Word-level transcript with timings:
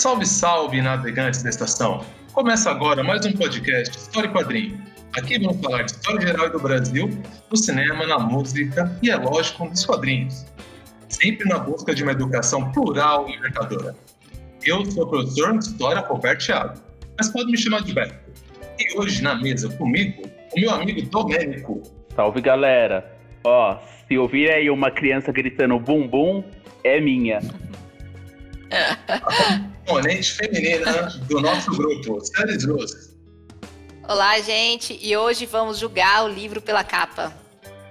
Salve, 0.00 0.24
salve, 0.24 0.80
navegantes 0.80 1.42
da 1.42 1.50
estação! 1.50 2.02
Começa 2.32 2.70
agora 2.70 3.04
mais 3.04 3.26
um 3.26 3.32
podcast 3.32 3.94
História 3.94 4.28
e 4.28 4.32
Quadrinho. 4.32 4.82
Aqui 5.14 5.38
vamos 5.38 5.60
falar 5.60 5.82
de 5.82 5.92
história 5.92 6.26
geral 6.26 6.48
do 6.48 6.58
Brasil, 6.58 7.10
no 7.50 7.56
cinema, 7.58 8.06
na 8.06 8.18
música 8.18 8.98
e, 9.02 9.10
é 9.10 9.16
lógico, 9.16 9.66
nos 9.66 9.84
quadrinhos. 9.84 10.46
Sempre 11.10 11.46
na 11.50 11.58
busca 11.58 11.94
de 11.94 12.02
uma 12.02 12.12
educação 12.12 12.72
plural 12.72 13.28
e 13.28 13.32
libertadora. 13.32 13.94
Eu 14.64 14.86
sou 14.86 15.04
o 15.04 15.06
professor 15.06 15.58
de 15.58 15.66
História 15.66 16.00
Roberto 16.00 16.46
Thiago, 16.46 16.80
mas 17.18 17.28
pode 17.28 17.50
me 17.50 17.58
chamar 17.58 17.82
de 17.82 17.92
Beto. 17.92 18.14
E 18.78 18.98
hoje 18.98 19.22
na 19.22 19.34
mesa 19.34 19.68
comigo, 19.68 20.22
o 20.56 20.60
meu 20.60 20.70
amigo 20.70 21.02
Domênico. 21.10 21.82
Salve 22.16 22.40
galera! 22.40 23.04
Ó, 23.44 23.76
se 24.08 24.16
ouvir 24.16 24.50
aí 24.50 24.70
uma 24.70 24.90
criança 24.90 25.30
gritando 25.30 25.78
bum 25.78 26.08
bum, 26.08 26.42
é 26.82 26.98
minha. 27.02 27.40
A 29.08 29.60
componente 29.84 30.32
feminina 30.32 31.08
do 31.28 31.40
nosso 31.40 31.70
grupo, 31.72 32.20
Séries 32.20 32.64
Luz. 32.64 33.16
Olá, 34.08 34.38
gente, 34.40 34.98
e 35.00 35.16
hoje 35.16 35.46
vamos 35.46 35.78
julgar 35.78 36.24
o 36.24 36.28
livro 36.28 36.60
pela 36.60 36.84
capa. 36.84 37.32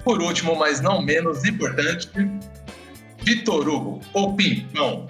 Por 0.03 0.21
último, 0.21 0.55
mas 0.55 0.79
não 0.79 1.01
menos 1.01 1.43
importante, 1.43 2.09
Vitor 3.19 3.67
Hugo, 3.67 4.01
o 4.13 4.33
Pimpão. 4.33 5.07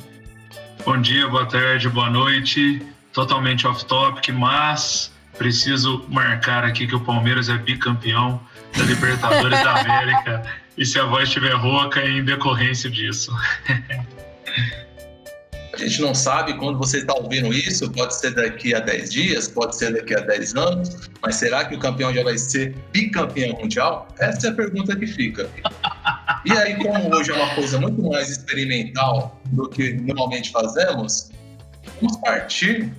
Bom 0.83 0.99
dia, 0.99 1.27
boa 1.27 1.45
tarde, 1.45 1.87
boa 1.89 2.09
noite. 2.09 2.81
Totalmente 3.13 3.67
off-topic, 3.67 4.29
mas 4.29 5.11
preciso 5.37 6.03
marcar 6.09 6.63
aqui 6.63 6.87
que 6.87 6.95
o 6.95 6.99
Palmeiras 6.99 7.49
é 7.49 7.57
bicampeão 7.57 8.41
da 8.75 8.83
Libertadores 8.83 9.63
da 9.63 9.81
América 9.81 10.43
e 10.77 10.85
se 10.85 10.99
a 10.99 11.05
voz 11.05 11.27
estiver 11.27 11.53
rouca 11.53 11.99
é 11.99 12.09
em 12.09 12.23
decorrência 12.23 12.89
disso. 12.89 13.31
A 15.81 15.87
gente 15.87 16.01
não 16.01 16.13
sabe 16.13 16.53
quando 16.55 16.77
você 16.77 16.97
está 16.97 17.13
ouvindo 17.13 17.53
isso, 17.53 17.89
pode 17.91 18.13
ser 18.15 18.31
daqui 18.31 18.75
a 18.75 18.79
10 18.79 19.11
dias, 19.11 19.47
pode 19.47 19.77
ser 19.77 19.93
daqui 19.93 20.13
a 20.13 20.19
10 20.19 20.55
anos, 20.55 21.09
mas 21.21 21.35
será 21.35 21.63
que 21.63 21.75
o 21.75 21.79
campeão 21.79 22.13
já 22.13 22.23
vai 22.23 22.37
ser 22.37 22.75
bicampeão 22.91 23.57
mundial? 23.57 24.07
Essa 24.19 24.47
é 24.47 24.49
a 24.49 24.53
pergunta 24.53 24.95
que 24.95 25.07
fica. 25.07 25.49
E 26.45 26.51
aí, 26.51 26.75
como 26.75 27.15
hoje 27.15 27.31
é 27.31 27.35
uma 27.35 27.55
coisa 27.55 27.79
muito 27.79 28.01
mais 28.01 28.29
experimental 28.29 29.39
do 29.47 29.69
que 29.69 29.93
normalmente 29.93 30.51
fazemos, 30.51 31.31
vamos 32.01 32.17
partir 32.17 32.91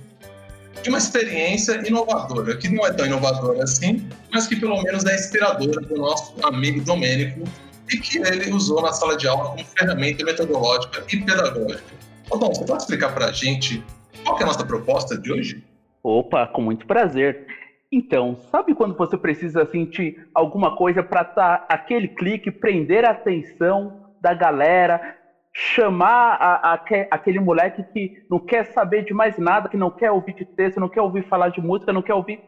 de 0.81 0.89
uma 0.89 0.97
experiência 0.97 1.73
inovadora, 1.87 2.57
que 2.57 2.67
não 2.69 2.85
é 2.85 2.91
tão 2.93 3.05
inovadora 3.05 3.63
assim, 3.63 4.07
mas 4.33 4.47
que 4.47 4.55
pelo 4.55 4.81
menos 4.81 5.05
é 5.05 5.15
inspiradora 5.15 5.81
para 5.81 5.93
o 5.93 5.99
nosso 5.99 6.33
amigo 6.43 6.81
Domênico 6.81 7.43
e 7.91 7.97
que 7.97 8.17
ele 8.19 8.51
usou 8.51 8.81
na 8.81 8.91
sala 8.91 9.17
de 9.17 9.27
aula 9.27 9.49
como 9.51 9.65
ferramenta 9.65 10.23
metodológica 10.25 11.03
e 11.11 11.17
pedagógica. 11.17 12.01
Dom, 12.37 12.53
você 12.53 12.65
pode 12.65 12.83
explicar 12.83 13.13
para 13.13 13.25
a 13.25 13.31
gente 13.31 13.83
qual 14.23 14.39
é 14.39 14.43
a 14.43 14.45
nossa 14.45 14.65
proposta 14.65 15.17
de 15.17 15.31
hoje? 15.31 15.63
Opa, 16.03 16.47
com 16.47 16.61
muito 16.61 16.85
prazer. 16.85 17.45
Então, 17.91 18.35
sabe 18.49 18.73
quando 18.73 18.95
você 18.95 19.17
precisa 19.17 19.65
sentir 19.65 20.27
alguma 20.33 20.75
coisa 20.75 21.03
para 21.03 21.23
dar 21.23 21.65
aquele 21.67 22.07
clique, 22.07 22.49
prender 22.49 23.05
a 23.05 23.11
atenção 23.11 24.09
da 24.21 24.33
galera, 24.33 25.17
chamar 25.53 26.37
a, 26.39 26.73
a, 26.73 26.81
aquele 27.11 27.39
moleque 27.39 27.83
que 27.83 28.23
não 28.29 28.39
quer 28.39 28.65
saber 28.67 29.03
de 29.03 29.13
mais 29.13 29.37
nada, 29.37 29.67
que 29.67 29.75
não 29.75 29.91
quer 29.91 30.11
ouvir 30.11 30.33
de 30.33 30.45
texto, 30.45 30.79
não 30.79 30.87
quer 30.87 31.01
ouvir 31.01 31.27
falar 31.27 31.49
de 31.49 31.59
música, 31.59 31.91
não 31.91 32.01
quer 32.01 32.13
ouvir. 32.13 32.39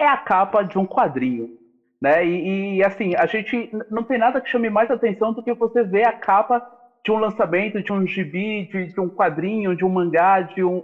É 0.00 0.06
a 0.06 0.16
capa 0.16 0.62
de 0.62 0.78
um 0.78 0.86
quadrinho. 0.86 1.58
Né? 2.00 2.24
E, 2.24 2.76
e 2.76 2.84
assim, 2.84 3.14
a 3.16 3.26
gente 3.26 3.68
não 3.90 4.04
tem 4.04 4.16
nada 4.16 4.40
que 4.40 4.48
chame 4.48 4.70
mais 4.70 4.90
atenção 4.90 5.32
do 5.32 5.42
que 5.42 5.52
você 5.52 5.82
ver 5.82 6.06
a 6.06 6.12
capa 6.12 6.64
de 7.04 7.10
um 7.12 7.16
lançamento, 7.18 7.82
de 7.82 7.92
um 7.92 8.06
gibi, 8.06 8.66
de, 8.66 8.86
de 8.88 9.00
um 9.00 9.10
quadrinho, 9.10 9.74
de 9.76 9.84
um 9.84 9.88
mangá, 9.88 10.40
de 10.42 10.62
um, 10.64 10.82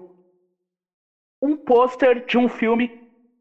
um 1.42 1.56
pôster 1.56 2.24
de 2.26 2.38
um 2.38 2.48
filme 2.48 2.90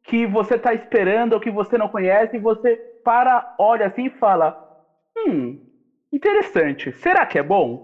que 0.03 0.25
você 0.27 0.55
está 0.55 0.73
esperando 0.73 1.33
ou 1.33 1.39
que 1.39 1.51
você 1.51 1.77
não 1.77 1.87
conhece 1.87 2.35
e 2.35 2.39
você 2.39 2.79
para, 3.03 3.43
olha 3.57 3.87
assim 3.87 4.05
e 4.05 4.09
fala: 4.09 4.55
Hum, 5.17 5.57
interessante, 6.11 6.91
será 6.93 7.25
que 7.25 7.39
é 7.39 7.43
bom? 7.43 7.79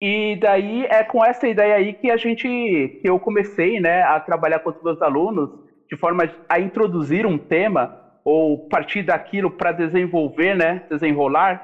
E 0.00 0.36
daí 0.36 0.86
é 0.86 1.02
com 1.02 1.24
essa 1.24 1.48
ideia 1.48 1.74
aí 1.74 1.92
que 1.94 2.10
a 2.10 2.16
gente, 2.16 2.42
que 2.46 3.08
eu 3.08 3.18
comecei, 3.18 3.80
né, 3.80 4.02
a 4.02 4.20
trabalhar 4.20 4.60
com 4.60 4.70
os 4.70 4.76
meus 4.80 5.00
alunos 5.02 5.50
de 5.90 5.96
forma 5.96 6.24
a 6.48 6.60
introduzir 6.60 7.26
um 7.26 7.38
tema 7.38 7.90
ou 8.24 8.58
partir 8.68 9.02
daquilo 9.02 9.50
para 9.50 9.72
desenvolver, 9.72 10.54
né, 10.54 10.82
desenrolar 10.90 11.60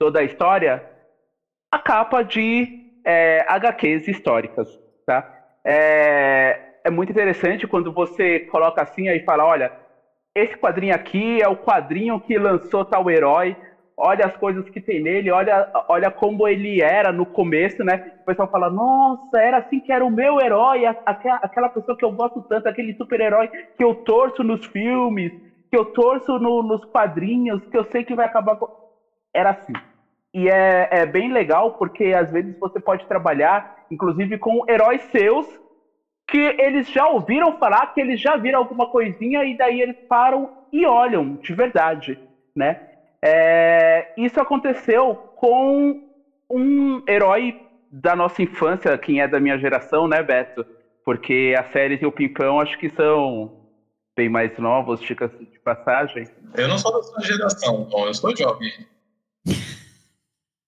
toda 0.00 0.20
a 0.20 0.24
história, 0.24 0.82
a 1.70 1.78
capa 1.78 2.22
de 2.24 2.72
é, 3.04 3.44
HQs 3.46 4.08
históricas, 4.08 4.68
tá? 5.06 5.24
É, 5.66 6.58
é 6.84 6.90
muito 6.90 7.10
interessante 7.12 7.66
quando 7.68 7.92
você 7.92 8.40
coloca 8.40 8.82
assim 8.82 9.08
aí 9.08 9.20
fala, 9.22 9.44
olha, 9.44 9.70
esse 10.34 10.56
quadrinho 10.56 10.94
aqui 10.94 11.42
é 11.42 11.48
o 11.48 11.56
quadrinho 11.56 12.18
que 12.20 12.38
lançou 12.38 12.84
tal 12.84 13.10
herói, 13.10 13.58
olha 13.96 14.26
as 14.26 14.36
coisas 14.36 14.68
que 14.70 14.80
tem 14.80 15.02
nele, 15.02 15.30
olha, 15.30 15.68
olha 15.88 16.10
como 16.10 16.48
ele 16.48 16.80
era 16.80 17.12
no 17.12 17.26
começo, 17.26 17.84
né? 17.84 17.96
O 18.22 18.24
pessoal 18.24 18.48
fala, 18.50 18.70
nossa, 18.70 19.38
era 19.38 19.58
assim 19.58 19.80
que 19.80 19.92
era 19.92 20.04
o 20.04 20.10
meu 20.10 20.40
herói, 20.40 20.84
aquela, 21.04 21.38
aquela 21.42 21.68
pessoa 21.68 21.96
que 21.96 22.04
eu 22.04 22.12
gosto 22.12 22.42
tanto, 22.48 22.68
aquele 22.68 22.94
super-herói 22.94 23.48
que 23.76 23.84
eu 23.84 23.94
torço 23.94 24.42
nos 24.42 24.64
filmes, 24.66 25.32
que 25.70 25.76
eu 25.78 25.84
torço 25.84 26.38
no, 26.38 26.62
nos 26.62 26.84
quadrinhos, 26.86 27.62
que 27.70 27.76
eu 27.76 27.84
sei 27.84 28.04
que 28.04 28.14
vai 28.14 28.26
acabar 28.26 28.56
com... 28.56 28.66
Era 29.34 29.50
assim. 29.50 29.80
E 30.32 30.48
é, 30.48 30.88
é 30.90 31.06
bem 31.06 31.32
legal 31.32 31.72
porque 31.72 32.06
às 32.06 32.30
vezes 32.30 32.54
você 32.58 32.78
pode 32.80 33.06
trabalhar, 33.06 33.64
inclusive, 33.90 34.38
com 34.38 34.62
heróis 34.68 35.02
seus 35.10 35.46
que 36.28 36.54
eles 36.58 36.88
já 36.88 37.08
ouviram 37.08 37.52
falar, 37.52 37.88
que 37.88 38.00
eles 38.00 38.20
já 38.20 38.36
viram 38.36 38.60
alguma 38.60 38.86
coisinha 38.86 39.44
e 39.44 39.56
daí 39.56 39.80
eles 39.80 39.96
param 40.08 40.48
e 40.72 40.86
olham 40.86 41.36
de 41.42 41.52
verdade, 41.52 42.16
né? 42.54 42.76
É, 43.22 44.06
isso 44.16 44.40
aconteceu 44.40 45.18
com 45.34 45.96
um 46.48 47.02
herói 47.08 47.54
da 47.90 48.14
nossa 48.14 48.40
infância, 48.40 48.96
quem 48.96 49.20
é 49.20 49.26
da 49.26 49.40
minha 49.40 49.58
geração, 49.58 50.06
né, 50.06 50.22
Beto? 50.22 50.64
Porque 51.04 51.54
a 51.58 51.64
série 51.64 51.98
e 52.00 52.06
o 52.06 52.12
Pimpão 52.12 52.60
acho 52.60 52.78
que 52.78 52.88
são 52.88 53.50
bem 54.16 54.28
mais 54.28 54.56
novos, 54.58 55.00
de 55.00 55.16
passagem. 55.64 56.24
Eu 56.56 56.68
não 56.68 56.78
sou 56.78 56.92
da 56.92 57.02
sua 57.02 57.20
geração, 57.22 57.84
bom, 57.90 58.06
eu 58.06 58.14
sou 58.14 58.36
jovem. 58.36 58.70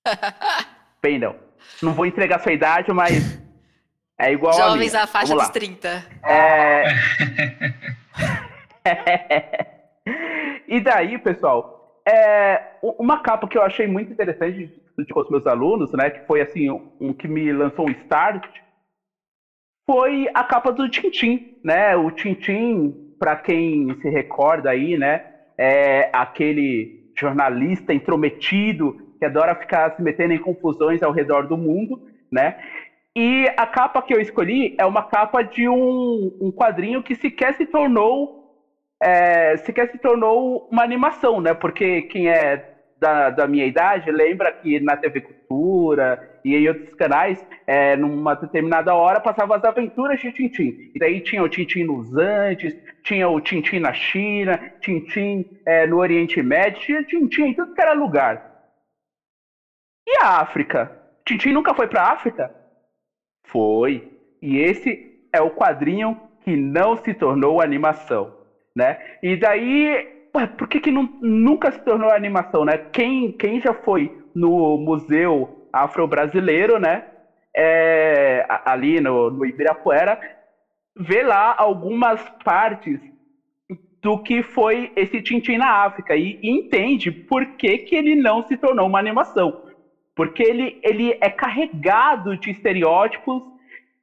Bem, 1.03 1.19
não. 1.19 1.35
Não 1.83 1.93
vou 1.93 2.07
entregar 2.07 2.41
sua 2.41 2.53
idade, 2.53 2.93
mas 2.93 3.41
é 4.19 4.33
igual 4.33 4.53
Jovens 4.53 4.95
à 4.95 5.07
faixa 5.07 5.35
dos 5.35 5.49
30. 5.49 6.05
É... 6.25 6.85
e 10.69 10.81
daí, 10.81 11.19
pessoal, 11.19 12.01
é... 12.07 12.77
uma 12.83 13.21
capa 13.21 13.49
que 13.49 13.57
eu 13.57 13.63
achei 13.63 13.87
muito 13.87 14.13
interessante 14.13 14.71
com 15.13 15.21
os 15.21 15.31
meus 15.31 15.47
alunos, 15.47 15.93
né, 15.93 16.11
que 16.11 16.27
foi 16.27 16.41
assim, 16.41 16.71
um 17.01 17.13
que 17.13 17.27
me 17.27 17.53
lançou 17.53 17.89
um 17.89 17.91
start, 17.91 18.47
foi 19.87 20.29
a 20.33 20.45
capa 20.45 20.71
do 20.71 20.89
Tintim, 20.89 21.59
né? 21.65 21.97
O 21.97 22.11
Tintim, 22.11 23.15
para 23.19 23.37
quem 23.37 23.99
se 24.01 24.09
recorda 24.09 24.71
aí, 24.71 24.97
né, 24.97 25.25
é 25.59 26.09
aquele 26.13 27.11
jornalista 27.19 27.93
intrometido 27.93 29.12
que 29.23 29.27
adora 29.27 29.55
ficar 29.55 29.95
se 29.95 30.03
metendo 30.03 30.35
em 30.35 30.39
confusões 30.39 31.01
ao 31.01 31.13
redor 31.13 31.47
do 31.47 31.57
mundo, 31.57 31.97
né? 32.29 32.57
E 33.15 33.47
a 33.57 33.65
capa 33.65 34.03
que 34.03 34.13
eu 34.13 34.21
escolhi 34.21 34.75
é 34.77 34.85
uma 34.85 35.05
capa 35.05 35.43
de 35.43 35.69
um, 35.69 36.37
um 36.41 36.51
quadrinho 36.51 37.01
que 37.01 37.15
sequer 37.15 37.55
se 37.55 37.65
tornou 37.65 38.43
é, 39.01 39.57
sequer 39.59 39.89
se 39.91 39.99
tornou 39.99 40.69
uma 40.71 40.83
animação, 40.83 41.41
né? 41.41 41.55
Porque 41.55 42.03
quem 42.03 42.29
é 42.29 42.65
da, 42.99 43.31
da, 43.31 43.47
minha 43.47 43.67
idade 43.67 44.11
lembra 44.11 44.53
que 44.53 44.81
na 44.81 44.97
TV 44.97 45.21
Cultura 45.21 46.21
e 46.45 46.57
em 46.57 46.69
outros 46.69 46.95
canais, 46.95 47.45
é, 47.67 47.97
numa 47.97 48.35
determinada 48.35 48.95
hora, 48.95 49.21
passavam 49.21 49.57
as 49.57 49.65
aventuras 49.65 50.21
de 50.21 50.33
Tintim. 50.33 50.75
E 50.95 50.99
daí 50.99 51.21
tinha 51.21 51.43
o 51.43 51.49
Tintim 51.49 51.85
nos 51.85 52.17
Andes, 52.17 52.77
tinha 53.03 53.29
o 53.29 53.41
Tintim 53.41 53.79
na 53.79 53.93
China, 53.93 54.59
Tintim 54.81 55.45
é, 55.65 55.87
no 55.87 55.99
Oriente 55.99 56.41
Médio, 56.43 56.81
tinha 56.81 57.05
Tintim 57.05 57.43
em 57.43 57.55
tudo 57.55 57.75
que 57.75 57.81
era 57.81 57.93
lugar. 57.93 58.52
E 60.07 60.17
a 60.21 60.41
África? 60.41 60.91
Tintin 61.27 61.53
nunca 61.53 61.75
foi 61.75 61.87
para 61.87 62.03
a 62.03 62.13
África? 62.13 62.51
Foi. 63.47 64.03
E 64.41 64.59
esse 64.59 64.99
é 65.33 65.41
o 65.41 65.51
quadrinho 65.51 66.17
que 66.41 66.57
não 66.57 66.97
se 66.97 67.15
tornou 67.15 67.61
animação, 67.61 68.33
né? 68.77 68.97
E 69.23 69.37
daí, 69.37 70.05
ué, 70.35 70.47
por 70.47 70.67
que, 70.67 70.81
que 70.81 70.91
não, 70.91 71.09
nunca 71.21 71.71
se 71.71 71.79
tornou 71.81 72.11
animação, 72.11 72.65
né? 72.65 72.77
Quem, 72.93 73.31
quem 73.33 73.61
já 73.61 73.73
foi 73.73 74.11
no 74.35 74.77
Museu 74.77 75.49
Afro-Brasileiro, 75.73 76.79
né? 76.79 77.03
É, 77.55 78.45
ali 78.65 79.01
no, 79.01 79.31
no 79.31 79.45
Ibirapuera, 79.47 80.19
vê 80.97 81.23
lá 81.23 81.55
algumas 81.57 82.21
partes 82.43 83.01
do 84.03 84.19
que 84.19 84.43
foi 84.43 84.91
esse 84.97 85.23
Tintin 85.23 85.59
na 85.59 85.85
África 85.85 86.17
e 86.17 86.37
entende 86.43 87.13
por 87.13 87.47
que, 87.47 87.79
que 87.79 87.95
ele 87.95 88.17
não 88.17 88.43
se 88.43 88.57
tornou 88.57 88.87
uma 88.87 88.99
animação 88.99 89.55
porque 90.15 90.43
ele, 90.43 90.79
ele 90.83 91.17
é 91.21 91.31
carregado 91.31 92.37
de 92.37 92.51
estereótipos 92.51 93.43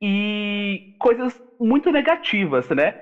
e 0.01 0.81
coisas 0.97 1.39
muito 1.59 1.91
negativas, 1.91 2.67
né? 2.69 2.93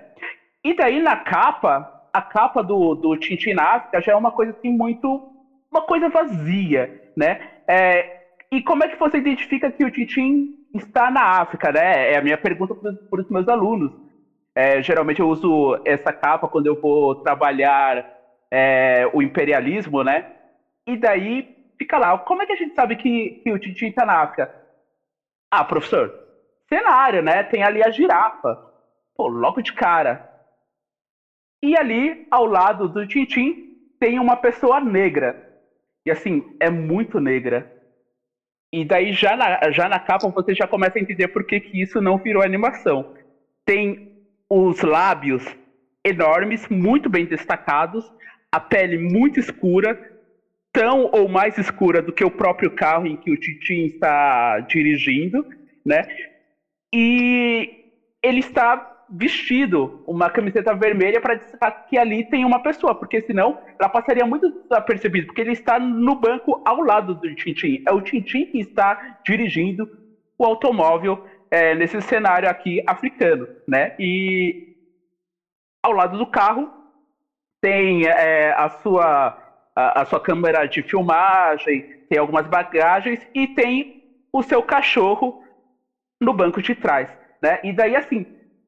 E 0.63 0.74
daí 0.74 1.00
na 1.00 1.15
capa, 1.15 1.88
a 2.12 2.21
capa 2.21 2.62
do, 2.63 2.95
do 2.95 3.15
Tintin 3.15 3.56
África 3.59 4.01
já 4.01 4.12
é 4.13 4.15
uma 4.15 4.31
coisa 4.31 4.51
assim 4.51 4.69
muito. 4.71 5.21
uma 5.71 5.81
coisa 5.81 6.09
vazia, 6.09 6.89
né? 7.15 7.38
É, 7.68 8.06
e 8.51 8.62
como 8.62 8.83
é 8.83 8.88
que 8.88 8.98
você 8.98 9.18
identifica 9.18 9.71
que 9.71 9.86
o 9.86 9.92
Tintin 9.92 10.50
está 10.74 11.09
na 11.12 11.21
África, 11.42 11.71
né? 11.71 12.12
É 12.13 12.18
a 12.18 12.21
minha 12.21 12.38
pergunta 12.38 12.75
para 12.75 13.21
os 13.21 13.30
meus 13.30 13.48
alunos. 13.48 13.92
É, 14.56 14.81
geralmente 14.81 15.19
eu 15.19 15.30
uso 15.30 15.77
essa 15.86 16.12
capa 16.12 16.48
quando 16.48 16.65
eu 16.65 16.75
vou 16.75 17.15
trabalhar 17.15 18.04
é, 18.51 19.07
o 19.13 19.21
imperialismo, 19.21 20.04
né? 20.04 20.25
E 20.88 20.98
daí 20.98 21.45
fica 21.77 21.97
lá, 21.97 22.18
como 22.18 22.41
é 22.41 22.45
que 22.45 22.53
a 22.53 22.56
gente 22.56 22.74
sabe 22.74 22.95
que, 22.95 23.41
que 23.44 23.51
o 23.51 23.59
Tintin 23.59 23.88
está 23.88 24.06
na 24.06 24.21
África? 24.21 24.50
Ah, 25.51 25.63
professor, 25.63 26.13
cenário, 26.68 27.21
né? 27.21 27.44
Tem 27.44 27.63
ali 27.63 27.83
a 27.83 27.89
girafa. 27.89 28.57
Pô, 29.15 29.27
logo 29.27 29.62
de 29.62 29.74
cara. 29.74 30.24
E 31.63 31.75
ali, 31.77 32.27
ao 32.29 32.45
lado 32.45 32.88
do 32.88 33.07
Tintin, 33.07 33.56
tem 34.00 34.19
uma 34.19 34.35
pessoa 34.35 34.79
negra. 34.79 35.35
E 36.06 36.12
assim, 36.12 36.44
é 36.59 36.69
muito 36.69 37.19
negra. 37.19 37.65
E 38.71 38.83
daí, 38.83 39.13
já 39.13 39.35
na, 39.35 39.71
já 39.71 39.88
na 39.88 40.00
capa, 40.00 40.30
você 40.30 40.53
já 40.53 40.68
começa 40.68 40.97
a 40.97 41.01
entender 41.01 41.27
por 41.30 41.44
que, 41.44 41.59
que 41.59 41.81
isso 41.81 42.01
não 42.01 42.18
virou 42.18 42.44
animação. 42.44 43.06
Tem 43.65 43.97
os 44.50 44.81
lábios 44.81 45.44
enormes, 46.06 46.68
muito 46.69 47.09
bem 47.09 47.25
destacados, 47.25 48.06
a 48.53 48.59
pele 48.59 48.97
muito 48.97 49.39
escura, 49.39 49.97
tão 50.72 51.10
ou 51.12 51.28
mais 51.28 51.58
escura 51.58 52.02
do 52.02 52.14
que 52.14 52.24
o 52.24 52.31
próprio 52.31 52.69
carro 52.69 53.08
em 53.08 53.16
que 53.16 53.31
o 53.31 53.38
Tintin 53.38 53.86
está 53.86 54.60
dirigindo, 54.60 55.46
né? 55.86 56.04
E 56.94 57.69
ele 58.22 58.40
está 58.40 58.94
vestido 59.10 60.04
uma 60.06 60.30
camiseta 60.30 60.75
vermelha 60.75 61.22
para 61.22 61.36
destacar 61.36 61.86
que 61.88 61.98
ali 61.98 62.24
tem 62.25 62.44
uma 62.44 62.62
pessoa, 62.62 62.94
porque 62.94 63.22
senão 63.22 63.58
ela 63.80 63.90
passaria 63.90 64.25
muito 64.25 64.50
desapercebido, 64.50 65.28
porque 65.28 65.42
ele 65.42 65.54
está 65.54 65.80
no 65.80 66.16
banco 66.16 66.62
ao 66.66 66.81
lado 66.81 67.16
do 67.16 67.36
Tintin. 67.36 67.81
É 67.88 67.92
o 67.92 68.02
Tintin 68.02 68.46
que 68.48 68.60
está 68.60 69.18
dirigindo 69.25 69.90
o 70.38 70.46
automóvel 70.46 71.24
é, 71.50 71.74
nesse 71.74 72.02
cenário 72.02 72.50
aqui 72.50 72.84
africano, 72.86 73.48
né? 73.68 73.96
E 73.98 74.75
ao 75.81 75.94
lado 75.94 76.18
do 76.18 76.28
carro 76.28 76.69
tem 77.62 78.06
é, 78.06 78.52
a 78.52 78.69
sua 78.69 79.46
a, 79.77 80.06
sua 80.06 80.19
câmera 80.19 80.65
de 80.65 80.81
filmagem, 80.81 81.85
tem 82.09 82.18
algumas 82.18 82.47
bagagens 82.47 83.19
e 83.33 83.47
tem 83.47 83.85
o 84.33 84.41
seu 84.41 84.63
cachorro 84.63 85.39
no 86.19 86.33
banco 86.33 86.62
de 86.62 86.74
trás, 86.74 87.15
né? 87.41 87.59
E 87.63 87.71
daí 87.71 87.95
assim, 87.95 88.25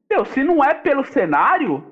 meu, 0.08 0.24
se 0.24 0.44
não 0.44 0.62
é 0.62 0.72
pelo 0.72 1.02
cenário, 1.02 1.84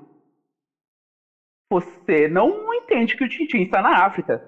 você 1.71 2.29
não 2.29 2.73
entende 2.75 3.17
que 3.17 3.25
o 3.25 3.29
Tintin 3.29 3.63
está 3.63 3.83
na 3.83 4.05
África. 4.05 4.41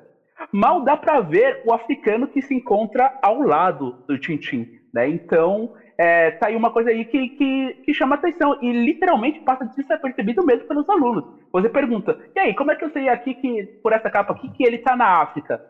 Mal 0.52 0.82
dá 0.82 0.96
para 0.96 1.20
ver 1.20 1.60
o 1.64 1.72
africano 1.72 2.28
que 2.28 2.40
se 2.40 2.54
encontra 2.54 3.12
ao 3.20 3.40
lado 3.40 3.92
do 4.08 4.18
Tintin, 4.18 4.66
né? 4.94 5.08
Então, 5.08 5.68
é, 6.00 6.30
tá 6.30 6.46
aí 6.46 6.56
uma 6.56 6.70
coisa 6.70 6.88
aí 6.88 7.04
que, 7.04 7.28
que, 7.28 7.74
que 7.84 7.92
chama 7.92 8.14
atenção 8.14 8.56
e 8.62 8.72
literalmente 8.72 9.38
passa 9.40 9.66
desapercebido 9.76 10.42
mesmo 10.42 10.66
pelos 10.66 10.88
alunos. 10.88 11.22
Você 11.52 11.68
pergunta, 11.68 12.18
e 12.34 12.40
aí, 12.40 12.54
como 12.54 12.70
é 12.70 12.74
que 12.74 12.82
eu 12.82 12.90
sei 12.90 13.06
aqui 13.10 13.34
que, 13.34 13.64
por 13.82 13.92
essa 13.92 14.08
capa 14.08 14.32
aqui, 14.32 14.48
que 14.48 14.64
ele 14.64 14.76
está 14.76 14.96
na 14.96 15.20
África? 15.20 15.62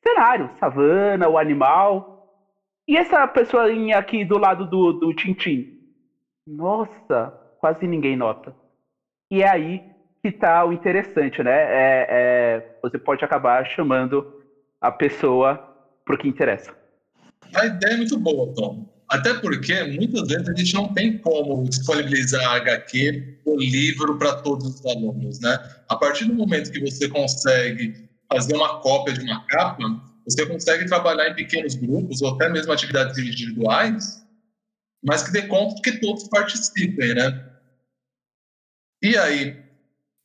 Cenário, 0.00 0.48
savana, 0.60 1.28
o 1.28 1.36
animal. 1.36 2.38
E 2.86 2.96
essa 2.96 3.26
pessoinha 3.26 3.98
aqui 3.98 4.24
do 4.24 4.38
lado 4.38 4.64
do, 4.64 4.92
do 4.92 5.12
Tintin? 5.12 5.66
Nossa, 6.46 7.32
quase 7.58 7.84
ninguém 7.84 8.14
nota. 8.14 8.54
E 9.28 9.42
é 9.42 9.50
aí 9.50 9.82
que 10.22 10.28
está 10.28 10.64
o 10.64 10.72
interessante, 10.72 11.42
né? 11.42 11.50
É, 11.50 12.06
é, 12.08 12.78
você 12.80 12.96
pode 12.96 13.24
acabar 13.24 13.66
chamando 13.66 14.40
a 14.80 14.92
pessoa 14.92 15.56
para 16.04 16.14
o 16.14 16.18
que 16.18 16.28
interessa. 16.28 16.72
A 17.56 17.66
ideia 17.66 17.94
é 17.94 17.96
muito 17.96 18.16
boa, 18.20 18.54
Tom. 18.54 18.93
Até 19.14 19.34
porque 19.34 19.82
muitas 19.84 20.28
vezes 20.28 20.48
a 20.48 20.54
gente 20.54 20.74
não 20.74 20.92
tem 20.92 21.18
como 21.18 21.64
disponibilizar 21.68 22.44
HQ 22.56 23.38
o 23.44 23.56
livro 23.56 24.18
para 24.18 24.36
todos 24.36 24.66
os 24.66 24.86
alunos, 24.86 25.40
né? 25.40 25.58
A 25.88 25.96
partir 25.96 26.24
do 26.24 26.34
momento 26.34 26.70
que 26.70 26.80
você 26.80 27.08
consegue 27.08 28.08
fazer 28.32 28.54
uma 28.56 28.80
cópia 28.80 29.14
de 29.14 29.20
uma 29.20 29.46
capa, 29.46 29.84
você 30.26 30.44
consegue 30.46 30.86
trabalhar 30.86 31.28
em 31.28 31.34
pequenos 31.34 31.74
grupos 31.74 32.22
ou 32.22 32.34
até 32.34 32.48
mesmo 32.48 32.72
atividades 32.72 33.16
individuais 33.18 34.24
mas 35.04 35.22
que 35.22 35.32
dê 35.32 35.42
conta 35.42 35.80
que 35.82 36.00
todos 36.00 36.26
participem, 36.28 37.14
né? 37.14 37.50
E 39.02 39.18
aí, 39.18 39.62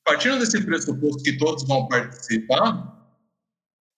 partindo 0.06 0.40
desse 0.40 0.64
pressuposto 0.64 1.22
que 1.22 1.38
todos 1.38 1.68
vão 1.68 1.88
participar, 1.90 2.99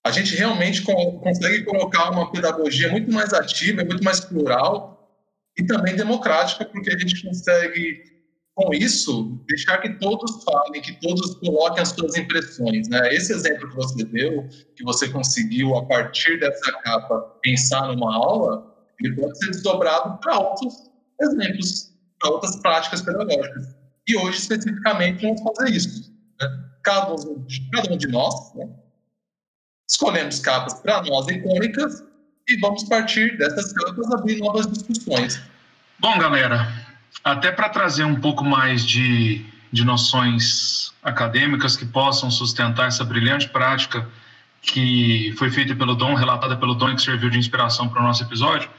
a 0.03 0.11
gente 0.11 0.35
realmente 0.35 0.81
consegue 0.81 1.63
colocar 1.63 2.09
uma 2.09 2.31
pedagogia 2.31 2.89
muito 2.91 3.11
mais 3.11 3.33
ativa, 3.33 3.83
muito 3.83 4.03
mais 4.03 4.19
plural 4.19 4.91
e 5.57 5.63
também 5.65 5.95
democrática, 5.95 6.65
porque 6.65 6.89
a 6.89 6.97
gente 6.97 7.21
consegue, 7.23 8.03
com 8.55 8.73
isso, 8.73 9.39
deixar 9.47 9.77
que 9.77 9.89
todos 9.99 10.43
falem, 10.43 10.81
que 10.81 10.99
todos 11.01 11.35
coloquem 11.35 11.83
as 11.83 11.89
suas 11.89 12.17
impressões. 12.17 12.87
Né? 12.89 13.13
Esse 13.13 13.31
exemplo 13.31 13.69
que 13.69 13.75
você 13.75 14.03
deu, 14.05 14.47
que 14.75 14.83
você 14.83 15.07
conseguiu, 15.07 15.75
a 15.75 15.85
partir 15.85 16.39
dessa 16.39 16.71
capa, 16.79 17.19
pensar 17.43 17.87
numa 17.87 18.15
aula, 18.15 18.75
ele 18.99 19.15
pode 19.15 19.37
ser 19.37 19.51
desdobrado 19.51 20.19
para 20.19 20.39
outros 20.39 20.73
exemplos, 21.21 21.93
para 22.19 22.31
outras 22.31 22.55
práticas 22.57 23.01
pedagógicas. 23.03 23.75
E 24.07 24.17
hoje, 24.17 24.39
especificamente, 24.39 25.21
vamos 25.21 25.41
fazer 25.43 25.75
isso. 25.75 26.11
Né? 26.41 26.47
Cada, 26.83 27.13
um, 27.13 27.45
cada 27.71 27.93
um 27.93 27.97
de 27.97 28.07
nós 28.07 28.55
né? 28.55 28.67
Escolhemos 29.91 30.39
capas 30.39 30.73
para 30.75 31.03
nós 31.03 31.27
icônicas 31.27 32.03
e 32.47 32.57
vamos 32.57 32.83
partir 32.85 33.37
dessas 33.37 33.73
capas 33.73 34.11
abrir 34.11 34.39
novas 34.39 34.65
discussões. 34.67 35.41
Bom, 35.99 36.17
galera, 36.17 36.71
até 37.23 37.51
para 37.51 37.69
trazer 37.69 38.05
um 38.05 38.19
pouco 38.19 38.43
mais 38.43 38.85
de, 38.85 39.45
de 39.71 39.83
noções 39.83 40.91
acadêmicas 41.03 41.75
que 41.75 41.85
possam 41.85 42.31
sustentar 42.31 42.87
essa 42.87 43.03
brilhante 43.03 43.49
prática 43.49 44.07
que 44.61 45.33
foi 45.37 45.49
feita 45.49 45.75
pelo 45.75 45.95
Dom, 45.95 46.13
relatada 46.13 46.55
pelo 46.55 46.75
Dom, 46.75 46.95
que 46.95 47.01
serviu 47.01 47.29
de 47.29 47.37
inspiração 47.37 47.89
para 47.89 47.99
o 47.99 48.03
nosso 48.03 48.23
episódio, 48.23 48.69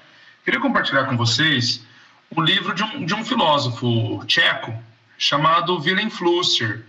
Queria 0.45 0.61
compartilhar 0.61 1.05
com 1.05 1.17
vocês 1.17 1.85
o 2.35 2.41
livro 2.41 2.75
de 2.75 2.83
um, 2.83 3.07
de 3.07 3.15
um 3.15 3.25
filósofo 3.25 4.25
tcheco 4.27 4.75
chamado 5.17 5.79
Willem 5.81 6.11
Flusser. 6.11 6.85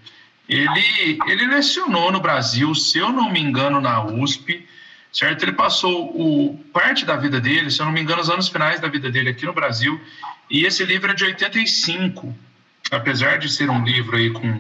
Ele, 0.48 1.20
ele 1.28 1.48
lecionou 1.48 2.12
no 2.12 2.20
Brasil, 2.20 2.74
se 2.76 2.98
eu 2.98 3.12
não 3.12 3.32
me 3.32 3.40
engano, 3.40 3.80
na 3.80 4.04
USP, 4.04 4.68
certo? 5.12 5.44
Ele 5.44 5.54
passou 5.54 6.12
o, 6.16 6.58
parte 6.74 7.06
da 7.06 7.16
vida 7.16 7.40
dele, 7.40 7.72
se 7.72 7.80
eu 7.80 7.86
não 7.86 7.94
me 7.94 8.02
engano, 8.02 8.22
os 8.22 8.30
anos 8.30 8.50
finais 8.50 8.80
da 8.80 8.88
vida 8.88 9.10
dele 9.10 9.30
aqui 9.30 9.46
no 9.46 9.54
Brasil, 9.54 10.00
e 10.50 10.66
esse 10.66 10.84
livro 10.84 11.12
é 11.12 11.14
de 11.14 11.24
85. 11.24 12.36
Apesar 12.92 13.38
de 13.40 13.50
ser 13.50 13.70
um 13.70 13.84
livro 13.84 14.18
aí 14.18 14.30
com, 14.32 14.60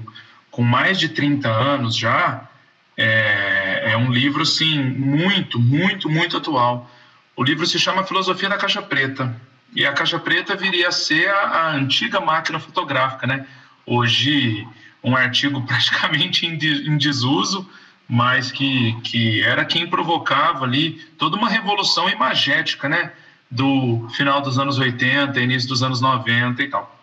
com 0.49 0.63
mais 0.63 0.97
de 0.97 1.09
30 1.09 1.49
anos 1.49 1.95
já, 1.95 2.47
é, 2.95 3.91
é 3.91 3.97
um 3.97 4.11
livro, 4.11 4.43
assim, 4.43 4.81
muito, 4.81 5.59
muito, 5.59 6.09
muito 6.09 6.37
atual. 6.37 6.89
O 7.35 7.43
livro 7.43 7.65
se 7.65 7.77
chama 7.77 8.03
Filosofia 8.03 8.47
da 8.47 8.57
Caixa 8.57 8.81
Preta. 8.81 9.35
E 9.75 9.85
a 9.85 9.93
caixa 9.93 10.19
preta 10.19 10.55
viria 10.55 10.89
a 10.89 10.91
ser 10.91 11.27
a, 11.29 11.39
a 11.39 11.71
antiga 11.73 12.19
máquina 12.19 12.59
fotográfica, 12.59 13.25
né? 13.25 13.45
Hoje, 13.85 14.67
um 15.03 15.15
artigo 15.15 15.61
praticamente 15.67 16.45
em, 16.45 16.57
de, 16.57 16.89
em 16.89 16.97
desuso, 16.97 17.67
mas 18.07 18.51
que, 18.51 18.93
que 19.03 19.41
era 19.41 19.65
quem 19.65 19.87
provocava 19.87 20.65
ali 20.65 21.01
toda 21.17 21.35
uma 21.35 21.49
revolução 21.49 22.09
imagética, 22.09 22.87
né? 22.87 23.11
Do 23.49 24.07
final 24.09 24.41
dos 24.41 24.57
anos 24.57 24.79
80, 24.79 25.39
início 25.39 25.69
dos 25.69 25.83
anos 25.83 26.01
90 26.01 26.63
e 26.63 26.67
tal. 26.69 26.99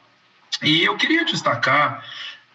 E 0.63 0.83
eu 0.83 0.97
queria 0.97 1.25
destacar 1.25 2.05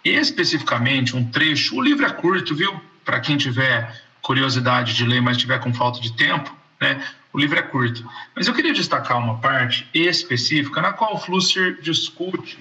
especificamente 0.04 1.16
um 1.16 1.26
trecho. 1.30 1.76
O 1.76 1.82
livro 1.82 2.06
é 2.06 2.10
curto, 2.12 2.54
viu? 2.54 2.80
Para 3.04 3.20
quem 3.20 3.38
tiver 3.38 4.04
curiosidade 4.22 4.94
de 4.94 5.06
ler, 5.06 5.22
mas 5.22 5.38
tiver 5.38 5.60
com 5.60 5.74
falta 5.74 6.00
de 6.00 6.14
tempo, 6.14 6.56
né? 6.80 7.02
O 7.32 7.40
livro 7.40 7.58
é 7.60 7.62
curto. 7.62 8.08
Mas 8.36 8.48
eu 8.48 8.54
queria 8.54 8.74
destacar 8.74 9.18
uma 9.18 9.40
parte 9.40 9.88
específica 9.94 10.82
na 10.82 10.94
qual 10.94 11.16
o 11.16 11.18
Flusser 11.18 11.82
discute 11.82 12.58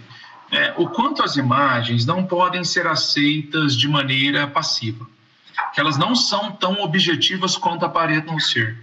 é, 0.55 0.73
o 0.77 0.89
quanto 0.89 1.23
as 1.23 1.37
imagens 1.37 2.07
não 2.07 2.25
podem 2.25 2.63
ser 2.63 2.87
aceitas 2.87 3.77
de 3.77 3.89
maneira 3.89 4.47
passiva, 4.47 5.07
que 5.73 5.81
elas 5.81 5.99
não 5.99 6.15
são 6.15 6.53
tão 6.53 6.81
objetivas 6.81 7.57
quanto 7.57 7.85
aparentam 7.85 8.39
ser. 8.39 8.77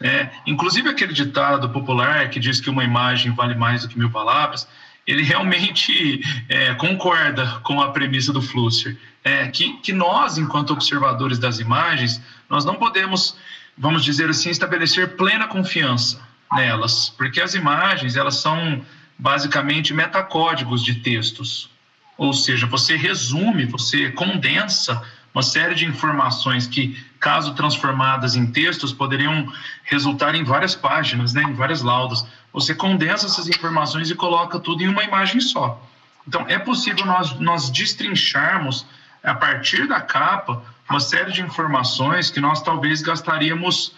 É, 0.00 0.28
inclusive 0.46 0.88
aquele 0.88 1.12
ditado 1.12 1.68
popular 1.70 2.28
que 2.28 2.40
diz 2.40 2.60
que 2.60 2.68
uma 2.68 2.82
imagem 2.82 3.32
vale 3.32 3.54
mais 3.54 3.82
do 3.82 3.88
que 3.88 3.98
mil 3.98 4.10
palavras, 4.10 4.66
ele 5.06 5.22
realmente 5.22 6.20
é, 6.48 6.74
concorda 6.74 7.60
com 7.62 7.80
a 7.80 7.90
premissa 7.90 8.32
do 8.32 8.42
Flusser, 8.42 8.96
é, 9.22 9.46
que, 9.46 9.74
que 9.74 9.92
nós, 9.92 10.38
enquanto 10.38 10.72
observadores 10.72 11.38
das 11.38 11.60
imagens, 11.60 12.20
nós 12.48 12.64
não 12.64 12.74
podemos 12.74 13.36
vamos 13.76 14.04
dizer 14.04 14.28
assim, 14.28 14.50
estabelecer 14.50 15.16
plena 15.16 15.46
confiança 15.48 16.20
nelas, 16.52 17.08
porque 17.16 17.40
as 17.40 17.54
imagens 17.54 18.16
elas 18.16 18.36
são 18.36 18.84
basicamente 19.22 19.94
metacódigos 19.94 20.82
de 20.82 20.96
textos, 20.96 21.70
ou 22.18 22.32
seja, 22.32 22.66
você 22.66 22.96
resume, 22.96 23.66
você 23.66 24.10
condensa 24.10 25.00
uma 25.32 25.44
série 25.44 25.76
de 25.76 25.86
informações 25.86 26.66
que, 26.66 27.00
caso 27.20 27.54
transformadas 27.54 28.34
em 28.34 28.46
textos, 28.50 28.92
poderiam 28.92 29.50
resultar 29.84 30.34
em 30.34 30.42
várias 30.42 30.74
páginas, 30.74 31.32
né, 31.32 31.44
em 31.44 31.54
várias 31.54 31.82
laudas. 31.82 32.26
Você 32.52 32.74
condensa 32.74 33.26
essas 33.26 33.48
informações 33.48 34.10
e 34.10 34.14
coloca 34.16 34.58
tudo 34.58 34.82
em 34.82 34.88
uma 34.88 35.04
imagem 35.04 35.40
só. 35.40 35.80
Então, 36.26 36.44
é 36.48 36.58
possível 36.58 37.06
nós, 37.06 37.38
nós 37.38 37.70
destrincharmos, 37.70 38.84
a 39.22 39.34
partir 39.34 39.86
da 39.86 40.00
capa, 40.00 40.64
uma 40.90 40.98
série 40.98 41.30
de 41.30 41.42
informações 41.42 42.28
que 42.28 42.40
nós 42.40 42.60
talvez 42.60 43.00
gastaríamos 43.00 43.94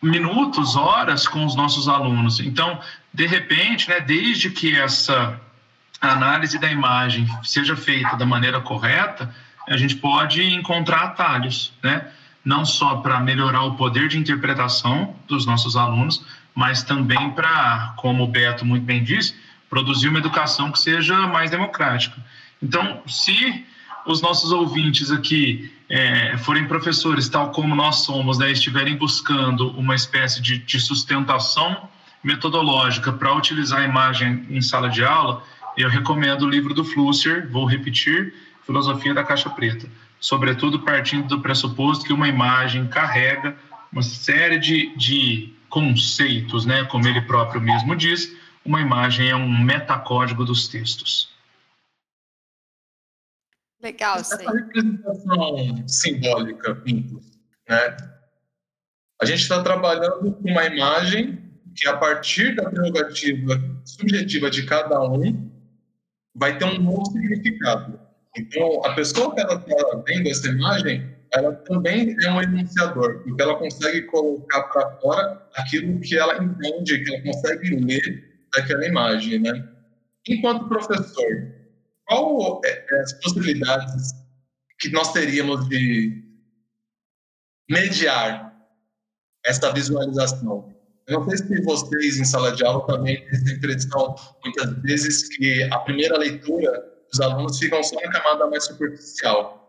minutos, 0.00 0.76
horas 0.76 1.26
com 1.26 1.44
os 1.44 1.56
nossos 1.56 1.88
alunos. 1.88 2.38
Então, 2.38 2.80
de 3.12 3.26
repente, 3.26 3.88
né, 3.88 4.00
desde 4.00 4.50
que 4.50 4.76
essa 4.76 5.40
análise 6.00 6.58
da 6.58 6.70
imagem 6.70 7.28
seja 7.42 7.76
feita 7.76 8.16
da 8.16 8.26
maneira 8.26 8.60
correta, 8.60 9.32
a 9.68 9.76
gente 9.76 9.96
pode 9.96 10.42
encontrar 10.42 11.02
atalhos, 11.02 11.72
né? 11.82 12.08
Não 12.44 12.64
só 12.64 12.96
para 12.96 13.20
melhorar 13.20 13.62
o 13.62 13.76
poder 13.76 14.08
de 14.08 14.18
interpretação 14.18 15.14
dos 15.28 15.46
nossos 15.46 15.76
alunos, 15.76 16.24
mas 16.54 16.82
também 16.82 17.30
para, 17.30 17.94
como 17.96 18.24
o 18.24 18.26
Beto 18.26 18.64
muito 18.64 18.84
bem 18.84 19.04
disse, 19.04 19.36
produzir 19.70 20.08
uma 20.08 20.18
educação 20.18 20.72
que 20.72 20.78
seja 20.78 21.16
mais 21.28 21.50
democrática. 21.50 22.16
Então, 22.60 23.00
se 23.06 23.64
os 24.04 24.20
nossos 24.20 24.50
ouvintes 24.50 25.12
aqui 25.12 25.72
é, 25.88 26.36
forem 26.38 26.66
professores, 26.66 27.28
tal 27.28 27.52
como 27.52 27.76
nós 27.76 28.04
somos, 28.04 28.38
né, 28.38 28.50
estiverem 28.50 28.96
buscando 28.96 29.70
uma 29.78 29.94
espécie 29.94 30.42
de, 30.42 30.58
de 30.58 30.80
sustentação 30.80 31.88
metodológica 32.22 33.12
para 33.12 33.34
utilizar 33.34 33.80
a 33.80 33.84
imagem 33.84 34.46
em 34.48 34.62
sala 34.62 34.88
de 34.88 35.04
aula, 35.04 35.42
eu 35.76 35.88
recomendo 35.88 36.42
o 36.42 36.48
livro 36.48 36.74
do 36.74 36.84
Flusser, 36.84 37.50
vou 37.50 37.64
repetir, 37.64 38.34
Filosofia 38.64 39.12
da 39.12 39.24
Caixa 39.24 39.50
Preta, 39.50 39.88
sobretudo 40.20 40.80
partindo 40.80 41.26
do 41.26 41.40
pressuposto 41.40 42.04
que 42.04 42.12
uma 42.12 42.28
imagem 42.28 42.86
carrega 42.86 43.56
uma 43.90 44.02
série 44.02 44.58
de, 44.58 44.94
de 44.96 45.54
conceitos, 45.68 46.64
né, 46.64 46.84
como 46.84 47.06
ele 47.06 47.20
próprio 47.22 47.60
mesmo 47.60 47.96
diz, 47.96 48.34
uma 48.64 48.80
imagem 48.80 49.28
é 49.28 49.36
um 49.36 49.48
metacódigo 49.48 50.44
dos 50.44 50.68
textos. 50.68 51.30
Legal, 53.80 54.18
Essa 54.18 54.36
representação 54.36 55.88
simbólica, 55.88 56.80
né? 57.68 57.96
A 59.20 59.24
gente 59.24 59.42
está 59.42 59.60
trabalhando 59.62 60.32
com 60.32 60.48
uma 60.48 60.64
imagem 60.64 61.41
que, 61.74 61.88
a 61.88 61.96
partir 61.96 62.54
da 62.54 62.68
prerrogativa 62.68 63.60
subjetiva 63.84 64.50
de 64.50 64.64
cada 64.64 65.00
um, 65.02 65.50
vai 66.34 66.56
ter 66.58 66.64
um 66.64 66.78
novo 66.78 67.04
significado. 67.06 67.98
Então, 68.36 68.84
a 68.84 68.94
pessoa 68.94 69.34
que 69.34 69.40
ela 69.40 69.54
está 69.54 70.02
vendo 70.06 70.28
essa 70.28 70.48
imagem, 70.48 71.06
ela 71.32 71.52
também 71.52 72.16
é 72.22 72.30
um 72.30 72.40
enunciador, 72.40 73.22
porque 73.22 73.42
ela 73.42 73.56
consegue 73.56 74.02
colocar 74.02 74.62
para 74.64 74.90
fora 74.98 75.48
aquilo 75.54 76.00
que 76.00 76.16
ela 76.16 76.42
entende, 76.42 77.04
que 77.04 77.14
ela 77.14 77.22
consegue 77.22 77.76
ler 77.76 78.46
daquela 78.54 78.86
imagem, 78.86 79.38
né? 79.38 79.68
Enquanto 80.28 80.68
professor, 80.68 81.52
qual 82.06 82.60
é, 82.64 82.86
é 82.90 83.00
as 83.00 83.12
possibilidades 83.14 84.12
que 84.78 84.90
nós 84.90 85.12
teríamos 85.12 85.68
de 85.68 86.22
mediar 87.68 88.54
essa 89.44 89.72
visualização? 89.72 90.74
Eu 91.12 91.20
não 91.20 91.28
sei 91.28 91.36
se 91.38 91.62
vocês 91.62 92.18
em 92.18 92.24
sala 92.24 92.52
de 92.52 92.64
aula 92.64 92.86
também 92.86 93.16
têm 93.28 93.54
impressão, 93.54 94.14
muitas 94.42 94.82
vezes, 94.82 95.28
que 95.36 95.62
a 95.64 95.78
primeira 95.80 96.16
leitura 96.16 96.90
dos 97.10 97.20
alunos 97.20 97.58
ficam 97.58 97.82
só 97.82 98.00
na 98.00 98.10
camada 98.10 98.46
mais 98.48 98.64
superficial. 98.64 99.62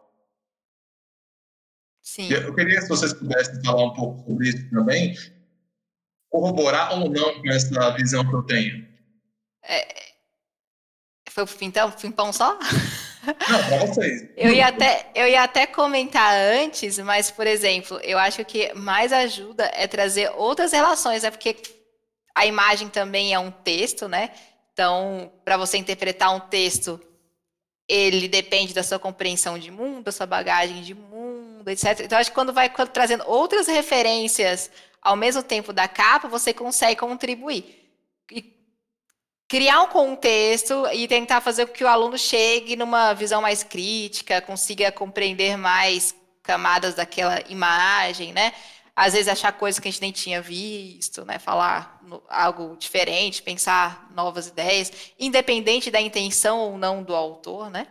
Sim. 2.01 2.31
Eu 2.31 2.53
queria 2.55 2.79
que 2.79 2.87
vocês 2.87 3.13
pudessem 3.13 3.61
falar 3.63 3.85
um 3.85 3.93
pouco 3.93 4.23
sobre 4.23 4.49
isso 4.49 4.69
também, 4.69 5.17
corroborar 6.29 6.93
ou 6.93 7.09
não 7.09 7.41
com 7.41 7.49
essa 7.49 7.91
visão 7.91 8.27
que 8.27 8.35
eu 8.35 8.43
tenho. 8.43 8.87
É, 9.63 10.13
foi 11.29 11.45
pro 11.45 11.57
Pimpão, 11.57 11.91
Pimpão 11.91 12.31
só? 12.31 12.57
Não, 13.25 13.63
para 13.67 13.85
vocês. 13.85 14.29
eu, 14.35 14.51
ia 14.51 14.67
até, 14.67 15.07
eu 15.15 15.27
ia 15.27 15.43
até 15.43 15.65
comentar 15.65 16.33
antes, 16.35 16.97
mas, 16.99 17.31
por 17.31 17.47
exemplo, 17.47 17.99
eu 18.03 18.17
acho 18.17 18.43
que 18.43 18.73
mais 18.73 19.13
ajuda 19.13 19.71
é 19.73 19.87
trazer 19.87 20.31
outras 20.35 20.71
relações, 20.71 21.23
né? 21.23 21.31
Porque 21.31 21.55
a 22.35 22.45
imagem 22.45 22.89
também 22.89 23.33
é 23.33 23.39
um 23.39 23.51
texto, 23.51 24.07
né? 24.07 24.31
Então, 24.73 25.31
para 25.45 25.55
você 25.55 25.77
interpretar 25.77 26.35
um 26.35 26.39
texto, 26.39 26.99
ele 27.87 28.27
depende 28.27 28.73
da 28.73 28.83
sua 28.83 28.99
compreensão 28.99 29.57
de 29.57 29.69
mundo, 29.69 30.03
da 30.03 30.11
sua 30.11 30.25
bagagem 30.25 30.81
de 30.81 30.93
mundo, 30.93 31.69
etc. 31.69 32.01
Então, 32.01 32.17
acho 32.17 32.31
que 32.31 32.35
quando 32.35 32.51
vai 32.51 32.69
trazendo 32.91 33.23
outras 33.27 33.67
referências 33.67 34.71
ao 35.01 35.15
mesmo 35.15 35.43
tempo 35.43 35.71
da 35.71 35.87
capa, 35.87 36.27
você 36.27 36.53
consegue 36.53 36.99
contribuir 36.99 37.82
criar 39.47 39.81
um 39.81 39.87
contexto 39.87 40.87
e 40.93 41.07
tentar 41.07 41.41
fazer 41.41 41.67
com 41.67 41.73
que 41.73 41.83
o 41.83 41.87
aluno 41.87 42.17
chegue 42.17 42.75
numa 42.75 43.13
visão 43.13 43.41
mais 43.41 43.63
crítica, 43.63 44.41
consiga 44.41 44.91
compreender 44.91 45.57
mais 45.57 46.15
camadas 46.41 46.95
daquela 46.95 47.41
imagem, 47.49 48.33
né? 48.33 48.53
Às 48.95 49.13
vezes 49.13 49.27
achar 49.27 49.51
coisas 49.53 49.79
que 49.79 49.87
a 49.87 49.91
gente 49.91 50.01
nem 50.01 50.11
tinha 50.11 50.41
visto, 50.41 51.25
né? 51.25 51.39
Falar 51.39 51.99
algo 52.29 52.75
diferente, 52.77 53.41
pensar 53.41 54.11
novas 54.13 54.47
ideias, 54.47 54.91
independente 55.19 55.89
da 55.89 55.99
intenção 55.99 56.59
ou 56.59 56.77
não 56.77 57.01
do 57.01 57.15
autor, 57.15 57.71
né? 57.71 57.87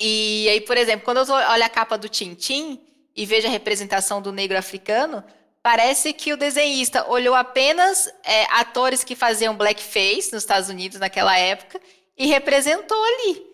E 0.00 0.48
aí, 0.48 0.60
por 0.60 0.76
exemplo, 0.76 1.04
quando 1.04 1.18
eu 1.18 1.34
olho 1.34 1.64
a 1.64 1.68
capa 1.68 1.98
do 1.98 2.08
Tintim 2.08 2.80
e 3.16 3.26
vejo 3.26 3.48
a 3.48 3.50
representação 3.50 4.22
do 4.22 4.32
negro 4.32 4.56
africano, 4.56 5.24
Parece 5.70 6.14
que 6.14 6.32
o 6.32 6.36
desenhista 6.38 7.06
olhou 7.10 7.34
apenas 7.34 8.10
é, 8.24 8.44
atores 8.58 9.04
que 9.04 9.14
faziam 9.14 9.54
blackface 9.54 10.32
nos 10.32 10.42
Estados 10.42 10.70
Unidos 10.70 10.98
naquela 10.98 11.38
época 11.38 11.78
e 12.16 12.26
representou 12.26 12.96
ali. 13.04 13.46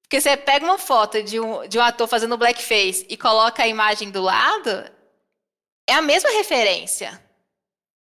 Porque 0.00 0.18
você 0.18 0.34
pega 0.34 0.64
uma 0.64 0.78
foto 0.78 1.22
de 1.22 1.38
um, 1.38 1.68
de 1.68 1.78
um 1.78 1.82
ator 1.82 2.08
fazendo 2.08 2.38
blackface 2.38 3.06
e 3.06 3.18
coloca 3.18 3.62
a 3.62 3.68
imagem 3.68 4.10
do 4.10 4.22
lado, 4.22 4.90
é 5.86 5.92
a 5.92 6.00
mesma 6.00 6.30
referência, 6.30 7.22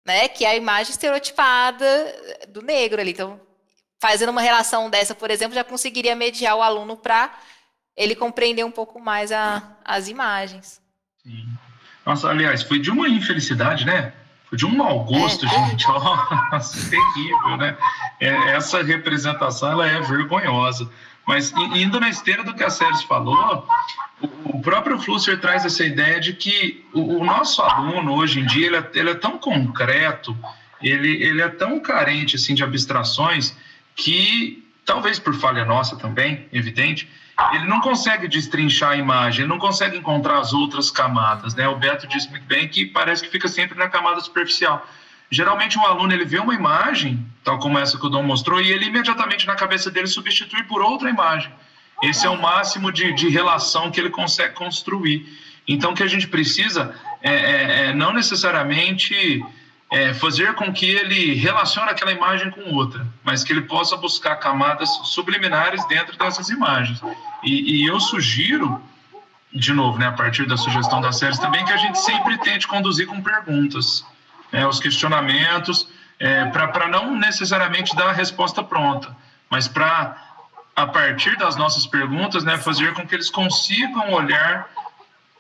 né? 0.04 0.28
Que 0.28 0.44
é 0.44 0.50
a 0.50 0.56
imagem 0.56 0.90
estereotipada 0.90 2.48
do 2.48 2.64
negro 2.64 3.00
ali. 3.00 3.12
Então, 3.12 3.40
fazendo 4.00 4.30
uma 4.30 4.42
relação 4.42 4.90
dessa, 4.90 5.14
por 5.14 5.30
exemplo, 5.30 5.54
já 5.54 5.64
conseguiria 5.64 6.16
mediar 6.16 6.56
o 6.56 6.64
aluno 6.64 6.98
para 6.98 7.32
ele 7.96 8.16
compreender 8.16 8.64
um 8.64 8.72
pouco 8.72 9.00
mais 9.00 9.32
a, 9.32 9.78
as 9.86 10.08
imagens. 10.08 10.82
Sim. 11.22 11.46
Nossa, 12.06 12.30
aliás, 12.30 12.62
foi 12.64 12.80
de 12.80 12.92
uma 12.92 13.10
infelicidade, 13.10 13.86
né? 13.86 14.14
Foi 14.48 14.58
de 14.58 14.66
um 14.66 14.76
mau 14.76 15.04
gosto, 15.04 15.46
é, 15.46 15.50
gente. 15.50 15.88
Nossa, 15.90 16.90
terrível, 16.90 17.58
né? 17.58 17.76
É, 18.20 18.30
essa 18.52 18.84
representação 18.84 19.72
ela 19.72 19.88
é 19.88 20.00
vergonhosa. 20.02 20.90
Mas 21.28 21.52
indo 21.74 22.00
na 22.00 22.10
esteira 22.10 22.44
do 22.44 22.54
que 22.54 22.64
a 22.64 22.70
Sérgio 22.70 23.08
falou, 23.08 23.68
o 24.44 24.62
próprio 24.62 25.00
Flusser 25.00 25.40
traz 25.42 25.66
essa 25.66 25.84
ideia 25.84 26.20
de 26.20 26.34
que 26.34 26.86
o, 26.94 27.24
nosso 27.24 27.62
aluno 27.64 28.14
hoje 28.14 28.40
em 28.40 28.46
dia 28.46 28.68
ele 28.68 28.78
é, 28.78 28.90
ele 28.94 29.10
é, 29.10 29.16
tão 29.16 29.38
concreto, 29.40 30.38
ele, 30.82 31.24
ele 31.24 31.42
é 31.42 31.50
tão 31.50 31.80
carente 31.80 32.36
assim 32.36 32.54
de 32.54 32.64
abstrações 32.64 33.58
que 33.96 34.64
talvez 34.86 35.18
por 35.18 35.34
falha 35.34 35.66
nossa 35.66 35.96
também, 35.96 36.48
evidente, 36.54 37.10
ele 37.54 37.66
não 37.66 37.82
consegue 37.82 38.28
destrinchar 38.28 38.92
a 38.92 38.98
imagem, 38.98 39.42
ele 39.42 39.50
não 39.50 39.60
consegue 39.60 39.98
encontrar 39.98 40.40
as 40.40 40.54
outras 40.54 40.90
camadas, 40.90 41.54
né? 41.54 41.68
O 41.68 41.76
Beto 41.76 42.08
disse 42.08 42.30
muito 42.30 42.46
bem 42.46 42.68
que 42.68 42.86
parece 42.86 43.24
que 43.24 43.30
fica 43.30 43.48
sempre 43.48 43.78
na 43.78 43.90
camada 43.90 44.22
superficial. 44.22 44.88
Geralmente 45.30 45.78
um 45.78 45.86
aluno 45.86 46.14
ele 46.14 46.24
vê 46.24 46.40
uma 46.40 46.54
imagem, 46.54 47.26
tal 47.44 47.60
como 47.60 47.78
essa 47.78 47.98
que 47.98 48.06
o 48.06 48.10
Dom 48.10 48.24
mostrou, 48.24 48.62
e 48.62 48.72
ele 48.72 48.86
imediatamente 48.86 49.46
na 49.46 49.56
cabeça 49.56 49.92
dele 49.92 50.08
substitui 50.08 50.64
por 50.64 50.82
outra 50.82 51.10
imagem. 51.10 51.52
Esse 52.04 52.26
é 52.26 52.30
o 52.30 52.42
máximo 52.42 52.92
de, 52.92 53.14
de 53.14 53.30
relação 53.30 53.92
que 53.92 54.00
ele 54.00 54.10
consegue 54.10 54.54
construir. 54.54 55.28
Então, 55.68 55.92
o 55.92 55.96
que 55.96 56.04
a 56.04 56.08
gente 56.08 56.28
precisa 56.28 56.94
é, 57.22 57.34
é, 57.34 57.86
é 57.88 57.94
não 57.94 58.14
necessariamente 58.14 59.44
é, 59.92 60.14
fazer 60.14 60.54
com 60.56 60.74
que 60.74 60.86
ele 60.86 61.36
relacione 61.36 61.90
aquela 61.90 62.12
imagem 62.12 62.50
com 62.52 62.74
outra, 62.74 63.06
mas 63.24 63.44
que 63.44 63.54
ele 63.54 63.62
possa 63.62 63.96
buscar 63.96 64.36
camadas 64.38 64.90
subliminares 65.04 65.86
dentro 65.88 66.18
dessas 66.18 66.50
imagens. 66.50 67.02
E, 67.44 67.82
e 67.82 67.86
eu 67.86 68.00
sugiro, 68.00 68.82
de 69.54 69.74
novo, 69.74 69.98
né, 69.98 70.08
a 70.08 70.12
partir 70.12 70.46
da 70.48 70.58
sugestão 70.58 71.00
da 71.02 71.12
série 71.12 71.40
também, 71.40 71.64
que 71.64 71.72
a 71.72 71.78
gente 71.78 72.00
sempre 72.00 72.38
tente 72.40 72.68
conduzir 72.68 73.08
com 73.08 73.22
perguntas, 73.22 74.06
né, 74.52 74.66
os 74.68 74.80
questionamentos, 74.80 75.88
é, 76.20 76.46
para 76.46 76.88
não 76.88 77.16
necessariamente 77.16 77.96
dar 77.96 78.10
a 78.10 78.14
resposta 78.14 78.64
pronta, 78.64 79.16
mas 79.50 79.68
para, 79.68 80.18
a 80.76 80.88
partir 80.88 81.38
das 81.38 81.56
nossas 81.56 81.86
perguntas, 81.86 82.44
né, 82.44 82.58
fazer 82.58 82.94
com 82.94 83.06
que 83.06 83.14
eles 83.14 83.30
consigam 83.30 84.12
olhar 84.12 84.68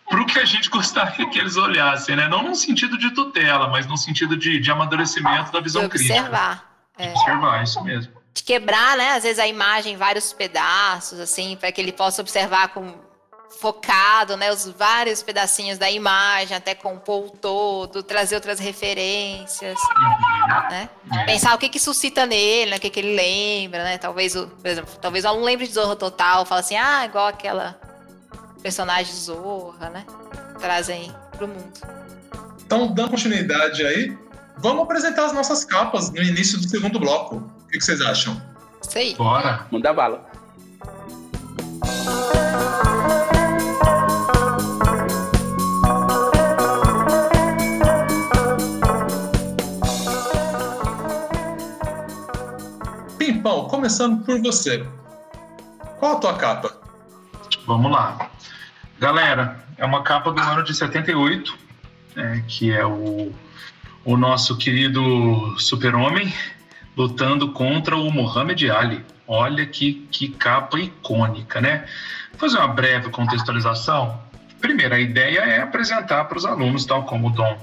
para 0.07 0.21
o 0.21 0.25
que 0.25 0.39
a 0.39 0.45
gente 0.45 0.69
gostaria 0.69 1.27
que 1.29 1.39
eles 1.39 1.57
olhassem, 1.57 2.15
né? 2.15 2.27
Não 2.27 2.43
no 2.43 2.55
sentido 2.55 2.97
de 2.97 3.11
tutela, 3.11 3.67
mas 3.67 3.87
no 3.87 3.97
sentido 3.97 4.37
de, 4.37 4.59
de 4.59 4.71
amadurecimento 4.71 5.51
da 5.51 5.59
visão 5.59 5.81
de 5.81 5.87
observar. 5.87 6.75
crítica. 6.95 7.19
É. 7.19 7.19
Observar, 7.19 7.63
isso 7.63 7.83
mesmo. 7.83 8.13
De 8.33 8.43
quebrar, 8.43 8.97
né? 8.97 9.11
Às 9.13 9.23
vezes 9.23 9.39
a 9.39 9.47
imagem 9.47 9.93
em 9.93 9.97
vários 9.97 10.31
pedaços, 10.31 11.19
assim, 11.19 11.55
para 11.55 11.71
que 11.71 11.81
ele 11.81 11.91
possa 11.91 12.21
observar 12.21 12.69
com 12.69 12.93
focado, 13.59 14.37
né? 14.37 14.51
Os 14.51 14.67
vários 14.69 15.23
pedacinhos 15.23 15.77
da 15.77 15.89
imagem, 15.89 16.55
até 16.55 16.75
compor 16.75 17.25
o 17.25 17.29
todo, 17.29 18.03
trazer 18.03 18.35
outras 18.35 18.59
referências, 18.59 19.77
uhum. 19.79 20.69
né? 20.69 20.89
É. 21.11 21.23
Pensar 21.25 21.55
o 21.55 21.57
que 21.57 21.69
que 21.69 21.79
suscita 21.79 22.25
nele, 22.25 22.71
né? 22.71 22.77
O 22.77 22.79
que 22.79 22.89
que 22.89 22.99
ele 22.99 23.15
lembra, 23.15 23.83
né? 23.83 23.97
Talvez 23.97 24.35
o, 24.35 24.47
por 24.47 24.67
exemplo, 24.67 24.93
talvez 25.01 25.25
o 25.25 25.29
aluno 25.29 25.45
lembre 25.45 25.67
de 25.67 25.73
Zorro 25.73 25.95
Total, 25.95 26.45
fala 26.45 26.61
assim, 26.61 26.75
ah, 26.75 27.05
igual 27.05 27.27
aquela 27.27 27.79
personagem 28.65 29.13
Zorra, 29.13 29.91
né? 29.91 30.03
Trazem 30.59 31.13
pro 31.37 31.47
mundo. 31.47 31.71
Então, 32.65 32.91
dando 32.91 33.11
continuidade 33.11 33.85
aí, 33.85 34.17
vamos 34.57 34.85
apresentar 34.85 35.25
as 35.25 35.33
nossas 35.33 35.63
capas 35.63 36.09
no 36.09 36.23
início 36.23 36.57
do 36.57 36.67
segundo 36.67 36.99
bloco. 36.99 37.35
O 37.35 37.67
que, 37.67 37.79
vocês 37.79 38.01
acham? 38.01 38.41
Isso 38.81 38.97
aí. 38.97 39.13
Bora. 39.13 39.67
Manda 39.69 39.93
bala. 39.93 40.25
Pimpão, 53.19 53.67
começando 53.67 54.25
por 54.25 54.41
você. 54.41 54.83
Qual 55.99 56.13
a 56.13 56.19
tua 56.19 56.33
capa? 56.35 56.75
Vamos 57.67 57.91
lá. 57.91 58.31
Galera, 58.99 59.59
é 59.77 59.85
uma 59.85 60.03
capa 60.03 60.31
do 60.31 60.41
ano 60.41 60.63
de 60.63 60.73
78, 60.73 61.57
é, 62.15 62.41
que 62.47 62.71
é 62.71 62.85
o, 62.85 63.33
o 64.05 64.15
nosso 64.15 64.57
querido 64.57 65.55
super-homem 65.59 66.33
lutando 66.95 67.51
contra 67.51 67.97
o 67.97 68.09
Muhammad 68.09 68.61
Ali. 68.69 69.03
Olha 69.27 69.65
que, 69.65 70.07
que 70.11 70.29
capa 70.29 70.79
icônica, 70.79 71.59
né? 71.59 71.85
Vou 72.31 72.39
fazer 72.41 72.57
uma 72.57 72.67
breve 72.69 73.09
contextualização. 73.09 74.21
Primeiro, 74.61 74.95
a 74.95 74.99
ideia 74.99 75.39
é 75.39 75.61
apresentar 75.61 76.25
para 76.25 76.37
os 76.37 76.45
alunos, 76.45 76.85
tal 76.85 77.03
como 77.03 77.27
o 77.27 77.31
Dom, 77.31 77.57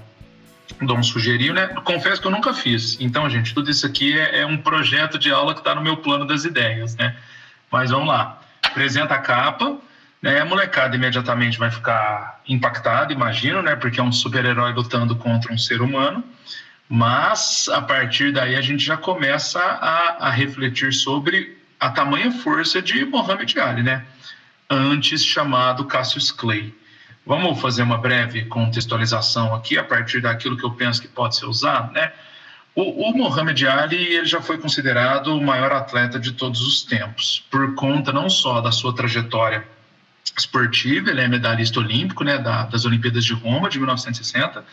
Dom 0.83 1.03
sugeriu, 1.03 1.55
né? 1.55 1.69
Confesso 1.85 2.21
que 2.21 2.27
eu 2.27 2.31
nunca 2.31 2.53
fiz. 2.53 2.99
Então, 3.01 3.29
gente, 3.31 3.55
tudo 3.55 3.71
isso 3.71 3.87
aqui 3.87 4.19
é, 4.19 4.41
é 4.41 4.47
um 4.47 4.59
projeto 4.59 5.19
de 5.19 5.31
aula 5.31 5.55
que 5.55 5.61
está 5.61 5.75
no 5.75 5.81
meu 5.81 5.97
plano 5.97 6.27
das 6.27 6.45
ideias, 6.45 6.95
né? 6.97 7.17
Mas 7.71 7.91
vamos 7.91 8.09
lá. 8.09 8.41
Apresenta 8.63 9.15
a 9.15 9.19
capa, 9.19 9.79
né? 10.23 10.41
A 10.41 10.45
molecada 10.45 10.95
imediatamente 10.95 11.59
vai 11.59 11.71
ficar 11.71 12.41
impactada, 12.49 13.13
imagino, 13.13 13.61
né? 13.61 13.75
Porque 13.75 13.99
é 13.99 14.03
um 14.03 14.13
super-herói 14.13 14.73
lutando 14.73 15.17
contra 15.17 15.53
um 15.53 15.59
ser 15.59 15.83
humano. 15.83 16.23
Mas 16.89 17.69
a 17.69 17.81
partir 17.83 18.33
daí 18.33 18.55
a 18.55 18.61
gente 18.61 18.85
já 18.85 18.97
começa 18.97 19.59
a, 19.59 20.29
a 20.29 20.31
refletir 20.31 20.93
sobre 20.93 21.59
a 21.81 21.91
tamanha 21.91 22.31
força 22.31 22.81
de 22.81 23.05
Muhammad 23.05 23.57
Ali, 23.57 23.83
né? 23.83 24.05
Antes 24.71 25.25
chamado 25.25 25.85
Cassius 25.87 26.31
Clay. 26.31 26.73
Vamos 27.27 27.61
fazer 27.61 27.83
uma 27.83 27.99
breve 27.99 28.45
contextualização 28.45 29.55
aqui 29.55 29.79
a 29.79 29.85
partir 29.85 30.21
daquilo 30.21 30.57
que 30.57 30.65
eu 30.65 30.73
penso 30.73 31.01
que 31.01 31.09
pode 31.09 31.37
ser 31.37 31.47
usado, 31.47 31.93
né? 31.93 32.13
O, 32.75 33.11
o 33.11 33.17
Muhammad 33.17 33.61
Ali 33.65 34.15
ele 34.15 34.27
já 34.27 34.41
foi 34.41 34.59
considerado 34.59 35.37
o 35.37 35.43
maior 35.43 35.73
atleta 35.73 36.19
de 36.19 36.33
todos 36.33 36.61
os 36.63 36.83
tempos, 36.83 37.45
por 37.51 37.75
conta 37.75 38.13
não 38.13 38.31
só 38.31 38.61
da 38.61 38.73
sua 38.73 38.95
trajetória 38.95 39.67
esportiva, 40.37 41.11
ele 41.11 41.21
é 41.21 41.29
medalhista 41.29 41.79
olímpico 41.81 42.25
né, 42.25 42.39
da, 42.39 42.65
das 42.65 42.85
Olimpíadas 42.85 43.25
de 43.25 43.35
Roma 43.35 43.69
de 43.69 43.79
1960 43.79 44.65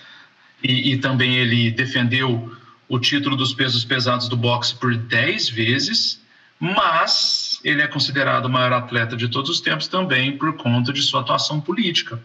e, 0.63 0.93
e, 0.93 0.97
também 0.97 1.35
ele 1.35 1.71
defendeu 1.71 2.55
o 2.87 2.99
título 2.99 3.35
dos 3.35 3.53
pesos 3.53 3.85
pesados 3.85 4.27
do 4.27 4.35
boxe 4.35 4.75
por 4.75 4.95
10 4.95 5.49
vezes, 5.49 6.21
mas 6.59 7.59
ele 7.63 7.81
é 7.81 7.87
considerado 7.87 8.45
o 8.45 8.49
maior 8.49 8.73
atleta 8.73 9.15
de 9.15 9.29
todos 9.29 9.49
os 9.49 9.61
tempos 9.61 9.87
também 9.87 10.37
por 10.37 10.55
conta 10.57 10.91
de 10.91 11.01
sua 11.01 11.21
atuação 11.21 11.61
política. 11.61 12.21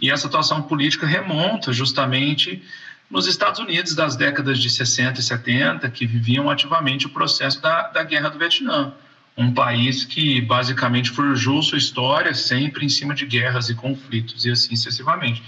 E 0.00 0.10
essa 0.10 0.26
atuação 0.26 0.62
política 0.62 1.06
remonta 1.06 1.72
justamente 1.72 2.62
nos 3.10 3.26
Estados 3.26 3.60
Unidos 3.60 3.94
das 3.94 4.16
décadas 4.16 4.58
de 4.58 4.68
60 4.68 5.20
e 5.20 5.22
70, 5.22 5.88
que 5.90 6.06
viviam 6.06 6.50
ativamente 6.50 7.06
o 7.06 7.10
processo 7.10 7.60
da, 7.60 7.88
da 7.88 8.02
Guerra 8.02 8.28
do 8.28 8.38
Vietnã 8.38 8.92
um 9.38 9.54
país 9.54 10.04
que 10.04 10.40
basicamente 10.40 11.10
forjou 11.10 11.62
sua 11.62 11.78
história 11.78 12.34
sempre 12.34 12.84
em 12.84 12.88
cima 12.88 13.14
de 13.14 13.24
guerras 13.24 13.70
e 13.70 13.74
conflitos 13.74 14.44
e 14.44 14.50
assim 14.50 14.74
sucessivamente. 14.74 15.42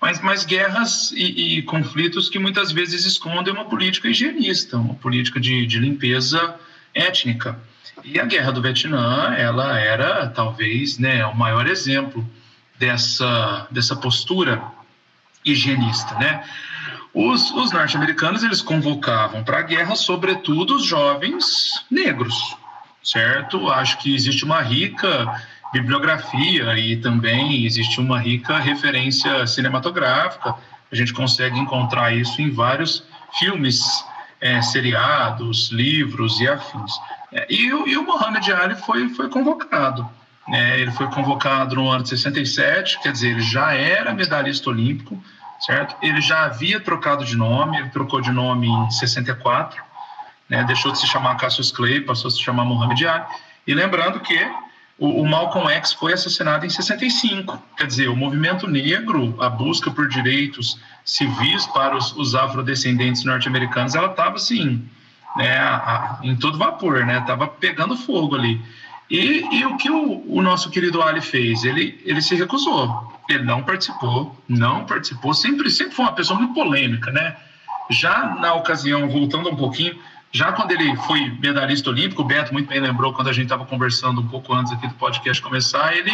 Mas, 0.00 0.20
mas 0.20 0.44
guerras 0.44 1.12
e, 1.12 1.58
e 1.58 1.62
conflitos 1.62 2.30
que 2.30 2.38
muitas 2.38 2.72
vezes 2.72 3.04
escondem 3.04 3.52
uma 3.52 3.66
política 3.66 4.08
higienista, 4.08 4.78
uma 4.78 4.94
política 4.94 5.38
de, 5.38 5.66
de 5.66 5.78
limpeza 5.78 6.56
étnica. 6.94 7.58
E 8.02 8.18
a 8.18 8.24
guerra 8.24 8.50
do 8.50 8.62
Vietnã, 8.62 9.34
ela 9.36 9.78
era 9.78 10.26
talvez 10.28 10.98
né, 10.98 11.24
o 11.26 11.36
maior 11.36 11.66
exemplo 11.66 12.26
dessa, 12.78 13.68
dessa 13.70 13.94
postura 13.94 14.62
higienista, 15.44 16.14
né? 16.16 16.42
Os, 17.12 17.50
os 17.52 17.70
norte-americanos 17.70 18.42
eles 18.42 18.60
convocavam 18.60 19.44
para 19.44 19.58
a 19.58 19.62
guerra, 19.62 19.94
sobretudo, 19.94 20.74
os 20.74 20.84
jovens 20.84 21.84
negros, 21.88 22.56
certo? 23.04 23.70
Acho 23.70 23.98
que 23.98 24.14
existe 24.14 24.44
uma 24.44 24.60
rica 24.62 25.40
bibliografia 25.72 26.78
e 26.78 26.96
também 26.96 27.64
existe 27.66 28.00
uma 28.00 28.18
rica 28.18 28.58
referência 28.58 29.46
cinematográfica. 29.46 30.54
A 30.90 30.94
gente 30.94 31.12
consegue 31.12 31.58
encontrar 31.58 32.14
isso 32.14 32.40
em 32.40 32.50
vários 32.50 33.04
filmes, 33.38 34.04
é, 34.40 34.62
seriados, 34.62 35.70
livros 35.70 36.40
e 36.40 36.48
afins. 36.48 36.92
É, 37.32 37.46
e, 37.50 37.66
e, 37.66 37.96
o 37.96 38.04
Muhammad 38.04 38.48
Ali 38.50 38.76
foi, 38.76 39.08
foi 39.10 39.28
convocado. 39.28 40.08
Né? 40.46 40.80
Ele 40.80 40.92
foi 40.92 41.08
convocado 41.08 41.74
no 41.74 41.90
ano 41.90 42.04
de 42.04 42.10
67, 42.10 43.00
quer 43.00 43.12
dizer, 43.12 43.30
ele 43.30 43.40
já 43.40 43.72
era 43.72 44.14
medalhista 44.14 44.70
olímpico, 44.70 45.20
certo? 45.58 45.96
Ele 46.02 46.20
já 46.20 46.44
havia 46.44 46.78
trocado 46.78 47.24
de 47.24 47.36
nome, 47.36 47.78
ele 47.78 47.88
trocou 47.88 48.20
de 48.20 48.30
nome 48.30 48.68
em 48.68 48.90
64, 48.90 49.82
né? 50.48 50.64
deixou 50.64 50.92
de 50.92 50.98
se 50.98 51.06
chamar 51.06 51.36
Cassius 51.36 51.70
Clay, 51.70 52.00
passou 52.00 52.28
a 52.28 52.30
se 52.30 52.40
chamar 52.40 52.64
Muhammad 52.64 53.02
Ali. 53.02 53.24
E 53.66 53.74
lembrando 53.74 54.20
que 54.20 54.38
o, 54.98 55.22
o, 55.22 55.28
Malcolm 55.28 55.68
X 55.72 55.92
foi 55.92 56.12
assassinado 56.12 56.64
em 56.64 56.70
65. 56.70 57.60
Quer 57.76 57.86
dizer, 57.86 58.08
o 58.08 58.16
movimento 58.16 58.68
negro, 58.68 59.34
a 59.40 59.48
busca 59.48 59.90
por 59.90 60.08
direitos 60.08 60.78
civis 61.04 61.66
para 61.66 61.96
os, 61.96 62.12
os 62.16 62.34
afrodescendentes 62.34 63.24
norte-americanos, 63.24 63.94
ela 63.94 64.08
estava 64.08 64.36
assim, 64.36 64.88
né, 65.36 65.58
a, 65.58 65.76
a, 65.76 66.18
em 66.22 66.36
todo 66.36 66.58
vapor, 66.58 67.04
né? 67.04 67.18
Estava 67.18 67.46
pegando 67.48 67.96
fogo 67.96 68.36
ali. 68.36 68.62
E, 69.10 69.46
e 69.58 69.66
o 69.66 69.76
que 69.76 69.90
o, 69.90 70.24
o, 70.28 70.40
nosso 70.40 70.70
querido 70.70 71.02
Ali 71.02 71.20
fez? 71.20 71.64
Ele, 71.64 72.00
ele 72.04 72.22
se 72.22 72.34
recusou. 72.34 73.12
Ele 73.28 73.42
não 73.42 73.62
participou, 73.62 74.34
não 74.48 74.84
participou. 74.84 75.34
Sempre, 75.34 75.70
sempre 75.70 75.94
foi 75.94 76.04
uma 76.04 76.12
pessoa 76.12 76.38
muito 76.38 76.54
polêmica, 76.54 77.10
né? 77.10 77.36
Já 77.90 78.34
na 78.36 78.54
ocasião, 78.54 79.08
voltando 79.08 79.50
um 79.50 79.56
pouquinho, 79.56 79.98
já 80.34 80.50
quando 80.50 80.72
ele 80.72 80.96
foi 80.96 81.30
medalhista 81.40 81.88
olímpico, 81.88 82.22
o 82.22 82.24
Beto 82.24 82.52
muito 82.52 82.68
bem 82.68 82.80
lembrou 82.80 83.12
quando 83.12 83.28
a 83.28 83.32
gente 83.32 83.44
estava 83.44 83.64
conversando 83.64 84.20
um 84.20 84.26
pouco 84.26 84.52
antes 84.52 84.72
aqui 84.72 84.88
do 84.88 84.94
podcast 84.94 85.40
começar, 85.40 85.96
ele, 85.96 86.10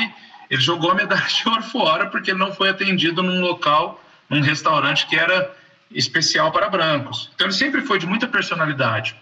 ele 0.51 0.61
jogou 0.61 0.91
a 0.91 0.95
medalha 0.95 1.27
de 1.27 1.49
ouro 1.49 1.63
fora 1.63 2.07
porque 2.11 2.31
ele 2.31 2.39
não 2.39 2.53
foi 2.53 2.69
atendido 2.69 3.23
num 3.23 3.41
local, 3.41 3.99
num 4.29 4.43
restaurante 4.43 5.07
que 5.07 5.17
era 5.17 5.51
especial 5.91 6.53
para 6.53 6.69
brancos. 6.69 7.31
Então 7.35 7.47
ele 7.47 7.55
sempre 7.55 7.81
foi 7.81 7.99
de 7.99 8.07
muita 8.07 8.29
personalidade. 8.29 9.17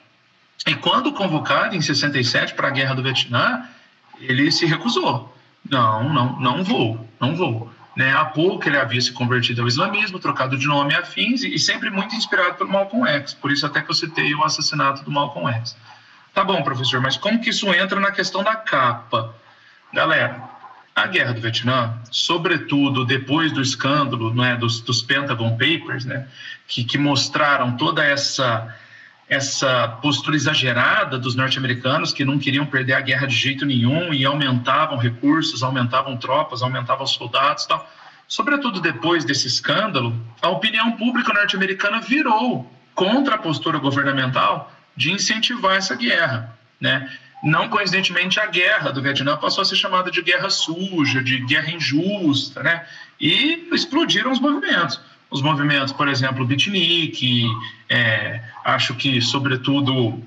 E 0.67 0.75
quando 0.75 1.13
convocado 1.13 1.77
em 1.77 1.81
67 1.81 2.55
para 2.55 2.67
a 2.67 2.73
Guerra 2.73 2.97
do 2.97 3.03
Vietnã, 3.05 3.69
ele 4.21 4.51
se 4.51 4.67
recusou. 4.67 5.33
Não, 5.71 6.13
não, 6.13 6.41
não 6.41 6.65
vou, 6.65 7.09
não 7.21 7.37
vou. 7.37 7.73
Né? 7.99 8.15
Há 8.15 8.27
pouco 8.27 8.69
ele 8.69 8.79
havia 8.79 9.01
se 9.01 9.11
convertido 9.11 9.61
ao 9.61 9.67
islamismo, 9.67 10.21
trocado 10.21 10.57
de 10.57 10.69
nome 10.69 10.95
a 10.95 11.01
afins 11.01 11.43
e, 11.43 11.59
sempre 11.59 11.91
muito 11.91 12.15
inspirado 12.15 12.55
pelo 12.55 12.71
Malcolm 12.71 13.05
X. 13.09 13.35
Por 13.35 13.51
isso 13.51 13.67
até 13.67 13.83
que 13.83 13.91
eu 13.91 13.95
citei 13.95 14.33
o 14.37 14.45
assassinato 14.45 15.03
do 15.03 15.11
Malcolm 15.11 15.53
X. 15.53 15.77
Tá 16.33 16.45
bom, 16.45 16.63
professor, 16.63 17.01
mas 17.01 17.17
como 17.17 17.41
que 17.41 17.51
isso 17.51 17.67
entra 17.75 17.99
na 17.99 18.13
questão 18.13 18.45
da 18.45 18.55
capa? 18.55 19.35
Galera, 19.93 20.41
a 20.95 21.09
guerra 21.09 21.33
do 21.33 21.41
Vietnã, 21.41 21.99
sobretudo 22.09 23.05
depois 23.05 23.51
do 23.51 23.61
escândalo 23.61 24.33
né, 24.33 24.55
dos, 24.55 24.81
dos 24.81 25.03
Pentagon 25.03 25.59
Papers, 25.59 26.05
né, 26.05 26.29
que, 26.69 26.85
que 26.85 26.99
mostraram 26.99 27.77
toda 27.77 28.05
essa 28.05 28.73
essa 29.29 29.88
postura 30.01 30.37
exagerada 30.37 31.19
dos 31.19 31.35
norte-americanos 31.35 32.12
que 32.12 32.25
não 32.25 32.38
queriam 32.38 32.64
perder 32.64 32.95
a 32.95 33.01
guerra 33.01 33.27
de 33.27 33.35
jeito 33.35 33.67
nenhum 33.67 34.12
e 34.14 34.25
aumentavam 34.25 34.97
recursos, 34.97 35.62
aumentavam 35.62 36.17
tropas, 36.17 36.62
aumentavam 36.62 37.07
soldados, 37.07 37.67
tal. 37.67 37.88
Sobretudo 38.27 38.81
depois 38.81 39.25
desse 39.25 39.47
escândalo, 39.47 40.19
a 40.41 40.49
opinião 40.49 40.93
pública 40.93 41.33
norte-americana 41.33 42.01
virou 42.01 42.71
contra 42.95 43.35
a 43.35 43.38
postura 43.38 43.79
governamental 43.79 44.73
de 44.97 45.12
incentivar 45.12 45.77
essa 45.77 45.95
guerra, 45.95 46.57
né? 46.81 47.11
Não 47.43 47.69
coincidentemente, 47.69 48.41
a 48.41 48.47
guerra 48.47 48.91
do 48.91 49.01
Vietnã 49.01 49.37
passou 49.37 49.62
a 49.62 49.64
ser 49.64 49.77
chamada 49.77 50.11
de 50.11 50.21
guerra 50.23 50.51
suja, 50.51 51.23
de 51.23 51.38
guerra 51.47 51.71
injusta, 51.71 52.62
né? 52.62 52.85
E 53.21 53.69
explodiram 53.73 54.33
os 54.33 54.41
movimentos. 54.41 55.01
Os 55.31 55.43
movimentos, 55.43 55.93
por 55.93 56.09
exemplo, 56.09 56.45
o 56.45 56.49
é, 57.88 58.41
acho 58.64 58.95
que, 58.95 59.21
sobretudo, 59.21 60.23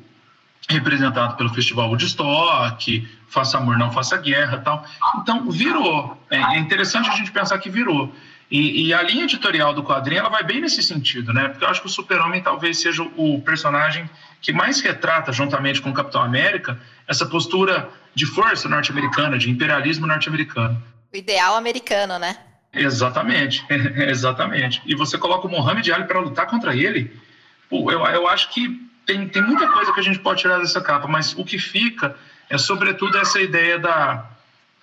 representado 0.69 1.35
pelo 1.35 1.49
Festival 1.49 1.89
Woodstock, 1.89 3.07
Faça 3.27 3.57
Amor, 3.57 3.77
Não 3.77 3.91
Faça 3.91 4.17
Guerra 4.17 4.59
tal. 4.59 4.85
Então, 5.17 5.49
virou. 5.49 6.21
É, 6.29 6.37
é 6.37 6.59
interessante 6.59 7.09
a 7.09 7.15
gente 7.15 7.31
pensar 7.31 7.57
que 7.57 7.69
virou. 7.69 8.13
E, 8.49 8.87
e, 8.87 8.93
a 8.93 9.01
linha 9.01 9.23
editorial 9.23 9.73
do 9.73 9.81
quadrinho 9.81 10.19
ela 10.19 10.29
vai 10.29 10.43
bem 10.43 10.59
nesse 10.59 10.83
sentido, 10.83 11.31
né? 11.31 11.47
Porque 11.47 11.63
eu 11.63 11.69
acho 11.69 11.79
que 11.79 11.87
o 11.87 11.89
Super-Homem 11.89 12.43
talvez 12.43 12.79
seja 12.79 13.01
o 13.15 13.41
personagem 13.41 14.09
que 14.41 14.51
mais 14.51 14.81
retrata, 14.81 15.31
juntamente 15.31 15.81
com 15.81 15.89
o 15.89 15.93
Capitão 15.93 16.21
América, 16.21 16.77
essa 17.07 17.25
postura 17.25 17.89
de 18.13 18.25
força 18.25 18.67
norte-americana, 18.67 19.37
de 19.37 19.49
imperialismo 19.49 20.05
norte-americano. 20.05 20.83
O 21.13 21.15
ideal 21.15 21.55
americano, 21.55 22.19
né? 22.19 22.35
Exatamente, 22.73 23.65
exatamente. 24.07 24.81
E 24.85 24.95
você 24.95 25.17
coloca 25.17 25.47
o 25.47 25.51
Mohamed 25.51 25.91
Ali 25.91 26.05
para 26.05 26.19
lutar 26.19 26.47
contra 26.47 26.75
ele, 26.75 27.11
eu, 27.71 27.89
eu 27.89 28.27
acho 28.27 28.49
que 28.49 28.89
tem, 29.05 29.27
tem 29.27 29.41
muita 29.41 29.67
coisa 29.67 29.91
que 29.93 29.99
a 29.99 30.03
gente 30.03 30.19
pode 30.19 30.41
tirar 30.41 30.59
dessa 30.59 30.81
capa, 30.81 31.07
mas 31.07 31.33
o 31.37 31.43
que 31.43 31.57
fica 31.57 32.15
é 32.49 32.57
sobretudo 32.57 33.17
essa 33.17 33.39
ideia 33.41 33.79
da, 33.79 34.25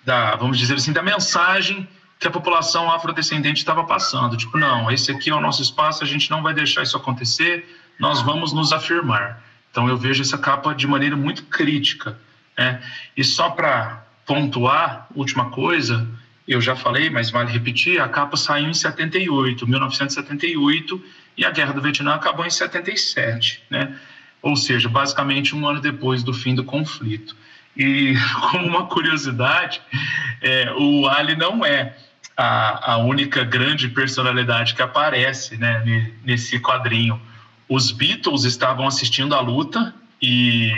da 0.03 0.35
vamos 0.35 0.57
dizer 0.57 0.75
assim, 0.75 0.91
da 0.91 1.01
mensagem 1.01 1.87
que 2.19 2.27
a 2.27 2.31
população 2.31 2.91
afrodescendente 2.91 3.59
estava 3.59 3.83
passando. 3.85 4.35
Tipo, 4.35 4.57
não, 4.57 4.91
esse 4.91 5.11
aqui 5.11 5.29
é 5.29 5.35
o 5.35 5.39
nosso 5.39 5.61
espaço, 5.61 6.03
a 6.03 6.07
gente 6.07 6.29
não 6.29 6.43
vai 6.43 6.53
deixar 6.53 6.83
isso 6.83 6.97
acontecer, 6.97 7.65
nós 7.97 8.21
vamos 8.21 8.51
nos 8.51 8.73
afirmar. 8.73 9.41
Então 9.71 9.87
eu 9.87 9.95
vejo 9.95 10.21
essa 10.21 10.37
capa 10.37 10.73
de 10.73 10.85
maneira 10.85 11.15
muito 11.15 11.43
crítica. 11.45 12.19
Né? 12.57 12.81
E 13.15 13.23
só 13.23 13.51
para 13.51 14.03
pontuar, 14.25 15.07
última 15.15 15.49
coisa, 15.49 16.05
eu 16.53 16.59
já 16.59 16.75
falei, 16.75 17.09
mas 17.09 17.29
vale 17.29 17.51
repetir, 17.51 18.01
a 18.01 18.07
capa 18.07 18.35
saiu 18.35 18.69
em 18.69 18.73
78, 18.73 19.67
1978, 19.67 21.03
e 21.37 21.45
a 21.45 21.51
Guerra 21.51 21.73
do 21.73 21.81
Vietnã 21.81 22.15
acabou 22.15 22.45
em 22.45 22.49
77, 22.49 23.63
né? 23.69 23.95
Ou 24.41 24.55
seja, 24.55 24.89
basicamente 24.89 25.55
um 25.55 25.67
ano 25.67 25.79
depois 25.79 26.23
do 26.23 26.33
fim 26.33 26.55
do 26.55 26.63
conflito. 26.63 27.35
E 27.77 28.15
como 28.49 28.65
uma 28.65 28.87
curiosidade, 28.87 29.79
é, 30.41 30.73
o 30.77 31.07
Ali 31.07 31.35
não 31.35 31.63
é 31.63 31.95
a, 32.35 32.93
a 32.93 32.97
única 32.97 33.43
grande 33.43 33.87
personalidade 33.89 34.73
que 34.73 34.81
aparece 34.81 35.57
né, 35.57 36.11
nesse 36.23 36.59
quadrinho. 36.59 37.21
Os 37.67 37.91
Beatles 37.91 38.43
estavam 38.43 38.87
assistindo 38.87 39.35
a 39.35 39.39
luta 39.39 39.93
e, 40.21 40.71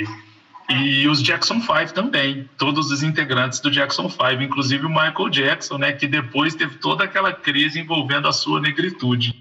e 0.71 1.07
os 1.07 1.21
Jackson 1.21 1.59
5 1.59 1.93
também, 1.93 2.49
todos 2.57 2.91
os 2.91 3.03
integrantes 3.03 3.59
do 3.59 3.71
Jackson 3.71 4.09
5, 4.09 4.41
inclusive 4.41 4.85
o 4.85 4.89
Michael 4.89 5.29
Jackson, 5.29 5.77
né, 5.77 5.93
que 5.93 6.07
depois 6.07 6.55
teve 6.55 6.77
toda 6.77 7.03
aquela 7.03 7.33
crise 7.33 7.79
envolvendo 7.79 8.27
a 8.27 8.33
sua 8.33 8.59
negritude. 8.59 9.33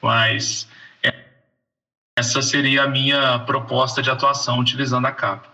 Mas 0.00 0.68
essa 2.16 2.42
seria 2.42 2.84
a 2.84 2.88
minha 2.88 3.38
proposta 3.40 4.02
de 4.02 4.10
atuação 4.10 4.58
utilizando 4.58 5.06
a 5.06 5.12
capa. 5.12 5.50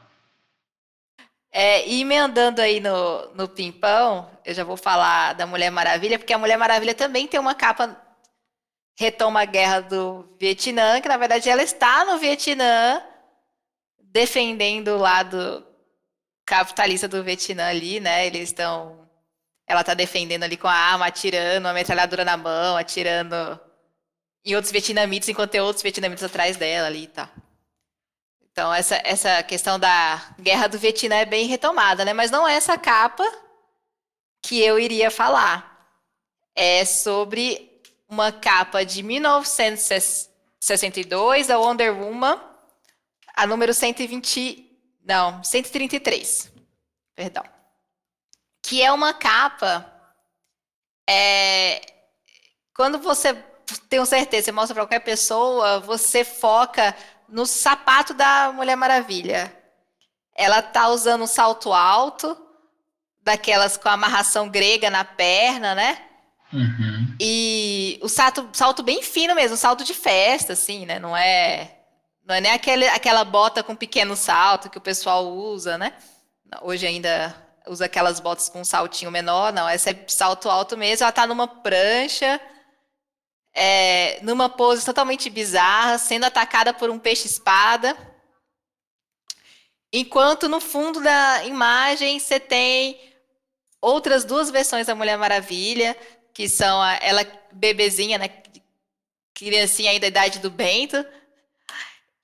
É, 1.50 1.88
e 1.88 2.02
emendando 2.02 2.61
aí 2.61 2.78
no, 2.80 3.34
no 3.34 3.48
Pimpão, 3.48 4.30
eu 4.44 4.52
já 4.52 4.64
vou 4.64 4.76
falar 4.76 5.32
da 5.32 5.46
Mulher 5.46 5.70
Maravilha, 5.70 6.18
porque 6.18 6.32
a 6.32 6.38
Mulher 6.38 6.58
Maravilha 6.58 6.94
também 6.94 7.26
tem 7.26 7.40
uma 7.40 7.54
capa 7.54 7.96
retoma 8.98 9.42
a 9.42 9.44
guerra 9.44 9.80
do 9.80 10.28
Vietnã, 10.38 11.00
que 11.00 11.08
na 11.08 11.16
verdade 11.16 11.48
ela 11.48 11.62
está 11.62 12.04
no 12.04 12.18
Vietnã, 12.18 13.00
defendendo 14.12 14.88
o 14.88 14.98
lado 14.98 15.64
capitalista 16.44 17.06
do 17.06 17.22
Vietnã 17.22 17.68
ali, 17.68 18.00
né? 18.00 18.26
Eles 18.26 18.48
estão. 18.48 19.06
Ela 19.66 19.82
está 19.82 19.94
defendendo 19.94 20.44
ali 20.44 20.56
com 20.56 20.66
a 20.66 20.72
arma, 20.72 21.06
atirando, 21.06 21.68
a 21.68 21.74
metralhadora 21.74 22.24
na 22.24 22.36
mão, 22.36 22.76
atirando 22.76 23.36
em 24.44 24.54
outros 24.54 24.72
vietnamitas, 24.72 25.28
enquanto 25.28 25.50
tem 25.50 25.60
outros 25.60 25.82
vietnamitas 25.82 26.24
atrás 26.24 26.56
dela 26.56 26.86
ali 26.86 27.02
e 27.02 27.08
tá. 27.08 27.30
Então, 28.50 28.72
essa, 28.74 29.00
essa 29.04 29.42
questão 29.42 29.78
da 29.78 30.34
guerra 30.40 30.68
do 30.68 30.78
Vietnã 30.78 31.16
é 31.16 31.26
bem 31.26 31.46
retomada, 31.46 32.04
né? 32.04 32.12
Mas 32.12 32.30
não 32.30 32.46
é 32.48 32.54
essa 32.54 32.78
capa 32.78 33.24
que 34.42 34.60
eu 34.60 34.78
iria 34.80 35.10
falar. 35.10 35.76
É 36.56 36.84
sobre 36.84 37.68
uma 38.08 38.32
capa 38.32 38.84
de 38.84 39.02
1962 39.02 41.46
da 41.46 41.58
Wonder 41.58 41.94
Woman, 41.94 42.47
a 43.38 43.46
número 43.46 43.72
120, 43.72 44.68
não, 45.05 45.42
133. 45.44 46.53
Perdão. 47.14 47.44
Que 48.61 48.83
é 48.83 48.90
uma 48.90 49.14
capa 49.14 49.94
é, 51.09 51.81
quando 52.74 52.98
você 52.98 53.33
tenho 53.88 54.05
certeza, 54.05 54.46
você 54.46 54.53
mostra 54.53 54.74
para 54.74 54.83
qualquer 54.83 55.01
pessoa, 55.01 55.79
você 55.79 56.24
foca 56.24 56.94
no 57.29 57.46
sapato 57.46 58.12
da 58.12 58.53
Mulher 58.53 58.77
Maravilha. 58.77 59.55
Ela 60.35 60.61
tá 60.61 60.88
usando 60.88 61.22
um 61.22 61.27
salto 61.27 61.72
alto, 61.72 62.37
daquelas 63.22 63.77
com 63.77 63.88
amarração 63.88 64.48
grega 64.48 64.90
na 64.90 65.05
perna, 65.05 65.77
né? 65.77 66.03
Uhum. 66.53 67.16
E 67.20 68.01
o 68.03 68.09
salto, 68.09 68.48
salto 68.53 68.83
bem 68.83 69.01
fino 69.01 69.35
mesmo, 69.35 69.57
salto 69.57 69.85
de 69.85 69.94
festa, 69.94 70.55
assim, 70.55 70.87
né? 70.87 70.98
Não 70.98 71.16
é, 71.16 71.77
não 72.28 72.34
é 72.34 72.40
nem 72.40 72.52
aquele, 72.52 72.86
aquela 72.88 73.24
bota 73.24 73.62
com 73.62 73.74
pequeno 73.74 74.14
salto 74.14 74.68
que 74.68 74.76
o 74.76 74.82
pessoal 74.82 75.26
usa, 75.26 75.78
né? 75.78 75.94
Hoje 76.60 76.86
ainda 76.86 77.34
usa 77.66 77.86
aquelas 77.86 78.20
botas 78.20 78.48
com 78.48 78.60
um 78.60 78.64
saltinho 78.64 79.10
menor, 79.10 79.52
não. 79.52 79.68
Essa 79.68 79.90
é 79.90 80.04
salto 80.06 80.50
alto 80.50 80.76
mesmo. 80.76 81.04
Ela 81.04 81.12
tá 81.12 81.26
numa 81.26 81.48
prancha 81.48 82.38
é, 83.54 84.20
numa 84.22 84.48
pose 84.48 84.84
totalmente 84.84 85.28
bizarra, 85.28 85.98
sendo 85.98 86.24
atacada 86.24 86.72
por 86.72 86.90
um 86.90 86.98
peixe-espada. 86.98 87.96
Enquanto 89.92 90.48
no 90.48 90.60
fundo 90.60 91.00
da 91.00 91.44
imagem 91.44 92.20
você 92.20 92.38
tem 92.38 93.00
outras 93.80 94.24
duas 94.24 94.50
versões 94.50 94.86
da 94.86 94.94
Mulher 94.94 95.16
Maravilha, 95.16 95.96
que 96.32 96.48
são 96.48 96.80
a, 96.80 96.94
ela 96.96 97.26
bebezinha, 97.50 98.18
né, 98.18 98.28
criancinha 99.34 99.90
aí 99.90 99.98
da 99.98 100.06
idade 100.06 100.38
do 100.38 100.50
Bento, 100.50 101.04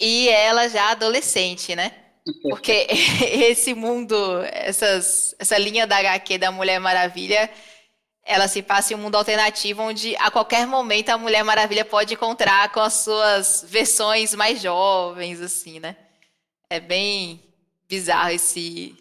e 0.00 0.28
ela 0.28 0.68
já 0.68 0.90
adolescente, 0.90 1.74
né? 1.74 1.92
Porque 2.42 2.86
esse 3.48 3.74
mundo, 3.74 4.16
essas, 4.44 5.34
essa 5.38 5.58
linha 5.58 5.86
da 5.86 5.98
HQ 5.98 6.38
da 6.38 6.50
Mulher 6.50 6.78
Maravilha 6.78 7.50
ela 8.24 8.48
se 8.48 8.62
passa 8.62 8.92
em 8.92 8.96
um 8.96 9.00
mundo 9.00 9.16
alternativo 9.16 9.82
onde 9.82 10.16
a 10.16 10.30
qualquer 10.30 10.66
momento 10.66 11.10
a 11.10 11.18
Mulher 11.18 11.44
Maravilha 11.44 11.84
pode 11.84 12.14
encontrar 12.14 12.70
com 12.72 12.80
as 12.80 12.94
suas 12.94 13.64
versões 13.68 14.34
mais 14.34 14.62
jovens, 14.62 15.40
assim, 15.42 15.78
né? 15.78 15.94
É 16.70 16.80
bem 16.80 17.42
bizarro 17.86 18.30
esse 18.30 18.96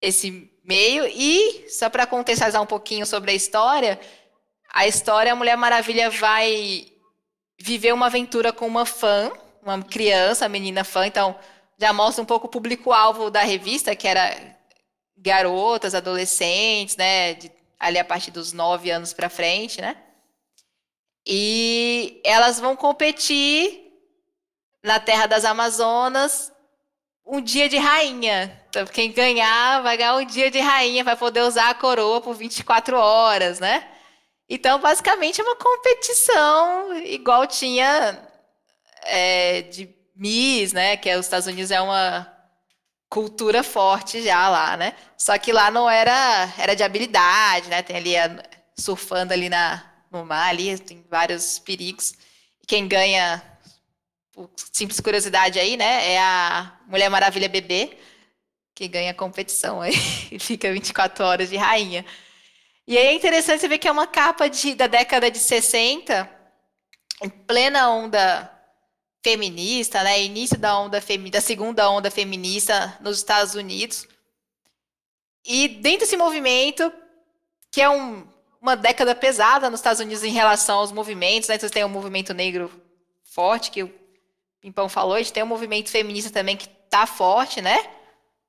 esse 0.00 0.50
meio 0.64 1.06
e 1.06 1.68
só 1.68 1.90
para 1.90 2.06
contextualizar 2.06 2.62
um 2.62 2.66
pouquinho 2.66 3.04
sobre 3.04 3.32
a 3.32 3.34
história, 3.34 4.00
a 4.72 4.86
história 4.86 5.32
a 5.32 5.36
Mulher 5.36 5.56
Maravilha 5.56 6.08
vai 6.08 6.86
viver 7.58 7.92
uma 7.92 8.06
aventura 8.06 8.50
com 8.52 8.66
uma 8.66 8.86
fã, 8.86 9.30
uma 9.62 9.82
criança, 9.82 10.48
menina 10.48 10.84
fã, 10.84 11.06
então 11.06 11.38
já 11.78 11.92
mostra 11.92 12.22
um 12.22 12.26
pouco 12.26 12.46
o 12.46 12.50
público-alvo 12.50 13.30
da 13.30 13.40
revista, 13.42 13.96
que 13.96 14.06
era 14.06 14.56
garotas, 15.16 15.94
adolescentes, 15.94 16.96
né, 16.96 17.34
de 17.34 17.50
ali 17.78 17.98
a 17.98 18.04
partir 18.04 18.30
dos 18.30 18.52
nove 18.52 18.90
anos 18.90 19.14
para 19.14 19.30
frente, 19.30 19.80
né? 19.80 19.96
E 21.26 22.20
elas 22.24 22.60
vão 22.60 22.76
competir 22.76 23.90
na 24.82 25.00
Terra 25.00 25.26
das 25.26 25.44
Amazonas 25.44 26.52
um 27.24 27.40
dia 27.40 27.68
de 27.68 27.78
rainha. 27.78 28.60
Então, 28.68 28.86
quem 28.86 29.12
ganhar 29.12 29.82
vai 29.82 29.96
ganhar 29.96 30.16
um 30.16 30.24
dia 30.24 30.50
de 30.50 30.60
rainha, 30.60 31.02
vai 31.02 31.16
poder 31.16 31.42
usar 31.42 31.70
a 31.70 31.74
coroa 31.74 32.20
por 32.20 32.34
24 32.34 32.96
horas, 32.96 33.58
né? 33.58 33.88
Então, 34.48 34.78
basicamente, 34.80 35.40
é 35.40 35.44
uma 35.44 35.56
competição 35.56 36.94
igual 37.04 37.46
tinha 37.46 38.29
é, 39.02 39.62
de 39.62 39.88
Miss, 40.14 40.72
né? 40.72 40.96
Que 40.96 41.10
é, 41.10 41.18
os 41.18 41.26
Estados 41.26 41.46
Unidos 41.46 41.70
é 41.70 41.80
uma 41.80 42.30
cultura 43.08 43.62
forte 43.62 44.22
já 44.22 44.48
lá, 44.48 44.76
né? 44.76 44.94
Só 45.16 45.36
que 45.38 45.52
lá 45.52 45.70
não 45.70 45.88
era 45.90 46.52
era 46.58 46.74
de 46.74 46.82
habilidade, 46.82 47.68
né? 47.68 47.82
Tem 47.82 47.96
ali 47.96 48.16
a, 48.16 48.42
surfando 48.78 49.32
ali 49.32 49.48
na 49.48 49.86
no 50.10 50.24
mar 50.24 50.48
ali, 50.48 50.76
tem 50.78 51.04
vários 51.08 51.58
perigos. 51.58 52.14
Quem 52.66 52.88
ganha 52.88 53.42
simples 54.72 55.00
curiosidade 55.00 55.58
aí, 55.58 55.76
né, 55.76 56.12
é 56.12 56.18
a 56.18 56.78
Mulher 56.86 57.08
Maravilha 57.08 57.48
bebê, 57.48 57.96
que 58.74 58.88
ganha 58.88 59.10
a 59.10 59.14
competição 59.14 59.80
aí 59.80 59.94
e 60.32 60.38
fica 60.38 60.72
24 60.72 61.24
horas 61.24 61.50
de 61.50 61.56
rainha. 61.56 62.04
E 62.86 62.96
aí 62.96 63.06
é 63.06 63.12
interessante 63.12 63.60
você 63.60 63.68
ver 63.68 63.78
que 63.78 63.86
é 63.86 63.92
uma 63.92 64.06
capa 64.06 64.48
de, 64.48 64.74
da 64.74 64.86
década 64.86 65.30
de 65.30 65.38
60, 65.38 66.28
em 67.22 67.28
plena 67.28 67.90
onda 67.90 68.50
feminista, 69.22 70.02
né? 70.02 70.22
Início 70.22 70.58
da 70.58 70.78
onda 70.78 71.00
da 71.30 71.40
segunda 71.40 71.90
onda 71.90 72.10
feminista 72.10 72.96
nos 73.00 73.18
Estados 73.18 73.54
Unidos. 73.54 74.06
E 75.44 75.68
dentro 75.68 76.00
desse 76.00 76.16
movimento, 76.16 76.92
que 77.70 77.80
é 77.80 77.88
um, 77.88 78.26
uma 78.60 78.76
década 78.76 79.14
pesada 79.14 79.70
nos 79.70 79.80
Estados 79.80 80.00
Unidos 80.00 80.22
em 80.22 80.32
relação 80.32 80.78
aos 80.78 80.92
movimentos, 80.92 81.48
né? 81.48 81.54
Então, 81.54 81.68
você 81.68 81.72
tem 81.72 81.84
o 81.84 81.86
um 81.86 81.90
movimento 81.90 82.34
negro 82.34 82.70
forte, 83.24 83.70
que 83.70 83.82
o 83.82 83.92
Pimpão 84.60 84.88
falou, 84.88 85.14
a 85.14 85.18
gente 85.18 85.32
tem 85.32 85.42
um 85.42 85.46
movimento 85.46 85.90
feminista 85.90 86.30
também 86.30 86.56
que 86.56 86.68
tá 86.68 87.06
forte, 87.06 87.62
né? 87.62 87.90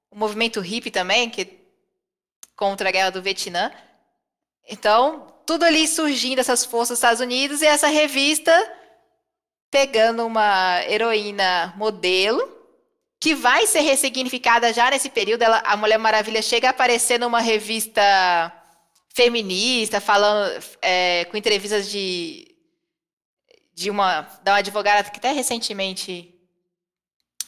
O 0.10 0.18
movimento 0.18 0.60
hippie 0.60 0.92
também, 0.92 1.30
que 1.30 1.60
contra 2.56 2.90
a 2.90 2.92
guerra 2.92 3.12
do 3.12 3.22
Vietnã. 3.22 3.72
Então, 4.68 5.34
tudo 5.46 5.64
ali 5.64 5.88
surgindo, 5.88 6.40
essas 6.40 6.66
forças 6.66 6.90
dos 6.90 6.98
Estados 7.00 7.22
Unidos, 7.22 7.62
e 7.62 7.66
essa 7.66 7.88
revista 7.88 8.52
pegando 9.72 10.26
uma 10.26 10.84
heroína 10.84 11.74
modelo, 11.78 12.62
que 13.20 13.34
vai 13.34 13.66
ser 13.66 13.80
ressignificada 13.80 14.74
já 14.74 14.92
nesse 14.92 15.10
período. 15.10 15.44
Ela, 15.44 15.60
a 15.60 15.78
Mulher 15.78 15.98
Maravilha 15.98 16.42
chega 16.42 16.68
a 16.68 16.72
aparecer 16.72 17.18
numa 17.18 17.40
revista 17.40 18.02
feminista, 19.14 20.02
falando 20.02 20.62
é, 20.82 21.26
com 21.26 21.38
entrevistas 21.38 21.90
de, 21.90 22.54
de 23.74 23.90
uma, 23.90 24.22
da 24.44 24.54
uma 24.54 24.58
advogada 24.58 25.10
que 25.10 25.18
até 25.18 25.32
recentemente 25.32 26.34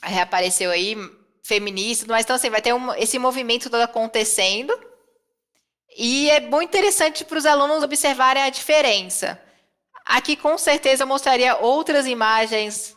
reapareceu 0.01 0.71
aí, 0.71 0.95
feminista, 1.41 2.05
mas 2.07 2.23
então 2.23 2.36
assim, 2.36 2.49
vai 2.49 2.62
ter 2.62 2.73
um, 2.73 2.93
esse 2.93 3.19
movimento 3.19 3.69
todo 3.69 3.81
acontecendo. 3.81 4.73
E 5.95 6.29
é 6.29 6.39
muito 6.39 6.69
interessante 6.69 7.23
para 7.23 7.38
os 7.38 7.45
alunos 7.45 7.83
observarem 7.83 8.43
a 8.43 8.49
diferença. 8.49 9.39
Aqui 10.05 10.35
com 10.35 10.57
certeza 10.57 11.03
eu 11.03 11.07
mostraria 11.07 11.57
outras 11.57 12.05
imagens 12.05 12.95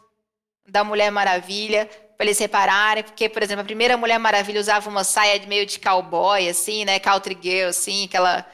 da 0.67 0.83
Mulher 0.83 1.11
Maravilha 1.11 1.89
para 2.17 2.27
eles 2.27 2.39
repararem, 2.39 3.05
porque, 3.05 3.29
por 3.29 3.43
exemplo, 3.43 3.63
a 3.63 3.65
primeira 3.65 3.97
Mulher 3.97 4.19
Maravilha 4.19 4.61
usava 4.61 4.89
uma 4.89 5.05
saia 5.05 5.45
meio 5.47 5.67
de 5.67 5.79
cowboy, 5.79 6.49
assim, 6.49 6.85
né? 6.85 6.99
Country 6.99 7.39
girl, 7.41 7.69
assim, 7.69 8.07
aquela 8.07 8.47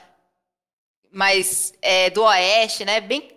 mais 1.13 1.73
é, 1.81 2.11
do 2.11 2.23
oeste, 2.23 2.85
né? 2.85 3.01
Bem, 3.01 3.31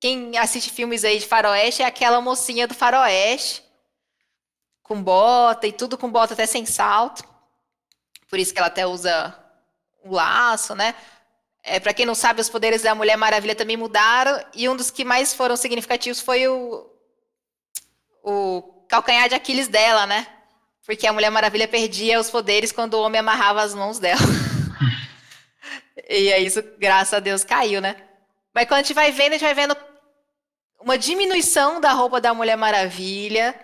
quem 0.00 0.36
assiste 0.38 0.70
filmes 0.70 1.04
aí 1.04 1.18
de 1.18 1.26
faroeste 1.26 1.82
é 1.82 1.86
aquela 1.86 2.20
mocinha 2.20 2.66
do 2.66 2.74
faroeste, 2.74 3.62
com 4.82 5.02
bota 5.02 5.66
e 5.66 5.72
tudo 5.72 5.98
com 5.98 6.10
bota 6.10 6.34
até 6.34 6.46
sem 6.46 6.64
salto. 6.64 7.24
Por 8.28 8.38
isso 8.38 8.52
que 8.52 8.58
ela 8.58 8.68
até 8.68 8.86
usa 8.86 9.36
o 10.04 10.14
laço, 10.14 10.74
né? 10.74 10.94
É, 11.68 11.80
para 11.80 11.92
quem 11.92 12.06
não 12.06 12.14
sabe, 12.14 12.40
os 12.40 12.48
poderes 12.48 12.82
da 12.82 12.94
Mulher 12.94 13.16
Maravilha 13.16 13.56
também 13.56 13.76
mudaram, 13.76 14.40
e 14.54 14.68
um 14.68 14.76
dos 14.76 14.88
que 14.88 15.04
mais 15.04 15.34
foram 15.34 15.56
significativos 15.56 16.20
foi 16.20 16.46
o, 16.46 16.88
o 18.22 18.62
calcanhar 18.88 19.28
de 19.28 19.34
Aquiles 19.34 19.66
dela, 19.66 20.06
né? 20.06 20.28
Porque 20.86 21.08
a 21.08 21.12
Mulher 21.12 21.30
Maravilha 21.30 21.66
perdia 21.66 22.20
os 22.20 22.30
poderes 22.30 22.70
quando 22.70 22.94
o 22.94 23.02
homem 23.02 23.18
amarrava 23.18 23.62
as 23.62 23.74
mãos 23.74 23.98
dela. 23.98 24.20
e 26.08 26.32
aí 26.32 26.46
isso, 26.46 26.62
graças 26.78 27.14
a 27.14 27.18
Deus, 27.18 27.42
caiu, 27.42 27.80
né? 27.80 27.96
Mas 28.54 28.68
quando 28.68 28.78
a 28.78 28.82
gente 28.82 28.94
vai 28.94 29.10
vendo, 29.10 29.30
a 29.30 29.32
gente 29.32 29.42
vai 29.44 29.54
vendo 29.54 29.76
uma 30.80 30.96
diminuição 30.96 31.80
da 31.80 31.90
roupa 31.90 32.20
da 32.20 32.32
Mulher 32.32 32.56
Maravilha. 32.56 33.58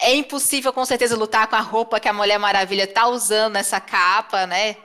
É 0.00 0.14
impossível, 0.14 0.72
com 0.72 0.84
certeza, 0.86 1.16
lutar 1.16 1.48
com 1.48 1.56
a 1.56 1.60
roupa 1.60 1.98
que 1.98 2.08
a 2.08 2.12
Mulher 2.12 2.38
Maravilha 2.38 2.86
tá 2.86 3.08
usando 3.08 3.54
nessa 3.54 3.80
capa, 3.80 4.46
né? 4.46 4.76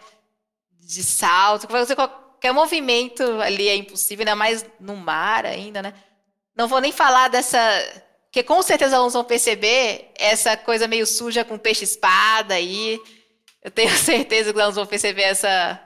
De 0.86 1.04
salto, 1.04 1.68
fazer 1.68 1.96
qualquer 1.96 2.54
movimento 2.54 3.24
ali 3.42 3.68
é 3.68 3.76
impossível, 3.76 4.22
ainda 4.22 4.36
mais 4.36 4.64
no 4.80 4.96
mar 4.96 5.46
ainda, 5.46 5.82
né? 5.82 5.94
Não 6.56 6.68
vou 6.68 6.80
nem 6.80 6.92
falar 6.92 7.28
dessa. 7.28 7.60
Que 8.32 8.44
com 8.44 8.62
certeza 8.62 8.96
alunos 8.96 9.14
vão 9.14 9.24
perceber 9.24 10.12
essa 10.16 10.56
coisa 10.56 10.88
meio 10.88 11.08
suja 11.08 11.44
com 11.44 11.58
peixe-espada 11.58 12.54
aí. 12.54 13.00
Eu 13.64 13.72
tenho 13.72 13.90
certeza 13.98 14.52
que 14.52 14.58
os 14.58 14.62
alunos 14.62 14.76
vão 14.76 14.86
perceber 14.86 15.24
essa, 15.24 15.82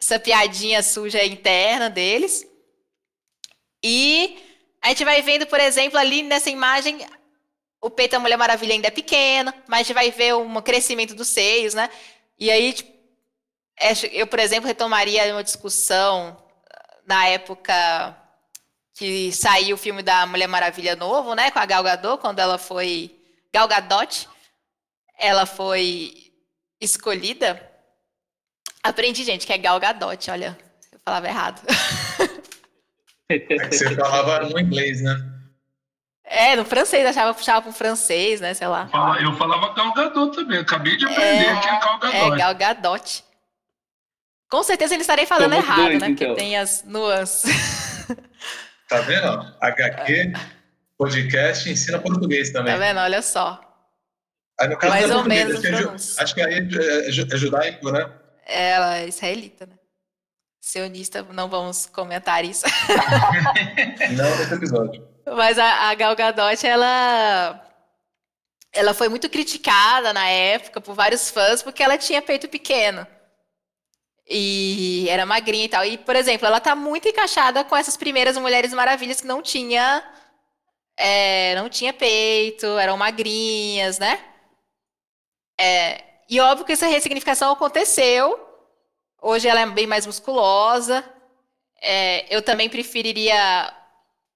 essa 0.00 0.18
piadinha 0.20 0.82
suja 0.82 1.24
interna 1.24 1.90
deles. 1.90 2.46
E 3.82 4.38
a 4.80 4.88
gente 4.88 5.04
vai 5.04 5.20
vendo, 5.22 5.46
por 5.46 5.58
exemplo, 5.58 5.98
ali 5.98 6.22
nessa 6.22 6.50
imagem, 6.50 7.04
o 7.80 7.90
peito 7.90 8.12
da 8.12 8.20
Mulher 8.20 8.36
Maravilha 8.36 8.74
ainda 8.74 8.88
é 8.88 8.92
pequeno, 8.92 9.52
mas 9.66 9.80
a 9.80 9.82
gente 9.82 9.94
vai 9.94 10.10
ver 10.10 10.34
um 10.34 10.60
crescimento 10.60 11.14
dos 11.14 11.28
seios, 11.28 11.74
né? 11.74 11.90
E 12.38 12.50
aí, 12.50 12.72
tipo, 12.72 12.97
eu, 14.12 14.26
por 14.26 14.38
exemplo, 14.38 14.66
retomaria 14.66 15.32
uma 15.32 15.44
discussão 15.44 16.36
na 17.06 17.26
época 17.26 18.16
que 18.94 19.30
saiu 19.32 19.76
o 19.76 19.78
filme 19.78 20.02
da 20.02 20.26
Mulher 20.26 20.48
Maravilha 20.48 20.96
novo, 20.96 21.34
né, 21.34 21.52
com 21.52 21.58
a 21.60 21.66
Gal 21.66 21.84
Gadot, 21.84 22.20
quando 22.20 22.40
ela 22.40 22.58
foi 22.58 23.16
Gal 23.54 23.68
Gadot, 23.68 24.28
ela 25.16 25.46
foi 25.46 26.32
escolhida. 26.80 27.62
Aprendi, 28.82 29.22
gente, 29.22 29.46
que 29.46 29.52
é 29.52 29.58
Gal 29.58 29.78
Gadot, 29.78 30.30
olha, 30.30 30.58
eu 30.92 30.98
falava 31.04 31.28
errado. 31.28 31.62
É 33.30 33.38
que 33.38 33.56
você 33.70 33.94
falava 33.94 34.40
no 34.48 34.58
inglês, 34.58 35.02
né? 35.02 35.14
É, 36.24 36.56
no 36.56 36.64
francês, 36.64 37.06
achava 37.06 37.34
puxava 37.34 37.62
pro 37.62 37.72
francês, 37.72 38.40
né, 38.40 38.52
sei 38.54 38.66
lá. 38.66 38.88
Eu 39.22 39.36
falava 39.36 39.74
Gal 39.74 39.94
Gadot 39.94 40.34
também, 40.34 40.58
acabei 40.58 40.96
de 40.96 41.04
aprender 41.04 41.46
é, 41.46 41.60
que 41.60 41.68
é 41.68 41.78
Gal 41.78 41.98
Gadot. 41.98 42.16
É, 42.16 42.36
Gal 42.36 42.54
Gadot. 42.54 43.24
Com 44.50 44.62
certeza 44.62 44.94
ele 44.94 45.02
estarei 45.02 45.26
falando 45.26 45.52
errado, 45.54 45.98
né? 45.98 46.08
Então. 46.08 46.14
Porque 46.14 46.34
tem 46.34 46.56
as 46.56 46.84
nuances. 46.84 47.50
Tá 48.88 49.02
vendo? 49.02 49.54
HQ, 49.60 50.32
podcast, 50.96 51.70
ensina 51.70 51.98
português 51.98 52.50
também. 52.50 52.72
Tá 52.72 52.78
vendo? 52.78 52.98
Olha 53.00 53.20
só. 53.20 53.60
Aí, 54.58 54.66
no 54.66 54.78
caso 54.78 54.94
Mais 54.94 55.10
ou 55.10 55.24
menos. 55.24 55.62
Acho 55.62 56.02
que, 56.04 56.22
acho 56.22 56.34
que 56.34 56.40
aí 56.40 56.54
é, 56.54 57.04
é, 57.04 57.08
é 57.08 57.36
judaico, 57.36 57.92
né? 57.92 58.10
Ela 58.46 58.98
é 59.00 59.08
israelita, 59.08 59.66
né? 59.66 59.74
Sionista, 60.58 61.22
não 61.34 61.50
vamos 61.50 61.84
comentar 61.84 62.44
isso. 62.46 62.64
não 64.16 64.38
nesse 64.38 64.54
episódio. 64.54 65.06
Mas 65.26 65.58
a, 65.58 65.90
a 65.90 65.94
Gal 65.94 66.16
Gadot, 66.16 66.66
ela 66.66 67.62
ela 68.72 68.94
foi 68.94 69.08
muito 69.08 69.28
criticada 69.28 70.12
na 70.12 70.26
época 70.28 70.80
por 70.80 70.94
vários 70.94 71.30
fãs 71.30 71.62
porque 71.62 71.82
ela 71.82 71.98
tinha 71.98 72.22
peito 72.22 72.48
pequeno. 72.48 73.06
E 74.28 75.06
era 75.08 75.24
magrinha 75.24 75.64
e 75.64 75.68
tal. 75.68 75.84
E, 75.84 75.96
por 75.98 76.14
exemplo, 76.14 76.46
ela 76.46 76.60
tá 76.60 76.74
muito 76.74 77.08
encaixada 77.08 77.64
com 77.64 77.76
essas 77.76 77.96
primeiras 77.96 78.36
Mulheres 78.36 78.72
Maravilhas 78.74 79.20
que 79.20 79.26
não 79.26 79.42
tinha. 79.42 80.04
É, 80.96 81.54
não 81.54 81.68
tinha 81.68 81.92
peito, 81.92 82.66
eram 82.78 82.96
magrinhas, 82.96 83.98
né? 83.98 84.20
É, 85.58 86.04
e 86.28 86.40
óbvio 86.40 86.66
que 86.66 86.72
essa 86.72 86.86
ressignificação 86.86 87.52
aconteceu. 87.52 88.38
Hoje 89.22 89.48
ela 89.48 89.60
é 89.60 89.66
bem 89.66 89.86
mais 89.86 90.06
musculosa. 90.06 91.04
É, 91.80 92.26
eu 92.34 92.42
também 92.42 92.68
preferiria 92.68 93.72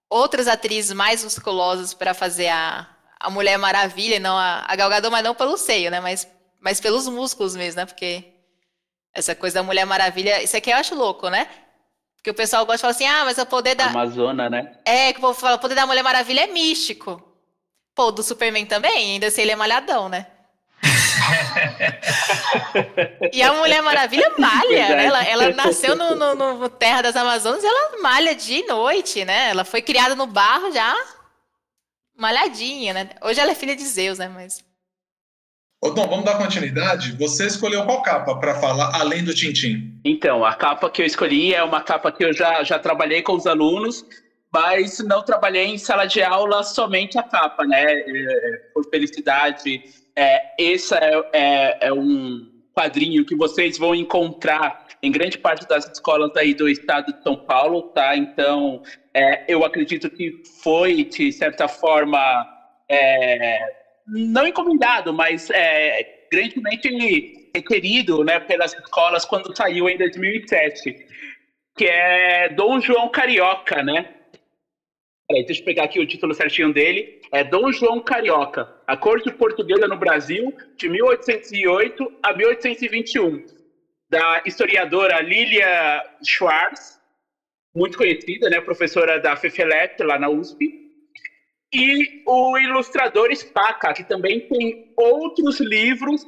outras 0.09 0.49
atrizes 0.49 0.93
mais 0.93 1.25
musculosas 1.25 1.93
para 1.95 2.15
fazer 2.15 2.49
a, 2.49 2.89
a 3.19 3.31
Mulher 3.31 3.59
Maravilha, 3.59 4.21
não 4.21 4.37
a, 4.37 4.67
a 4.67 5.11
mas 5.11 5.25
não 5.25 5.35
pelo 5.35 5.57
seio, 5.57 5.91
né? 5.91 6.01
Mas, 6.01 6.29
mas 6.61 6.81
pelos 6.81 7.09
músculos 7.09 7.57
mesmo, 7.57 7.81
né? 7.81 7.87
Porque 7.87 8.32
essa 9.15 9.35
coisa 9.35 9.57
da 9.57 9.63
Mulher 9.63 9.85
Maravilha, 9.85 10.43
isso 10.43 10.57
aqui 10.57 10.71
eu 10.71 10.77
acho 10.77 10.95
louco, 10.95 11.29
né? 11.29 11.47
Porque 12.17 12.31
o 12.31 12.35
pessoal 12.35 12.65
gosta 12.65 12.77
de 12.77 12.81
falar 12.83 12.93
assim, 12.93 13.07
ah, 13.07 13.25
mas 13.25 13.39
o 13.39 13.47
poder 13.47 13.75
da. 13.75 13.87
Amazona, 13.87 14.49
né? 14.49 14.73
É, 14.85 15.13
que 15.13 15.19
o 15.19 15.23
povo 15.23 15.39
fala, 15.39 15.57
o 15.57 15.59
poder 15.59 15.75
da 15.75 15.87
Mulher 15.87 16.03
Maravilha 16.03 16.43
é 16.43 16.47
místico. 16.47 17.23
Pô, 17.95 18.11
do 18.11 18.23
Superman 18.23 18.65
também, 18.65 19.15
ainda 19.15 19.31
se 19.31 19.43
ele 19.43 19.51
é 19.51 19.57
malhadão, 19.57 20.09
né? 20.09 20.27
e 23.33 23.43
a 23.43 23.53
Mulher 23.53 23.83
Maravilha 23.83 24.33
malha, 24.39 24.97
né? 24.97 25.05
Ela, 25.05 25.25
ela 25.25 25.51
nasceu 25.51 25.95
no, 25.95 26.15
no, 26.15 26.35
no, 26.35 26.69
Terra 26.69 27.03
das 27.03 27.17
Amazonas 27.17 27.63
e 27.63 27.67
ela 27.67 28.01
malha 28.01 28.35
dia 28.35 28.61
e 28.61 28.67
noite, 28.67 29.25
né? 29.25 29.51
Ela 29.51 29.65
foi 29.65 29.83
criada 29.83 30.15
no 30.15 30.27
barro 30.27 30.73
já 30.73 30.95
malhadinha, 32.17 32.95
né? 32.95 33.11
Hoje 33.21 33.41
ela 33.41 33.51
é 33.51 33.55
filha 33.55 33.77
de 33.77 33.85
Zeus, 33.85 34.19
né? 34.19 34.29
Mas 34.29 34.65
Bom, 35.83 36.07
vamos 36.07 36.25
dar 36.25 36.39
continuidade. 36.39 37.11
Você 37.19 37.45
escolheu 37.45 37.85
qual 37.85 38.03
capa 38.03 38.37
para 38.37 38.55
falar 38.55 38.95
além 38.95 39.25
do 39.25 39.35
Tintim? 39.35 40.01
Então, 40.05 40.45
a 40.45 40.55
capa 40.55 40.89
que 40.89 41.03
eu 41.03 41.07
escolhi 41.07 41.53
é 41.53 41.63
uma 41.63 41.81
capa 41.81 42.13
que 42.13 42.25
eu 42.25 42.33
já, 42.33 42.63
já 42.63 42.79
trabalhei 42.79 43.21
com 43.21 43.33
os 43.33 43.49
alunos, 43.49 44.05
mas 44.53 45.01
não 45.01 45.25
trabalhei 45.25 45.67
em 45.67 45.77
sala 45.77 46.07
de 46.07 46.23
aula 46.23 46.63
somente 46.63 47.19
a 47.19 47.23
capa, 47.25 47.67
né? 47.67 47.85
É, 47.85 48.63
por 48.73 48.89
felicidade, 48.89 49.83
é, 50.15 50.55
esse 50.57 50.95
é, 50.95 51.31
é, 51.33 51.89
é, 51.89 51.93
um 51.93 52.49
quadrinho 52.73 53.27
que 53.27 53.35
vocês 53.35 53.77
vão 53.77 53.93
encontrar 53.93 54.87
em 55.03 55.11
grande 55.11 55.37
parte 55.37 55.67
das 55.67 55.91
escolas 55.91 56.31
aí 56.37 56.55
do 56.55 56.69
estado 56.69 57.13
de 57.13 57.23
São 57.25 57.37
Paulo, 57.37 57.83
tá? 57.89 58.17
Então, 58.17 58.81
é, 59.13 59.53
eu 59.53 59.65
acredito 59.65 60.09
que 60.09 60.43
foi, 60.63 61.03
de 61.03 61.33
certa 61.33 61.67
forma, 61.67 62.47
é, 62.89 63.82
não 64.07 64.47
encomendado, 64.47 65.13
mas 65.13 65.51
é, 65.51 66.27
grandemente 66.31 67.51
requerido 67.55 68.25
né, 68.25 68.41
pelas 68.41 68.73
escolas 68.73 69.25
quando 69.25 69.55
saiu 69.57 69.89
em 69.89 69.99
2007, 69.99 71.07
que 71.77 71.87
é 71.87 72.49
Dom 72.51 72.81
João 72.81 73.11
Carioca, 73.11 73.83
né? 73.83 74.15
Peraí, 75.29 75.47
deixa 75.47 75.61
eu 75.61 75.65
pegar 75.65 75.85
aqui 75.85 76.01
o 76.01 76.07
título 76.07 76.35
certinho 76.35 76.73
dele. 76.73 77.21
É 77.33 77.43
Dom 77.43 77.73
João 77.73 78.01
Carioca, 78.01 78.69
a 78.87 78.97
corte 78.97 79.31
portuguesa 79.33 79.87
no 79.89 79.97
Brasil, 79.97 80.55
de 80.77 80.89
1808 80.89 82.13
a 82.23 82.33
1821, 82.35 83.47
da 84.11 84.43
historiadora 84.45 85.21
Lilia 85.23 86.03
Schwartz, 86.23 87.01
muito 87.75 87.97
conhecida, 87.97 88.51
né, 88.51 88.61
professora 88.61 89.19
da 89.19 89.35
FEFELET, 89.35 90.03
lá 90.03 90.19
na 90.19 90.29
USP, 90.29 90.82
e 91.73 92.07
o 92.27 92.59
ilustrador 92.59 93.35
Spaca, 93.35 93.95
que 93.95 94.05
também 94.05 94.41
tem 94.41 94.77
outros 94.97 95.59
livros 95.61 96.27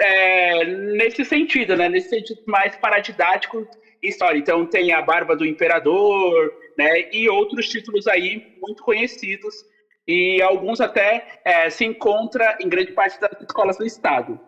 é, 0.00 0.64
nesse 0.64 1.24
sentido, 1.24 1.76
né, 1.76 1.88
nesse 1.88 2.08
sentido 2.08 2.40
mais 2.46 2.76
paradidático 2.76 3.68
história. 4.02 4.38
Então 4.38 4.64
tem 4.64 4.92
a 4.92 5.02
Barba 5.02 5.36
do 5.36 5.44
Imperador, 5.44 6.52
né, 6.76 7.04
e 7.12 7.28
outros 7.28 7.68
títulos 7.68 8.06
aí 8.06 8.40
muito 8.60 8.82
conhecidos 8.82 9.64
e 10.06 10.40
alguns 10.40 10.80
até 10.80 11.26
é, 11.44 11.68
se 11.68 11.84
encontra 11.84 12.56
em 12.60 12.68
grande 12.68 12.92
parte 12.92 13.18
das 13.20 13.30
escolas 13.42 13.76
do 13.76 13.84
estado. 13.84 14.40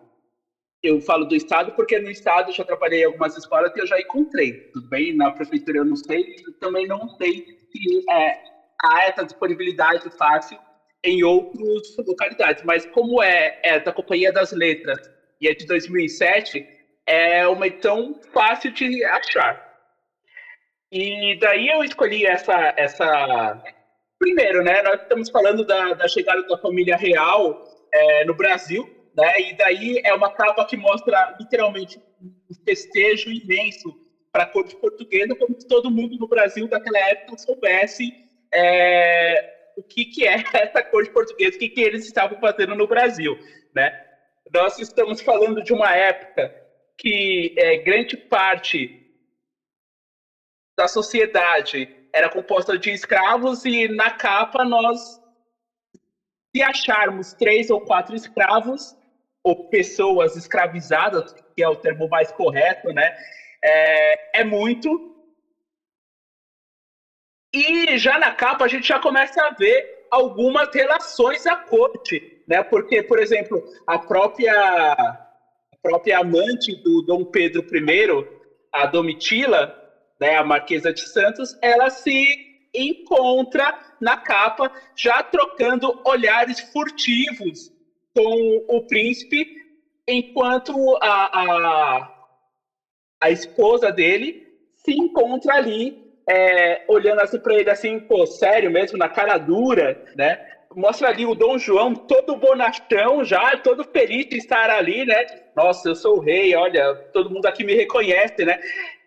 Eu 0.82 0.98
falo 1.02 1.26
do 1.26 1.36
estado 1.36 1.72
porque 1.76 1.98
no 1.98 2.10
estado 2.10 2.50
já 2.52 2.64
trabalhei 2.64 3.02
em 3.02 3.04
algumas 3.04 3.36
escolas 3.36 3.70
e 3.76 3.80
eu 3.80 3.86
já 3.86 4.00
encontrei. 4.00 4.54
Tudo 4.72 4.88
bem, 4.88 5.14
na 5.14 5.30
prefeitura 5.30 5.78
eu 5.78 5.84
não 5.84 5.96
sei, 5.96 6.24
também 6.58 6.86
não 6.86 7.06
sei 7.18 7.32
se 7.70 8.10
é, 8.10 8.38
há 8.82 9.04
essa 9.04 9.24
disponibilidade 9.24 10.08
fácil 10.16 10.58
em 11.02 11.22
outras 11.22 11.96
localidades. 12.06 12.62
Mas 12.64 12.86
como 12.86 13.22
é, 13.22 13.58
é 13.62 13.78
da 13.80 13.92
Companhia 13.92 14.32
das 14.32 14.52
Letras 14.52 14.98
e 15.40 15.48
é 15.48 15.54
de 15.54 15.66
2007, 15.66 16.66
é 17.06 17.46
uma 17.48 17.70
tão 17.70 18.20
fácil 18.32 18.72
de 18.72 19.04
achar. 19.04 19.68
E 20.92 21.38
daí 21.38 21.68
eu 21.68 21.84
escolhi 21.84 22.26
essa, 22.26 22.74
essa. 22.76 23.62
Primeiro, 24.18 24.62
né? 24.62 24.82
Nós 24.82 25.00
estamos 25.00 25.30
falando 25.30 25.64
da, 25.64 25.94
da 25.94 26.08
chegada 26.08 26.42
da 26.46 26.58
família 26.58 26.96
real 26.96 27.64
é, 27.92 28.24
no 28.24 28.34
Brasil, 28.34 28.88
né? 29.16 29.40
E 29.40 29.56
daí 29.56 30.00
é 30.04 30.12
uma 30.12 30.32
capa 30.32 30.64
que 30.66 30.76
mostra 30.76 31.36
literalmente 31.38 31.98
um 32.20 32.54
festejo 32.64 33.30
imenso 33.30 33.98
para 34.32 34.44
a 34.44 34.46
corte 34.46 34.76
portuguesa, 34.76 35.34
como 35.36 35.58
se 35.58 35.66
todo 35.66 35.90
mundo 35.90 36.16
no 36.18 36.28
Brasil 36.28 36.68
daquela 36.68 36.98
época 36.98 37.38
soubesse 37.38 38.12
é, 38.52 39.72
o 39.76 39.82
que, 39.82 40.04
que 40.04 40.26
é 40.26 40.34
essa 40.54 40.82
corte 40.82 41.10
portuguesa, 41.10 41.56
o 41.56 41.58
que, 41.58 41.68
que 41.68 41.80
eles 41.80 42.06
estavam 42.06 42.38
fazendo 42.38 42.74
no 42.74 42.86
Brasil, 42.86 43.38
né? 43.74 44.06
Nós 44.52 44.78
estamos 44.78 45.20
falando 45.20 45.62
de 45.62 45.72
uma 45.72 45.94
época 45.94 46.52
que 46.98 47.54
é, 47.56 47.76
grande 47.78 48.16
parte 48.16 49.00
da 50.76 50.88
sociedade 50.88 51.88
era 52.12 52.28
composta 52.28 52.76
de 52.76 52.90
escravos 52.90 53.64
e 53.64 53.88
na 53.88 54.10
capa 54.10 54.64
nós, 54.64 55.20
se 56.54 56.62
acharmos 56.62 57.32
três 57.34 57.70
ou 57.70 57.80
quatro 57.80 58.14
escravos 58.16 58.96
ou 59.42 59.68
pessoas 59.68 60.36
escravizadas, 60.36 61.32
que 61.32 61.62
é 61.62 61.68
o 61.68 61.76
termo 61.76 62.08
mais 62.08 62.32
correto, 62.32 62.92
né, 62.92 63.14
é, 63.62 64.40
é 64.40 64.44
muito. 64.44 65.08
E 67.52 67.98
já 67.98 68.18
na 68.18 68.32
capa 68.32 68.64
a 68.64 68.68
gente 68.68 68.86
já 68.86 68.98
começa 68.98 69.42
a 69.42 69.50
ver 69.50 70.06
algumas 70.10 70.68
relações 70.72 71.46
à 71.46 71.56
corte, 71.56 72.42
né? 72.46 72.62
Porque, 72.62 73.02
por 73.02 73.18
exemplo, 73.18 73.62
a 73.86 73.98
própria 73.98 74.92
a 74.92 75.76
própria 75.82 76.18
amante 76.18 76.76
do 76.82 77.02
Dom 77.02 77.24
Pedro 77.24 77.64
I, 77.72 78.24
a 78.72 78.86
Domitila, 78.86 79.74
né, 80.20 80.36
a 80.36 80.44
Marquesa 80.44 80.92
de 80.92 81.00
Santos, 81.08 81.56
ela 81.62 81.88
se 81.90 82.36
encontra 82.74 83.74
na 84.00 84.16
capa 84.16 84.70
já 84.94 85.22
trocando 85.22 86.00
olhares 86.04 86.60
furtivos 86.60 87.72
com 88.14 88.64
o 88.68 88.82
príncipe, 88.82 89.46
enquanto 90.06 90.74
a, 91.00 91.40
a, 91.40 92.26
a 93.22 93.30
esposa 93.30 93.90
dele 93.90 94.46
se 94.74 94.92
encontra 94.92 95.54
ali 95.54 95.99
é, 96.28 96.82
olhando 96.88 97.20
assim 97.20 97.38
para 97.38 97.54
ele 97.54 97.70
assim, 97.70 97.98
pô, 98.00 98.26
sério 98.26 98.70
mesmo, 98.70 98.98
na 98.98 99.08
cara 99.08 99.38
dura, 99.38 99.96
né? 100.14 100.36
Mostra 100.74 101.08
ali 101.08 101.26
o 101.26 101.34
Dom 101.34 101.58
João 101.58 101.94
todo 101.94 102.36
bonachão 102.36 103.24
já, 103.24 103.56
todo 103.56 103.84
feliz 103.92 104.26
de 104.26 104.36
estar 104.36 104.70
ali, 104.70 105.04
né? 105.04 105.24
Nossa, 105.54 105.88
eu 105.88 105.94
sou 105.96 106.16
o 106.16 106.20
rei, 106.20 106.54
olha, 106.54 106.94
todo 107.12 107.30
mundo 107.30 107.46
aqui 107.46 107.64
me 107.64 107.74
reconhece, 107.74 108.44
né? 108.44 108.56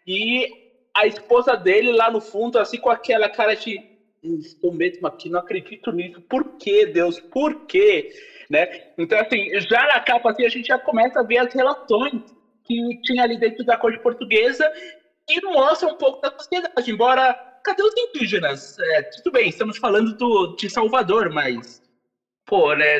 E 0.05 0.45
a 0.93 1.07
esposa 1.07 1.55
dele 1.55 1.91
lá 1.91 2.11
no 2.11 2.21
fundo, 2.21 2.59
assim, 2.59 2.77
com 2.77 2.89
aquela 2.89 3.29
cara 3.29 3.55
de 3.55 3.79
hum, 4.23 4.37
estou 4.39 4.73
mesmo 4.73 5.07
aqui, 5.07 5.29
não 5.29 5.39
acredito 5.39 5.91
nisso. 5.91 6.21
Por 6.29 6.45
que, 6.59 6.85
Deus? 6.85 7.19
Por 7.31 7.55
quê? 7.67 8.07
Né? 8.49 8.67
Então, 8.97 9.19
assim, 9.19 9.49
já 9.69 9.87
na 9.87 9.99
capa 10.01 10.31
assim, 10.31 10.45
a 10.45 10.49
gente 10.49 10.67
já 10.67 10.77
começa 10.77 11.19
a 11.19 11.23
ver 11.23 11.37
as 11.37 11.53
relações 11.53 12.21
que 12.65 12.75
tinha 13.03 13.23
ali 13.23 13.37
dentro 13.37 13.63
da 13.65 13.77
corte 13.77 13.99
portuguesa 13.99 14.69
e 15.29 15.39
mostra 15.45 15.87
um 15.87 15.95
pouco 15.95 16.19
da 16.21 16.31
sociedade. 16.37 16.91
Embora, 16.91 17.35
cadê 17.63 17.81
os 17.83 17.93
indígenas? 17.97 18.77
É, 18.79 19.01
tudo 19.03 19.31
bem, 19.31 19.49
estamos 19.49 19.77
falando 19.77 20.13
do, 20.13 20.53
de 20.57 20.69
Salvador, 20.69 21.29
mas, 21.29 21.81
pô, 22.45 22.73
né, 22.73 22.99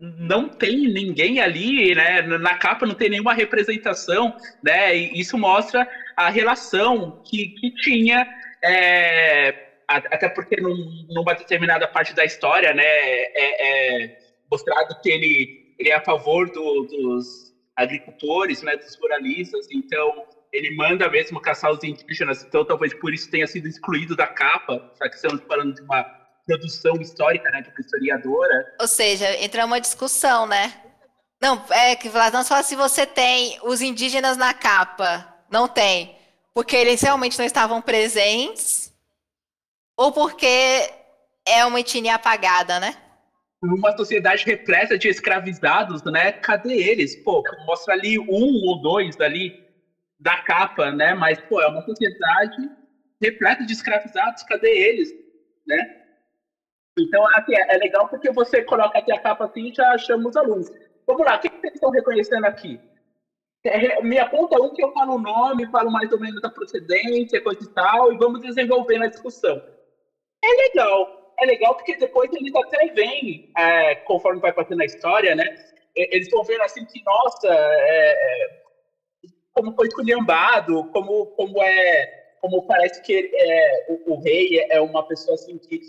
não 0.00 0.48
tem 0.48 0.76
ninguém 0.88 1.40
ali, 1.40 1.94
né? 1.94 2.22
Na 2.22 2.54
capa 2.54 2.86
não 2.86 2.94
tem 2.94 3.10
nenhuma 3.10 3.34
representação, 3.34 4.32
né? 4.62 4.96
E 4.96 5.20
isso 5.20 5.36
mostra 5.36 5.86
a 6.16 6.30
relação 6.30 7.12
que, 7.24 7.48
que 7.48 7.70
tinha, 7.82 8.26
é, 8.64 9.54
até 9.86 10.28
porque 10.28 10.60
num, 10.60 11.04
numa 11.08 11.34
determinada 11.34 11.86
parte 11.86 12.14
da 12.14 12.24
história, 12.24 12.72
né? 12.72 12.82
É, 12.84 14.04
é 14.04 14.10
mostrado 14.50 14.96
que 15.02 15.10
ele, 15.10 15.50
ele 15.78 15.90
é 15.90 15.94
a 15.94 16.04
favor 16.04 16.50
do, 16.50 16.84
dos 16.84 17.52
agricultores, 17.76 18.62
né? 18.62 18.76
Dos 18.76 18.96
ruralistas, 18.98 19.66
então 19.70 20.10
ele 20.52 20.74
manda 20.74 21.08
mesmo 21.08 21.40
caçar 21.40 21.70
os 21.70 21.82
indígenas, 21.84 22.42
então 22.42 22.64
talvez 22.64 22.92
por 22.94 23.14
isso 23.14 23.30
tenha 23.30 23.46
sido 23.46 23.68
excluído 23.68 24.16
da 24.16 24.26
capa, 24.26 24.92
já 25.00 25.08
que 25.08 25.14
estamos 25.16 25.42
falando 25.46 25.74
de 25.74 25.82
uma 25.82 26.02
produção 26.46 26.96
histórica, 27.00 27.50
né, 27.50 27.62
de 27.62 27.68
uma 27.68 27.80
historiadora. 27.80 28.74
Ou 28.80 28.88
seja, 28.88 29.36
entra 29.36 29.64
uma 29.64 29.80
discussão, 29.80 30.46
né? 30.46 30.74
Não, 31.40 31.64
é 31.70 31.94
que 31.96 32.10
não 32.32 32.42
só 32.42 32.62
se 32.62 32.74
você 32.74 33.06
tem 33.06 33.58
os 33.62 33.80
indígenas 33.80 34.36
na 34.36 34.52
capa, 34.52 35.26
não 35.50 35.68
tem, 35.68 36.16
porque 36.52 36.76
eles 36.76 37.00
realmente 37.00 37.38
não 37.38 37.46
estavam 37.46 37.80
presentes, 37.80 38.92
ou 39.96 40.12
porque 40.12 40.90
é 41.46 41.64
uma 41.64 41.80
etnia 41.80 42.16
apagada, 42.16 42.80
né? 42.80 42.96
Uma 43.62 43.96
sociedade 43.96 44.44
repleta 44.44 44.98
de 44.98 45.08
escravizados, 45.08 46.02
né? 46.04 46.32
Cadê 46.32 46.74
eles? 46.74 47.16
Pô, 47.16 47.42
mostra 47.66 47.94
ali 47.94 48.18
um 48.18 48.66
ou 48.66 48.80
dois 48.80 49.20
ali 49.20 49.69
da 50.20 50.36
capa, 50.42 50.92
né? 50.92 51.14
Mas, 51.14 51.40
pô, 51.40 51.60
é 51.60 51.66
uma 51.66 51.82
sociedade 51.82 52.70
repleta 53.20 53.64
de 53.64 53.72
escravizados, 53.72 54.42
cadê 54.42 54.70
eles? 54.70 55.12
Né? 55.66 55.96
Então, 56.98 57.26
assim, 57.34 57.54
é 57.54 57.76
legal 57.78 58.08
porque 58.08 58.30
você 58.30 58.62
coloca 58.62 58.98
aqui 58.98 59.12
a 59.12 59.20
capa 59.20 59.46
assim 59.46 59.70
e 59.70 59.74
já 59.74 59.96
chama 59.98 60.28
os 60.28 60.36
alunos. 60.36 60.70
Vamos 61.06 61.26
lá, 61.26 61.36
o 61.36 61.40
que, 61.40 61.48
vocês 61.48 61.74
estão 61.74 61.90
reconhecendo 61.90 62.44
aqui? 62.44 62.80
É, 63.64 64.02
me 64.02 64.18
aponta 64.18 64.60
um 64.60 64.72
que 64.72 64.82
eu 64.82 64.92
falo 64.92 65.14
o 65.14 65.20
nome, 65.20 65.70
falo 65.70 65.90
mais 65.90 66.10
ou 66.12 66.20
menos 66.20 66.40
da 66.40 66.48
procedência, 66.48 67.42
coisa 67.42 67.62
e 67.62 67.68
tal, 67.68 68.12
e 68.12 68.16
vamos 68.16 68.40
desenvolvendo 68.40 69.04
a 69.04 69.08
discussão. 69.08 69.62
É 70.42 70.48
legal, 70.48 71.34
é 71.38 71.46
legal 71.46 71.74
porque 71.74 71.96
depois 71.96 72.32
eles 72.32 72.54
até 72.54 72.86
vêm, 72.92 73.50
é, 73.56 73.96
conforme 73.96 74.40
vai 74.40 74.52
passando 74.52 74.80
a 74.80 74.86
história, 74.86 75.34
né? 75.34 75.44
Eles 75.94 76.30
vão 76.30 76.44
vendo 76.44 76.62
assim 76.62 76.84
que, 76.86 77.02
nossa, 77.04 77.48
é, 77.48 78.12
é, 78.12 78.59
como 79.52 79.74
foi 79.74 79.86
esculhambado, 79.86 80.84
como, 80.92 81.26
como 81.26 81.62
é 81.62 82.20
como 82.40 82.62
parece 82.62 83.02
que 83.02 83.30
é, 83.34 83.86
o, 83.88 84.14
o, 84.14 84.20
rei 84.22 84.64
é 84.70 84.80
uma 84.80 85.06
pessoa 85.06 85.34
assim 85.34 85.58
que 85.58 85.80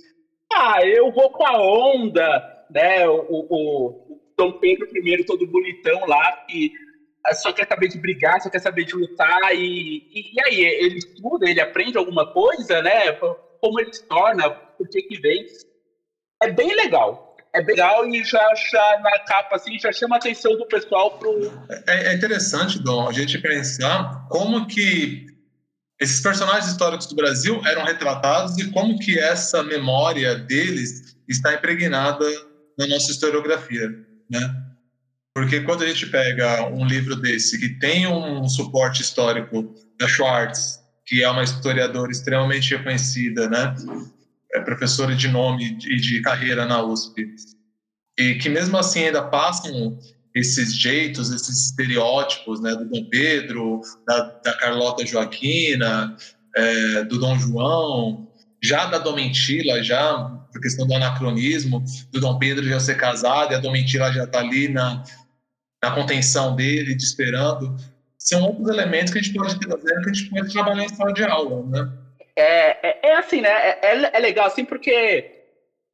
ah, 0.54 0.80
eu 0.86 1.10
vou 1.12 1.30
com 1.30 1.48
a 1.48 1.62
onda, 1.62 2.68
né? 2.70 3.08
O, 3.08 3.22
o, 3.30 3.88
o 3.90 4.22
Dom 4.38 4.52
Pedro 4.60 4.86
I, 4.94 5.24
todo 5.24 5.48
bonitão 5.48 6.06
lá, 6.06 6.44
que 6.48 6.72
só 7.36 7.54
quer 7.54 7.68
saber 7.68 7.88
de 7.88 8.00
brigar, 8.00 8.42
só 8.42 8.50
quer 8.50 8.60
saber 8.60 8.84
de 8.84 8.96
lutar, 8.96 9.56
e, 9.56 10.04
e, 10.10 10.34
e 10.34 10.42
aí, 10.46 10.62
ele 10.62 10.98
estuda, 10.98 11.50
ele 11.50 11.62
aprende 11.62 11.98
alguma 11.98 12.32
coisa, 12.34 12.82
né? 12.82 13.14
Como 13.14 13.80
ele 13.80 13.94
se 13.94 14.06
torna, 14.08 14.50
por 14.50 14.90
que 14.90 15.02
que 15.04 15.20
vem. 15.20 15.46
É 16.44 16.52
bem 16.52 16.76
legal. 16.76 17.31
É 17.54 17.62
bem 17.62 17.76
legal 17.76 18.08
e 18.08 18.24
já, 18.24 18.40
já 18.72 19.00
na 19.02 19.20
capa, 19.20 19.58
assim, 19.58 19.78
já 19.78 19.92
chama 19.92 20.16
a 20.16 20.20
atenção 20.20 20.58
do 20.58 20.66
pessoal 20.66 21.18
pro... 21.18 21.52
É, 21.88 22.08
é 22.08 22.14
interessante, 22.14 22.80
Dom, 22.80 23.10
a 23.10 23.12
gente 23.12 23.38
pensar 23.40 24.26
como 24.30 24.68
que 24.68 25.28
esses 26.00 26.22
personagens 26.22 26.68
históricos 26.72 27.08
do 27.08 27.16
Brasil 27.16 27.62
eram 27.66 27.84
retratados 27.84 28.58
e 28.58 28.72
como 28.72 28.98
que 28.98 29.20
essa 29.20 29.62
memória 29.64 30.36
deles 30.36 31.16
está 31.28 31.54
impregnada 31.54 32.26
na 32.78 32.88
nossa 32.88 33.12
historiografia, 33.12 33.90
né? 34.30 34.56
Porque 35.34 35.62
quando 35.62 35.84
a 35.84 35.88
gente 35.88 36.08
pega 36.08 36.68
um 36.68 36.86
livro 36.86 37.16
desse 37.16 37.60
que 37.60 37.70
tem 37.80 38.08
um 38.08 38.48
suporte 38.50 39.02
histórico 39.02 39.74
da 40.00 40.08
Schwartz, 40.08 40.80
que 41.06 41.24
é 41.24 41.30
uma 41.30 41.44
historiadora 41.44 42.12
extremamente 42.12 42.76
reconhecida, 42.76 43.50
né? 43.50 43.76
É 44.54 44.62
professora 44.62 45.16
de 45.16 45.28
nome 45.28 45.78
e 45.86 45.98
de 45.98 46.22
carreira 46.22 46.66
na 46.66 46.84
USP, 46.84 47.28
e 48.20 48.36
que 48.36 48.50
mesmo 48.50 48.78
assim 48.78 49.06
ainda 49.06 49.24
passam 49.24 49.98
esses 50.36 50.74
jeitos, 50.76 51.32
esses 51.32 51.68
estereótipos, 51.68 52.62
né, 52.62 52.74
do 52.76 52.86
Dom 52.86 53.06
Pedro, 53.10 53.82
da, 54.08 54.20
da 54.44 54.54
Carlota 54.54 55.06
Joaquina, 55.06 56.16
é, 56.56 57.04
do 57.04 57.20
Dom 57.20 57.38
João, 57.38 58.28
já 58.64 58.86
da 58.86 58.98
Domitila, 58.98 59.84
já 59.84 60.14
por 60.52 60.62
questão 60.62 60.86
do 60.86 60.94
anacronismo, 60.94 61.84
do 62.12 62.20
Dom 62.20 62.38
Pedro 62.38 62.68
já 62.68 62.80
ser 62.80 62.96
casado 62.96 63.52
e 63.52 63.56
a 63.56 63.60
Domitila 63.60 64.12
já 64.12 64.26
está 64.26 64.40
ali 64.40 64.68
na, 64.68 65.04
na 65.84 65.92
contenção 65.92 66.56
dele, 66.56 66.96
te 66.96 67.04
esperando. 67.04 67.76
São 68.18 68.44
outros 68.44 68.70
elementos 68.70 69.12
que 69.12 69.20
a 69.20 69.22
gente 69.22 69.34
pode 69.34 69.60
trazer, 69.60 70.02
que 70.02 70.10
a 70.10 70.14
gente 70.14 70.30
pode 70.30 70.54
trabalhar 70.54 70.86
em 70.86 70.90
sala 70.90 71.14
de 71.14 71.24
aula, 71.24 71.66
né? 71.68 72.01
É, 72.36 72.78
é, 72.90 73.00
é 73.10 73.16
assim, 73.16 73.42
né? 73.42 73.50
É, 73.50 73.80
é, 73.82 74.10
é 74.14 74.20
legal 74.20 74.46
assim 74.48 74.66
porque 74.66 75.26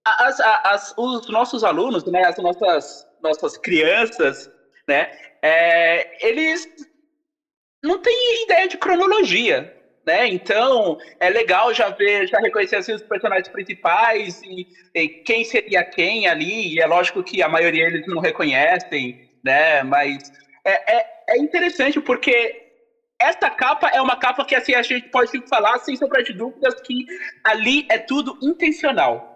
as, 0.05 0.39
as, 0.39 0.93
os 0.97 1.27
nossos 1.29 1.63
alunos, 1.63 2.03
né? 2.05 2.23
As 2.25 2.37
nossas, 2.37 3.05
nossas 3.21 3.57
crianças, 3.57 4.49
né? 4.87 5.07
É, 5.41 6.05
eles 6.25 6.67
não 7.83 7.99
têm 8.01 8.43
ideia 8.43 8.67
de 8.67 8.77
cronologia, 8.77 9.71
né? 10.05 10.27
Então 10.27 10.95
é 11.19 11.29
legal 11.29 11.73
já 11.73 11.89
ver, 11.89 12.27
já 12.27 12.39
reconhecer 12.39 12.77
assim, 12.77 12.93
os 12.93 13.03
personagens 13.03 13.49
principais 13.49 14.39
e, 14.43 14.67
e, 14.95 15.09
quem 15.23 15.43
seria 15.43 15.83
quem 15.83 16.27
ali. 16.27 16.75
E 16.75 16.79
é 16.81 16.85
lógico 16.85 17.23
que 17.23 17.41
a 17.41 17.49
maioria 17.49 17.85
eles 17.85 18.05
não 18.07 18.21
reconhecem, 18.21 19.15
né? 19.43 19.83
Mas 19.83 20.17
é, 20.65 20.97
é, 20.97 21.05
é 21.29 21.37
interessante 21.37 21.99
porque 22.01 22.66
essa 23.19 23.49
capa 23.49 23.89
é 23.89 24.01
uma 24.01 24.15
capa 24.15 24.45
que 24.45 24.55
assim, 24.55 24.73
a 24.75 24.81
gente 24.81 25.09
pode 25.09 25.31
falar, 25.47 25.79
sem 25.79 25.95
sombra 25.95 26.23
de 26.23 26.33
dúvidas, 26.33 26.79
que 26.81 27.05
ali 27.43 27.85
é 27.89 27.97
tudo 27.97 28.37
intencional. 28.41 29.35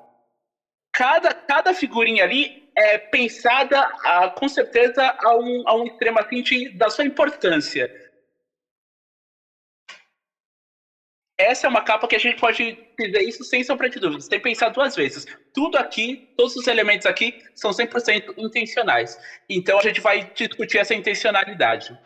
Cada, 0.93 1.33
cada 1.33 1.73
figurinha 1.73 2.23
ali 2.23 2.69
é 2.77 2.97
pensada, 2.97 3.79
a, 4.03 4.29
com 4.29 4.47
certeza, 4.47 5.15
a 5.19 5.35
um, 5.35 5.63
a 5.65 5.75
um 5.75 5.85
extremo 5.85 6.19
assim, 6.19 6.41
de, 6.41 6.69
da 6.77 6.89
sua 6.89 7.05
importância. 7.05 7.89
Essa 11.41 11.67
é 11.67 11.69
uma 11.69 11.81
capa 11.81 12.07
que 12.07 12.15
a 12.15 12.19
gente 12.19 12.39
pode 12.39 12.77
dizer 12.97 13.21
isso 13.21 13.43
sem 13.43 13.63
sombra 13.63 13.89
de 13.89 13.99
dúvidas, 13.99 14.25
sem 14.25 14.39
pensar 14.39 14.69
duas 14.69 14.95
vezes. 14.95 15.25
Tudo 15.53 15.77
aqui, 15.77 16.29
todos 16.37 16.55
os 16.55 16.67
elementos 16.67 17.05
aqui 17.05 17.43
são 17.55 17.71
100% 17.71 18.33
intencionais. 18.37 19.17
Então 19.49 19.79
a 19.79 19.81
gente 19.81 19.99
vai 20.01 20.29
discutir 20.35 20.77
essa 20.77 20.93
intencionalidade. 20.93 21.97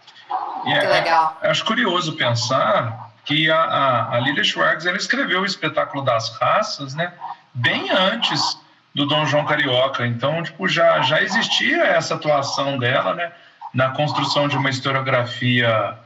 É, 0.66 0.80
que 0.80 0.88
legal. 0.88 1.38
Acho 1.42 1.66
curioso 1.66 2.16
pensar 2.16 3.14
que 3.26 3.50
a, 3.50 3.58
a, 3.58 4.16
a 4.16 4.20
Lilia 4.20 4.44
Schwartz 4.44 4.86
ela 4.86 4.98
escreveu 4.98 5.42
o 5.42 5.46
espetáculo 5.46 6.04
das 6.04 6.30
raças, 6.38 6.94
né, 6.94 7.14
bem 7.54 7.90
antes 7.90 8.60
do 8.94 9.06
Dom 9.06 9.26
João 9.26 9.46
Carioca. 9.46 10.06
Então, 10.06 10.42
tipo, 10.42 10.68
já, 10.68 11.02
já 11.02 11.22
existia 11.22 11.84
essa 11.84 12.16
atuação 12.16 12.78
dela, 12.78 13.14
né, 13.14 13.32
na 13.74 13.90
construção 13.90 14.48
de 14.48 14.56
uma 14.56 14.70
historiografia 14.70 15.98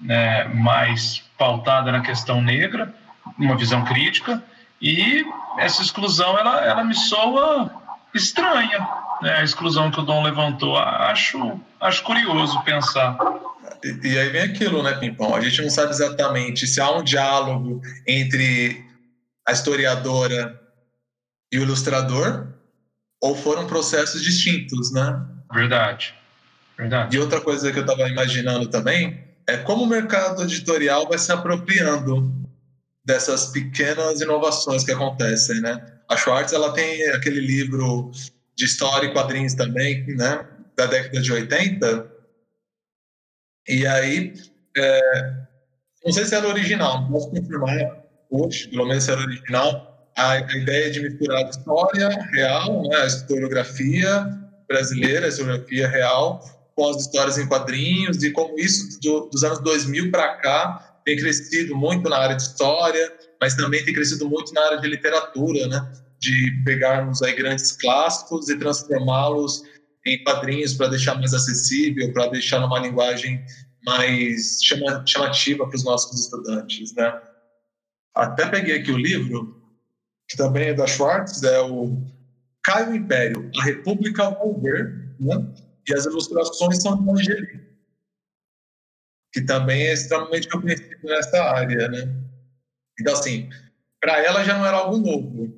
né, 0.00 0.44
mais 0.44 1.25
pautada 1.36 1.92
na 1.92 2.00
questão 2.00 2.42
negra, 2.42 2.94
uma 3.38 3.56
visão 3.56 3.84
crítica, 3.84 4.42
e 4.80 5.24
essa 5.58 5.82
exclusão 5.82 6.38
ela, 6.38 6.64
ela 6.64 6.84
me 6.84 6.94
soa 6.94 7.70
estranha, 8.14 8.88
né, 9.22 9.36
a 9.36 9.44
exclusão 9.44 9.90
que 9.90 10.00
o 10.00 10.02
Dom 10.02 10.22
levantou. 10.22 10.76
Acho, 10.78 11.60
acho 11.80 12.02
curioso 12.02 12.62
pensar. 12.62 13.16
E, 13.82 14.08
e 14.08 14.18
aí 14.18 14.28
vem 14.30 14.42
aquilo, 14.42 14.82
né, 14.82 14.92
Pimpão? 14.94 15.34
A 15.34 15.40
gente 15.40 15.62
não 15.62 15.70
sabe 15.70 15.90
exatamente 15.90 16.66
se 16.66 16.80
há 16.80 16.90
um 16.90 17.02
diálogo 17.02 17.80
entre 18.06 18.84
a 19.46 19.52
historiadora 19.52 20.60
e 21.52 21.58
o 21.58 21.62
ilustrador 21.62 22.48
ou 23.20 23.34
foram 23.34 23.66
processos 23.66 24.22
distintos, 24.22 24.92
né? 24.92 25.20
Verdade. 25.52 26.14
Verdade. 26.76 27.16
E 27.16 27.20
outra 27.20 27.40
coisa 27.40 27.72
que 27.72 27.78
eu 27.78 27.84
estava 27.84 28.08
imaginando 28.08 28.68
também 28.68 29.25
é 29.48 29.56
como 29.58 29.84
o 29.84 29.86
mercado 29.86 30.42
editorial 30.42 31.08
vai 31.08 31.18
se 31.18 31.30
apropriando 31.30 32.32
dessas 33.04 33.46
pequenas 33.46 34.20
inovações 34.20 34.84
que 34.84 34.92
acontecem, 34.92 35.60
né? 35.60 35.84
A 36.08 36.16
Schwartz 36.16 36.52
ela 36.52 36.72
tem 36.72 37.08
aquele 37.10 37.40
livro 37.40 38.10
de 38.56 38.64
história 38.64 39.06
e 39.06 39.12
quadrinhos 39.12 39.54
também, 39.54 40.04
né? 40.16 40.46
Da 40.76 40.86
década 40.86 41.20
de 41.20 41.32
80. 41.32 42.10
E 43.68 43.86
aí, 43.86 44.34
é, 44.76 45.00
não 46.04 46.12
sei 46.12 46.24
se 46.24 46.34
era 46.34 46.48
original, 46.48 47.02
não 47.02 47.12
posso 47.12 47.30
confirmar 47.30 48.04
hoje, 48.30 48.68
pelo 48.68 48.86
menos 48.86 49.04
se 49.04 49.12
era 49.12 49.20
original, 49.20 50.10
a, 50.16 50.38
ideia 50.38 50.90
de 50.90 51.02
misturar 51.02 51.44
a 51.44 51.50
história 51.50 52.08
real, 52.32 52.82
né? 52.88 52.96
a 52.96 53.06
historiografia 53.06 54.26
brasileira, 54.68 55.26
a 55.26 55.28
historiografia 55.28 55.88
real, 55.88 56.42
com 56.76 56.90
as 56.90 56.98
histórias 56.98 57.38
em 57.38 57.48
quadrinhos 57.48 58.22
e 58.22 58.30
como 58.30 58.58
isso 58.58 59.00
do, 59.00 59.30
dos 59.30 59.42
anos 59.42 59.58
2000 59.60 60.10
para 60.10 60.36
cá 60.36 61.00
tem 61.04 61.16
crescido 61.16 61.74
muito 61.74 62.08
na 62.10 62.18
área 62.18 62.36
de 62.36 62.42
história, 62.42 63.12
mas 63.40 63.54
também 63.54 63.82
tem 63.84 63.94
crescido 63.94 64.28
muito 64.28 64.52
na 64.52 64.60
área 64.66 64.80
de 64.80 64.88
literatura, 64.88 65.66
né? 65.68 65.92
De 66.20 66.62
pegarmos 66.64 67.22
aí 67.22 67.34
grandes 67.34 67.72
clássicos 67.72 68.48
e 68.48 68.58
transformá-los 68.58 69.62
em 70.04 70.22
quadrinhos 70.22 70.74
para 70.74 70.88
deixar 70.88 71.14
mais 71.14 71.32
acessível, 71.32 72.12
para 72.12 72.26
deixar 72.26 72.60
numa 72.60 72.80
linguagem 72.80 73.42
mais 73.84 74.58
chamativa 75.06 75.66
para 75.66 75.76
os 75.76 75.84
nossos 75.84 76.20
estudantes, 76.20 76.92
né? 76.94 77.20
Até 78.14 78.48
peguei 78.48 78.80
aqui 78.80 78.90
o 78.90 78.98
livro, 78.98 79.62
que 80.28 80.36
também 80.36 80.68
é 80.68 80.74
da 80.74 80.86
Schwartz, 80.86 81.42
é 81.42 81.60
o 81.60 82.02
Caio 82.64 82.96
Império, 82.96 83.50
A 83.60 83.62
República 83.62 84.36
Ver, 84.60 85.14
né? 85.20 85.65
E 85.88 85.94
as 85.94 86.04
ilustrações 86.04 86.82
são 86.82 86.96
do 86.96 87.12
Angeli, 87.12 87.60
que 89.32 89.40
também 89.42 89.86
é 89.86 89.92
extremamente 89.92 90.48
reconhecido 90.48 91.04
nessa 91.04 91.42
área, 91.42 91.88
né? 91.88 92.12
Então, 93.00 93.12
assim, 93.12 93.48
para 94.00 94.22
ela 94.24 94.44
já 94.44 94.56
não 94.56 94.66
era 94.66 94.78
algo 94.78 94.98
novo. 94.98 95.54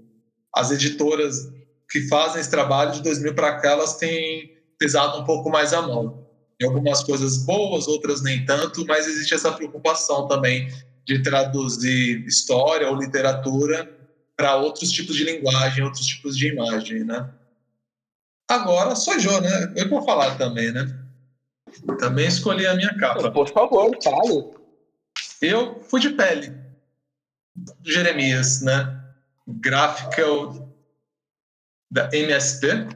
As 0.54 0.70
editoras 0.70 1.48
que 1.90 2.06
fazem 2.08 2.40
esse 2.40 2.50
trabalho 2.50 2.92
de 2.92 3.02
2000 3.02 3.34
para 3.34 3.60
cá, 3.60 3.70
elas 3.70 3.96
têm 3.96 4.58
pesado 4.78 5.18
um 5.18 5.24
pouco 5.24 5.48
mais 5.48 5.72
a 5.72 5.80
mão. 5.80 6.26
Em 6.60 6.66
algumas 6.66 7.02
coisas 7.04 7.44
boas, 7.44 7.86
outras 7.86 8.22
nem 8.22 8.44
tanto, 8.44 8.84
mas 8.86 9.06
existe 9.06 9.34
essa 9.34 9.52
preocupação 9.52 10.26
também 10.26 10.68
de 11.06 11.22
traduzir 11.22 12.26
história 12.26 12.88
ou 12.90 12.96
literatura 12.96 13.90
para 14.36 14.56
outros 14.56 14.90
tipos 14.90 15.16
de 15.16 15.24
linguagem, 15.24 15.84
outros 15.84 16.06
tipos 16.06 16.36
de 16.36 16.48
imagem, 16.48 17.04
né? 17.04 17.30
Agora 18.48 18.96
sou 18.96 19.14
eu, 19.14 19.40
né? 19.40 19.72
Eu 19.76 19.88
vou 19.88 20.02
falar 20.04 20.36
também, 20.38 20.72
né? 20.72 20.86
Também 21.98 22.26
escolhi 22.26 22.66
a 22.66 22.74
minha 22.74 22.96
capa. 22.96 23.30
Por 23.30 23.48
favor, 23.50 23.96
fale. 24.02 24.44
Eu 25.42 25.82
fui 25.84 26.00
de 26.00 26.10
pele. 26.10 26.52
Jeremias, 27.84 28.62
né? 28.62 29.00
Graphical 29.46 30.68
da 31.90 32.08
MSP. 32.12 32.88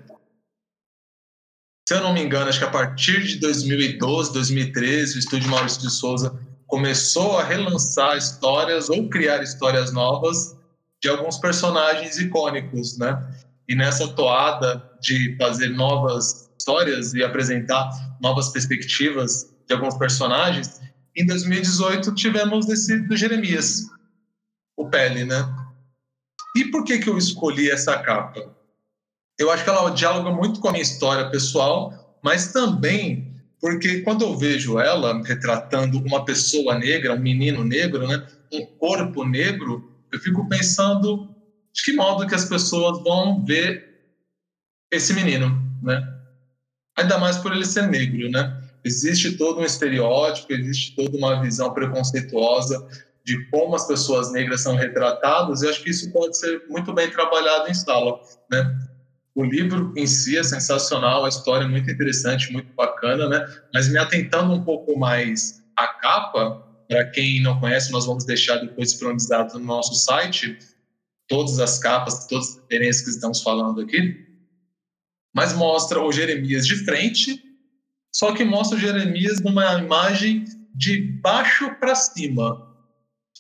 Se 1.87 1.95
eu 1.95 2.01
não 2.01 2.15
me 2.15 2.23
engano, 2.23 2.49
acho 2.49 2.59
que 2.59 2.65
a 2.65 2.71
partir 2.71 3.23
de 3.23 3.39
2012, 3.39 4.33
2013, 4.33 5.17
o 5.17 5.19
estúdio 5.19 5.51
Maurício 5.51 5.83
de 5.83 5.91
Souza 5.91 6.39
começou 6.67 7.39
a 7.39 7.45
relançar 7.45 8.17
histórias 8.17 8.89
ou 8.89 9.09
criar 9.11 9.43
histórias 9.43 9.93
novas 9.93 10.57
de 11.03 11.09
alguns 11.09 11.37
personagens 11.37 12.19
icônicos, 12.19 12.97
né? 12.97 13.32
E 13.73 13.75
nessa 13.75 14.07
toada 14.07 14.87
de 15.01 15.35
fazer 15.39 15.71
novas 15.71 16.51
histórias 16.59 17.15
e 17.15 17.25
apresentar 17.25 17.89
novas 18.21 18.51
perspectivas 18.51 19.51
de 19.67 19.75
alguns 19.75 19.97
personagens, 19.97 20.79
em 21.17 21.25
2018 21.25 22.15
tivemos 22.15 22.69
esse 22.69 22.99
do 23.09 23.17
Jeremias, 23.17 23.85
o 24.77 24.91
Pele, 24.91 25.25
né? 25.25 25.43
E 26.55 26.67
por 26.67 26.85
que 26.85 26.99
que 26.99 27.09
eu 27.09 27.17
escolhi 27.17 27.71
essa 27.71 27.99
capa? 28.01 28.55
Eu 29.39 29.51
acho 29.51 29.65
que 29.65 29.71
ela 29.71 29.89
dialoga 29.89 30.31
muito 30.31 30.61
com 30.61 30.69
a 30.69 30.73
minha 30.73 30.83
história 30.83 31.31
pessoal, 31.31 32.19
mas 32.23 32.53
também 32.53 33.41
porque 33.59 34.03
quando 34.03 34.23
eu 34.23 34.37
vejo 34.37 34.79
ela 34.79 35.23
retratando 35.25 35.99
uma 35.99 36.27
pessoa 36.27 36.79
negra, 36.79 37.15
um 37.15 37.19
menino 37.19 37.65
negro, 37.65 38.07
né, 38.07 38.27
um 38.53 38.67
corpo 38.67 39.25
negro, 39.25 39.91
eu 40.13 40.21
fico 40.21 40.47
pensando 40.47 41.32
de 41.75 41.83
que 41.83 41.93
modo 41.95 42.27
que 42.27 42.35
as 42.35 42.45
pessoas 42.45 43.03
vão 43.03 43.45
ver 43.45 43.93
esse 44.93 45.15
menino, 45.15 45.51
né? 45.83 46.07
Ainda 46.99 47.19
mais 47.19 47.39
por 47.39 47.53
ele 47.53 47.65
ser 47.65 47.89
negro, 47.89 48.31
né? 48.31 48.63
Existe 48.85 49.37
todo 49.39 49.61
um 49.61 49.65
estereótipo, 49.65 50.53
existe 50.53 50.95
toda 50.95 51.17
uma 51.17 51.41
visão 51.41 51.73
preconceituosa 51.73 52.87
de 53.25 53.49
como 53.51 53.75
as 53.75 53.87
pessoas 53.87 54.33
negras 54.33 54.63
são 54.63 54.75
retratadas, 54.75 55.63
e 55.63 55.69
acho 55.69 55.83
que 55.83 55.91
isso 55.91 56.13
pode 56.13 56.37
ser 56.37 56.65
muito 56.69 56.93
bem 56.93 57.09
trabalhado 57.11 57.71
em 57.71 57.75
sala, 57.75 58.21
né? 58.51 58.79
O 59.35 59.45
livro 59.45 59.95
em 59.97 60.07
si 60.07 60.37
é 60.37 60.43
sensacional, 60.43 61.25
a 61.25 61.29
história 61.29 61.65
é 61.65 61.69
muito 61.69 61.91
interessante, 61.91 62.53
muito 62.53 62.75
bacana, 62.75 63.29
né? 63.29 63.47
Mas 63.73 63.89
me 63.89 63.99
atentando 63.99 64.53
um 64.53 64.63
pouco 64.63 64.99
mais 64.99 65.63
à 65.77 65.87
capa, 65.87 66.63
para 66.87 67.07
quem 67.07 67.41
não 67.41 67.59
conhece, 67.59 67.91
nós 67.91 68.05
vamos 68.05 68.25
deixar 68.25 68.57
depois 68.57 68.91
disponibilizado 68.91 69.59
no 69.59 69.65
nosso 69.65 69.95
site 69.95 70.59
todas 71.33 71.59
as 71.59 71.79
capas, 71.79 72.27
todas 72.27 72.51
as 72.51 72.57
referências 72.57 73.05
que 73.05 73.11
estamos 73.11 73.41
falando 73.41 73.81
aqui, 73.81 74.23
mas 75.35 75.55
mostra 75.55 75.99
o 75.99 76.13
Jeremias 76.13 76.67
de 76.67 76.77
frente, 76.85 77.43
só 78.15 78.35
que 78.35 78.45
mostra 78.45 78.77
o 78.77 78.81
Jeremias 78.81 79.41
numa 79.41 79.79
imagem 79.79 80.45
de 80.75 81.01
baixo 81.23 81.75
para 81.81 81.95
cima, 81.95 82.71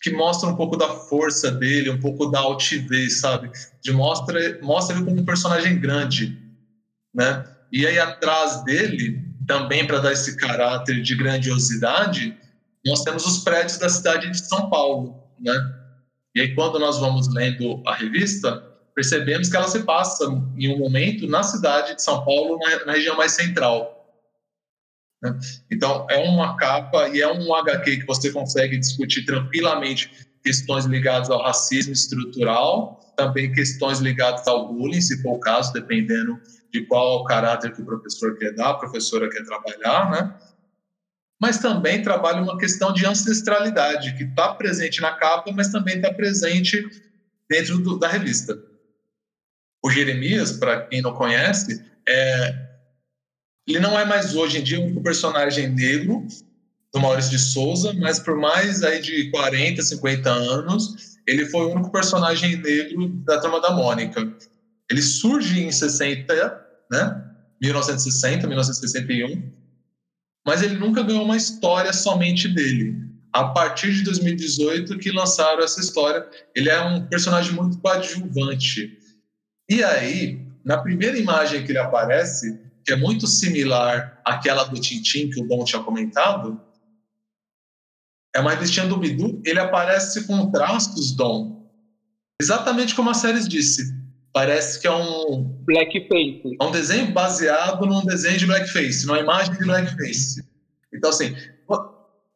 que 0.00 0.10
mostra 0.10 0.48
um 0.48 0.56
pouco 0.56 0.74
da 0.74 0.88
força 0.88 1.50
dele, 1.50 1.90
um 1.90 2.00
pouco 2.00 2.30
da 2.30 2.40
altivez, 2.40 3.20
sabe? 3.20 3.50
De 3.82 3.92
mostra, 3.92 4.58
mostra 4.62 4.96
ele 4.96 5.04
como 5.04 5.20
um 5.20 5.24
personagem 5.26 5.78
grande, 5.78 6.38
né? 7.14 7.44
E 7.70 7.86
aí 7.86 7.98
atrás 7.98 8.64
dele, 8.64 9.22
também 9.46 9.86
para 9.86 9.98
dar 9.98 10.12
esse 10.12 10.34
caráter 10.38 11.02
de 11.02 11.14
grandiosidade, 11.14 12.34
nós 12.86 13.04
temos 13.04 13.26
os 13.26 13.44
prédios 13.44 13.76
da 13.76 13.90
cidade 13.90 14.30
de 14.30 14.38
São 14.38 14.70
Paulo, 14.70 15.14
né? 15.38 15.81
E 16.34 16.40
aí 16.40 16.54
quando 16.54 16.78
nós 16.78 16.98
vamos 16.98 17.32
lendo 17.32 17.82
a 17.86 17.94
revista, 17.94 18.72
percebemos 18.94 19.48
que 19.48 19.56
ela 19.56 19.68
se 19.68 19.82
passa 19.82 20.24
em 20.56 20.74
um 20.74 20.78
momento 20.78 21.26
na 21.26 21.42
cidade 21.42 21.94
de 21.94 22.02
São 22.02 22.24
Paulo, 22.24 22.58
na, 22.86 22.92
região 22.92 23.16
mais 23.16 23.32
central. 23.32 23.98
Né? 25.22 25.38
Então, 25.70 26.06
é 26.10 26.18
uma 26.18 26.56
capa 26.56 27.08
e 27.08 27.20
é 27.20 27.32
um 27.32 27.54
HQ 27.54 27.98
que 27.98 28.06
você 28.06 28.30
consegue 28.30 28.78
discutir 28.78 29.24
tranquilamente 29.24 30.10
questões 30.42 30.84
ligadas 30.84 31.30
ao 31.30 31.40
racismo 31.42 31.92
estrutural, 31.92 33.00
também 33.16 33.52
questões 33.52 34.00
ligadas 34.00 34.46
ao 34.48 34.72
bullying, 34.72 35.00
se 35.00 35.22
for 35.22 35.36
o 35.36 35.40
caso, 35.40 35.72
dependendo 35.72 36.38
de 36.72 36.84
qual 36.86 37.20
o 37.20 37.24
caráter 37.24 37.72
que 37.72 37.82
o 37.82 37.84
professor 37.84 38.36
quer 38.36 38.54
dar, 38.54 38.70
a 38.70 38.74
professora 38.74 39.28
quer 39.30 39.44
trabalhar, 39.44 40.10
né? 40.10 40.34
Mas 41.42 41.58
também 41.58 42.04
trabalha 42.04 42.40
uma 42.40 42.56
questão 42.56 42.92
de 42.92 43.04
ancestralidade, 43.04 44.16
que 44.16 44.22
está 44.22 44.54
presente 44.54 45.00
na 45.00 45.10
capa, 45.10 45.50
mas 45.50 45.72
também 45.72 45.96
está 45.96 46.14
presente 46.14 46.88
dentro 47.50 47.78
do, 47.78 47.98
da 47.98 48.06
revista. 48.06 48.56
O 49.84 49.90
Jeremias, 49.90 50.52
para 50.52 50.86
quem 50.86 51.02
não 51.02 51.12
conhece, 51.12 51.84
é, 52.08 52.68
ele 53.66 53.80
não 53.80 53.98
é 53.98 54.04
mais 54.04 54.36
hoje 54.36 54.58
em 54.58 54.62
dia 54.62 54.80
único 54.80 55.02
personagem 55.02 55.68
negro 55.68 56.24
do 56.94 57.00
Maurício 57.00 57.32
de 57.32 57.40
Souza, 57.40 57.92
mas 57.94 58.20
por 58.20 58.36
mais 58.36 58.84
aí 58.84 59.02
de 59.02 59.28
40, 59.32 59.82
50 59.82 60.30
anos, 60.30 61.18
ele 61.26 61.44
foi 61.46 61.64
o 61.64 61.72
único 61.72 61.90
personagem 61.90 62.54
negro 62.54 63.08
da 63.24 63.40
Turma 63.40 63.60
da 63.60 63.72
Mônica. 63.72 64.32
Ele 64.88 65.02
surge 65.02 65.60
em 65.60 65.72
60, 65.72 66.32
né? 66.88 67.24
1960, 67.60 68.46
1961, 68.46 69.61
mas 70.46 70.62
ele 70.62 70.76
nunca 70.76 71.02
ganhou 71.02 71.24
uma 71.24 71.36
história 71.36 71.92
somente 71.92 72.48
dele. 72.48 72.96
A 73.32 73.44
partir 73.44 73.92
de 73.94 74.02
2018 74.02 74.98
que 74.98 75.10
lançaram 75.10 75.62
essa 75.62 75.80
história, 75.80 76.28
ele 76.54 76.68
é 76.68 76.80
um 76.82 77.06
personagem 77.06 77.52
muito 77.52 77.78
coadjuvante. 77.78 78.98
E 79.70 79.82
aí, 79.82 80.46
na 80.64 80.78
primeira 80.78 81.16
imagem 81.16 81.64
que 81.64 81.72
ele 81.72 81.78
aparece, 81.78 82.60
que 82.84 82.92
é 82.92 82.96
muito 82.96 83.26
similar 83.26 84.20
àquela 84.24 84.64
do 84.64 84.78
Tintim 84.78 85.30
que 85.30 85.40
o 85.40 85.46
Dom 85.46 85.64
tinha 85.64 85.82
comentado, 85.82 86.60
é 88.34 88.40
uma 88.40 88.50
revistinha 88.50 88.86
do 88.86 88.96
Bidu, 88.96 89.40
ele 89.44 89.60
aparece 89.60 90.26
com 90.26 90.50
traços, 90.50 91.12
Dom, 91.12 91.70
exatamente 92.40 92.94
como 92.94 93.10
a 93.10 93.14
série 93.14 93.46
disse. 93.46 94.01
Parece 94.32 94.80
que 94.80 94.86
é 94.86 94.92
um... 94.92 95.42
Blackface. 95.64 96.56
É 96.60 96.64
um 96.64 96.70
desenho 96.70 97.12
baseado 97.12 97.84
num 97.86 98.04
desenho 98.04 98.38
de 98.38 98.46
blackface, 98.46 99.06
numa 99.06 99.18
imagem 99.18 99.52
de 99.52 99.64
blackface. 99.64 100.42
Então, 100.92 101.10
assim, 101.10 101.36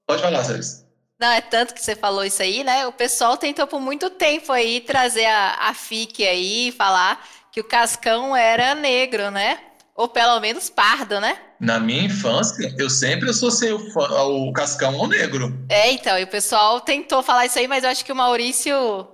pode 0.06 0.22
falar, 0.22 0.44
Séries. 0.44 0.86
Não, 1.18 1.28
é 1.28 1.40
tanto 1.40 1.72
que 1.72 1.82
você 1.82 1.96
falou 1.96 2.24
isso 2.24 2.42
aí, 2.42 2.62
né? 2.62 2.86
O 2.86 2.92
pessoal 2.92 3.38
tentou 3.38 3.66
por 3.66 3.80
muito 3.80 4.10
tempo 4.10 4.52
aí 4.52 4.82
trazer 4.82 5.24
a, 5.24 5.68
a 5.68 5.74
FIC 5.74 6.26
aí, 6.26 6.72
falar 6.72 7.24
que 7.50 7.60
o 7.60 7.64
Cascão 7.64 8.36
era 8.36 8.74
negro, 8.74 9.30
né? 9.30 9.58
Ou 9.94 10.08
pelo 10.08 10.38
menos 10.40 10.68
pardo, 10.68 11.18
né? 11.18 11.38
Na 11.58 11.80
minha 11.80 12.04
infância, 12.04 12.74
eu 12.78 12.90
sempre 12.90 13.30
associei 13.30 13.72
o, 13.72 13.78
o 13.78 14.52
Cascão 14.52 14.94
ao 15.00 15.08
negro. 15.08 15.58
É, 15.70 15.90
então, 15.90 16.18
e 16.18 16.24
o 16.24 16.28
pessoal 16.28 16.82
tentou 16.82 17.22
falar 17.22 17.46
isso 17.46 17.58
aí, 17.58 17.66
mas 17.66 17.82
eu 17.82 17.88
acho 17.88 18.04
que 18.04 18.12
o 18.12 18.16
Maurício 18.16 19.08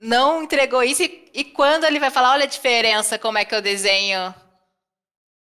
não 0.00 0.42
entregou 0.42 0.82
isso. 0.82 1.02
E, 1.02 1.30
e 1.34 1.44
quando 1.44 1.84
ele 1.84 2.00
vai 2.00 2.10
falar, 2.10 2.32
olha 2.32 2.44
a 2.44 2.48
diferença, 2.48 3.18
como 3.18 3.38
é 3.38 3.44
que 3.44 3.54
eu 3.54 3.60
desenho 3.60 4.34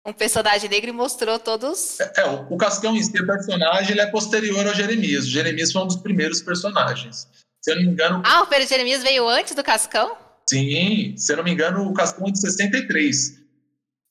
um 0.04 0.12
personagem 0.12 0.70
negro 0.70 0.88
e 0.88 0.92
mostrou 0.92 1.38
todos. 1.38 2.00
É, 2.00 2.12
é 2.22 2.24
o, 2.26 2.54
o 2.54 2.56
Cascão 2.56 2.96
em 2.96 3.02
si, 3.02 3.20
o 3.20 3.26
personagem, 3.26 3.92
ele 3.92 4.00
é 4.00 4.06
posterior 4.06 4.66
ao 4.66 4.74
Jeremias. 4.74 5.24
O 5.24 5.30
Jeremias 5.30 5.70
foi 5.70 5.82
um 5.82 5.86
dos 5.86 5.96
primeiros 5.96 6.40
personagens. 6.40 7.28
Se 7.60 7.72
eu 7.72 7.76
não 7.76 7.82
me 7.82 7.90
engano. 7.90 8.22
Ah, 8.24 8.42
o 8.42 8.66
Jeremias 8.66 9.02
veio 9.02 9.28
antes 9.28 9.54
do 9.54 9.62
Cascão? 9.62 10.16
Sim, 10.48 11.14
se 11.16 11.30
eu 11.30 11.36
não 11.36 11.44
me 11.44 11.50
engano, 11.50 11.86
o 11.86 11.92
Cascão 11.92 12.26
é 12.28 12.30
de 12.30 12.40
63. 12.40 13.38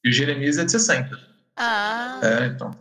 E 0.03 0.09
o 0.09 0.13
Jeremias 0.13 0.57
é 0.57 0.65
de 0.65 0.71
60. 0.71 1.17
Ah. 1.55 2.19
É, 2.21 2.45
então. 2.47 2.71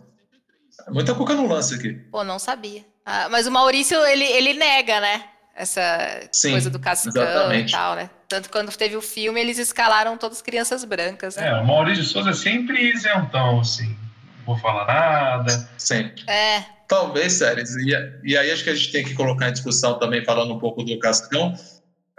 Muita 0.89 1.15
cuca 1.15 1.35
no 1.35 1.49
lance 1.49 1.75
aqui. 1.75 1.95
Pô, 2.11 2.23
não 2.23 2.39
sabia. 2.39 2.85
Ah, 3.05 3.29
mas 3.31 3.47
o 3.47 3.51
Maurício, 3.51 3.99
ele, 4.05 4.25
ele 4.25 4.55
nega, 4.55 5.01
né? 5.01 5.25
Essa 5.57 6.29
Sim, 6.31 6.51
coisa 6.51 6.69
do 6.69 6.79
cascão 6.79 7.23
exatamente. 7.23 7.71
e 7.71 7.73
tal, 7.73 7.97
né? 7.97 8.11
Tanto 8.29 8.51
quando 8.51 8.71
teve 8.77 8.95
o 8.95 9.01
filme, 9.01 9.41
eles 9.41 9.59
escalaram 9.59 10.19
todas 10.19 10.43
crianças 10.43 10.85
brancas. 10.85 11.37
Né? 11.37 11.49
É, 11.49 11.55
o 11.55 11.67
Maurício 11.67 12.05
de 12.05 12.11
Souza 12.11 12.31
é 12.31 12.35
sempre 12.35 12.93
isentão, 12.93 13.61
assim. 13.61 13.97
Não 14.39 14.45
vou 14.45 14.59
falar 14.59 14.87
nada. 14.87 15.69
Sempre. 15.79 16.23
É. 16.29 16.63
Talvez, 16.87 17.33
séries. 17.33 17.75
E, 17.77 17.91
e 18.23 18.37
aí 18.37 18.51
acho 18.51 18.63
que 18.63 18.71
a 18.71 18.75
gente 18.75 18.93
tem 18.93 19.03
que 19.03 19.15
colocar 19.15 19.49
em 19.49 19.53
discussão 19.53 19.99
também, 19.99 20.23
falando 20.25 20.53
um 20.53 20.59
pouco 20.59 20.83
do 20.85 20.99
Cascão. 20.99 21.55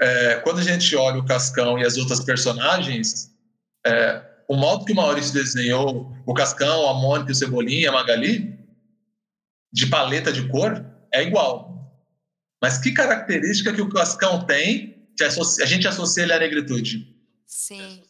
É, 0.02 0.36
quando 0.44 0.60
a 0.60 0.64
gente 0.64 0.96
olha 0.96 1.20
o 1.20 1.26
Cascão 1.26 1.78
e 1.78 1.86
as 1.86 1.96
outras 1.96 2.20
personagens, 2.20 3.32
é, 3.86 4.22
o 4.48 4.56
modo 4.56 4.84
que 4.84 4.94
o 4.94 4.96
Maurício 4.96 5.34
desenhou 5.34 6.12
o 6.26 6.34
Cascão, 6.34 6.90
a 6.90 6.94
Mônica, 6.96 7.32
o 7.32 7.36
Cebolinha, 7.36 7.90
a 7.90 7.94
Magali, 7.94 8.58
de 9.72 9.86
paleta 9.86 10.32
de 10.34 10.48
cor, 10.48 10.84
é 11.14 11.22
igual. 11.22 11.77
Mas 12.62 12.78
que 12.78 12.92
característica 12.92 13.74
que 13.74 13.82
o 13.82 13.90
Cascão 13.90 14.46
tem 14.46 14.98
que 15.18 15.24
a 15.24 15.66
gente 15.66 15.88
associa 15.88 16.24
ele 16.24 16.34
à 16.34 16.40
negritude? 16.40 17.16
Sim. 17.46 18.04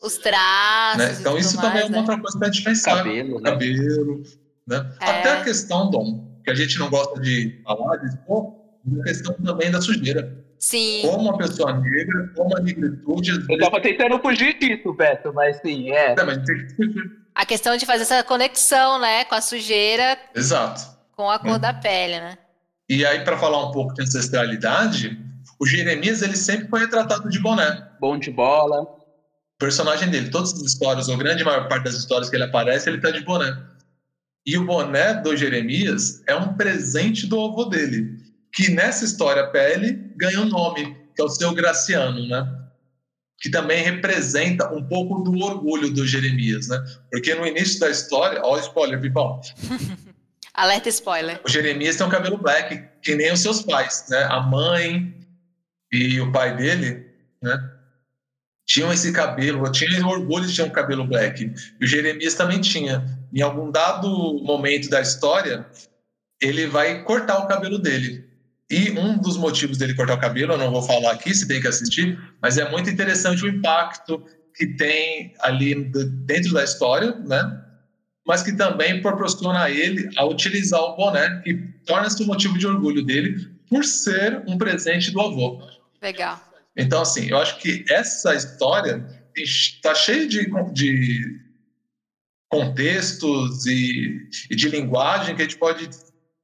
Os 0.00 0.16
traços. 0.16 0.98
Né? 0.98 1.16
Então, 1.20 1.36
isso 1.36 1.56
mais, 1.56 1.68
também 1.68 1.82
é 1.82 1.86
uma 1.86 1.92
né? 1.92 1.98
outra 1.98 2.18
coisa 2.18 2.38
para 2.38 2.48
a 2.48 2.50
gente 2.50 2.64
pensar. 2.64 2.96
Cabelo, 2.96 3.40
né? 3.40 3.50
Cabelo. 3.50 4.22
Né? 4.66 4.92
É. 5.00 5.10
Até 5.10 5.32
a 5.32 5.44
questão, 5.44 5.90
Dom, 5.90 6.40
que 6.44 6.50
a 6.50 6.54
gente 6.54 6.78
não 6.78 6.88
gosta 6.88 7.20
de 7.20 7.60
falar, 7.64 7.96
de 7.96 8.06
expor, 8.06 8.54
a 9.00 9.02
questão 9.02 9.34
também 9.34 9.70
da 9.70 9.80
sujeira. 9.80 10.44
Sim. 10.58 11.02
Como 11.02 11.28
uma 11.28 11.38
pessoa 11.38 11.78
negra, 11.78 12.32
como 12.34 12.56
a 12.56 12.60
negritude. 12.60 13.30
Eu 13.48 13.56
estava 13.56 13.80
tentando 13.80 14.18
fugir 14.20 14.58
disso, 14.58 14.92
Beto, 14.92 15.32
mas 15.32 15.60
sim, 15.60 15.90
é. 15.90 16.14
é 16.18 16.24
mas 16.24 16.38
tem 16.44 16.66
que 16.66 17.00
A 17.34 17.46
questão 17.46 17.76
de 17.76 17.86
fazer 17.86 18.02
essa 18.02 18.22
conexão, 18.24 18.98
né, 19.00 19.24
com 19.24 19.34
a 19.34 19.40
sujeira. 19.40 20.18
Exato. 20.34 20.82
Com 21.12 21.30
a 21.30 21.38
cor 21.38 21.56
é. 21.56 21.58
da 21.58 21.72
pele, 21.72 22.20
né? 22.20 22.38
E 22.88 23.04
aí, 23.04 23.22
para 23.22 23.36
falar 23.36 23.68
um 23.68 23.70
pouco 23.70 23.92
de 23.94 24.02
ancestralidade, 24.02 25.18
o 25.60 25.66
Jeremias 25.66 26.22
ele 26.22 26.36
sempre 26.36 26.68
foi 26.68 26.80
retratado 26.80 27.28
de 27.28 27.38
boné. 27.38 27.86
Bom 28.00 28.18
de 28.18 28.30
bola. 28.30 28.82
O 28.82 29.58
personagem 29.58 30.08
dele, 30.08 30.30
todas 30.30 30.54
as 30.54 30.62
histórias, 30.62 31.08
ou 31.08 31.16
grande 31.16 31.44
maior 31.44 31.68
parte 31.68 31.84
das 31.84 31.94
histórias 31.94 32.30
que 32.30 32.36
ele 32.36 32.44
aparece, 32.44 32.88
ele 32.88 33.00
tá 33.00 33.10
de 33.10 33.20
boné. 33.24 33.56
E 34.46 34.56
o 34.56 34.64
boné 34.64 35.14
do 35.14 35.36
Jeremias 35.36 36.22
é 36.26 36.34
um 36.34 36.54
presente 36.54 37.26
do 37.26 37.38
avô 37.38 37.66
dele 37.66 38.16
que 38.52 38.70
nessa 38.70 39.04
história 39.04 39.46
pele 39.48 40.10
ganha 40.16 40.40
um 40.40 40.46
nome, 40.46 40.96
que 41.14 41.20
é 41.20 41.24
o 41.24 41.28
seu 41.28 41.52
Graciano, 41.52 42.26
né? 42.26 42.46
Que 43.40 43.50
também 43.50 43.84
representa 43.84 44.72
um 44.72 44.82
pouco 44.82 45.22
do 45.22 45.38
orgulho 45.44 45.90
do 45.90 46.06
Jeremias, 46.06 46.68
né? 46.68 46.82
Porque 47.10 47.34
no 47.34 47.46
início 47.46 47.78
da 47.78 47.90
história, 47.90 48.40
ó, 48.42 48.58
spoiler, 48.58 49.00
Pipão. 49.00 49.40
Alerta 50.58 50.88
spoiler. 50.88 51.40
O 51.44 51.48
Jeremias 51.48 51.94
tem 51.94 52.04
um 52.04 52.10
cabelo 52.10 52.36
black, 52.36 52.82
que 53.00 53.14
nem 53.14 53.32
os 53.32 53.38
seus 53.38 53.62
pais, 53.62 54.06
né? 54.10 54.24
A 54.24 54.40
mãe 54.40 55.14
e 55.92 56.20
o 56.20 56.32
pai 56.32 56.56
dele, 56.56 57.06
né? 57.40 57.56
Tinham 58.66 58.92
esse 58.92 59.12
cabelo, 59.12 59.70
tinha 59.70 60.04
orgulho 60.04 60.48
de 60.48 60.56
ter 60.56 60.64
um 60.64 60.70
cabelo 60.70 61.06
black. 61.06 61.54
E 61.80 61.84
o 61.84 61.86
Jeremias 61.86 62.34
também 62.34 62.60
tinha. 62.60 63.06
Em 63.32 63.40
algum 63.40 63.70
dado 63.70 64.08
momento 64.42 64.90
da 64.90 65.00
história, 65.00 65.64
ele 66.42 66.66
vai 66.66 67.04
cortar 67.04 67.38
o 67.38 67.46
cabelo 67.46 67.78
dele. 67.78 68.28
E 68.68 68.90
um 68.98 69.16
dos 69.16 69.36
motivos 69.36 69.78
dele 69.78 69.94
cortar 69.94 70.14
o 70.14 70.20
cabelo, 70.20 70.54
eu 70.54 70.58
não 70.58 70.72
vou 70.72 70.82
falar 70.82 71.12
aqui, 71.12 71.32
se 71.32 71.46
tem 71.46 71.60
que 71.60 71.68
assistir, 71.68 72.18
mas 72.42 72.58
é 72.58 72.68
muito 72.68 72.90
interessante 72.90 73.44
o 73.44 73.48
impacto 73.48 74.26
que 74.56 74.66
tem 74.66 75.34
ali 75.38 75.84
dentro 76.26 76.52
da 76.52 76.64
história, 76.64 77.14
né? 77.14 77.64
Mas 78.28 78.42
que 78.42 78.52
também 78.52 79.00
proporciona 79.00 79.64
a 79.64 79.70
ele 79.70 80.10
a 80.18 80.24
utilizar 80.24 80.80
o 80.80 80.96
boné, 80.96 81.40
que 81.40 81.54
torna-se 81.86 82.22
um 82.22 82.26
motivo 82.26 82.58
de 82.58 82.66
orgulho 82.66 83.02
dele 83.02 83.50
por 83.68 83.84
ser 83.84 84.44
um 84.46 84.58
presente 84.58 85.10
do 85.10 85.20
avô. 85.20 85.62
Legal. 86.00 86.38
Então, 86.76 87.00
assim, 87.00 87.28
eu 87.28 87.38
acho 87.38 87.58
que 87.58 87.84
essa 87.90 88.34
história 88.34 89.04
está 89.34 89.94
cheia 89.94 90.28
de, 90.28 90.46
de 90.72 91.40
contextos 92.50 93.66
e, 93.66 94.28
e 94.50 94.54
de 94.54 94.68
linguagem 94.68 95.34
que 95.34 95.42
a 95.42 95.44
gente 95.44 95.56
pode 95.56 95.88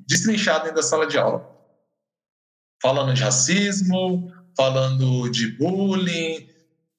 destrinchar 0.09 0.61
dentro 0.61 0.77
da 0.77 0.83
sala 0.83 1.07
de 1.07 1.19
aula 1.19 1.55
falando 2.85 3.15
de 3.15 3.23
racismo, 3.23 4.31
falando 4.55 5.31
de 5.31 5.49
bullying, 5.57 6.47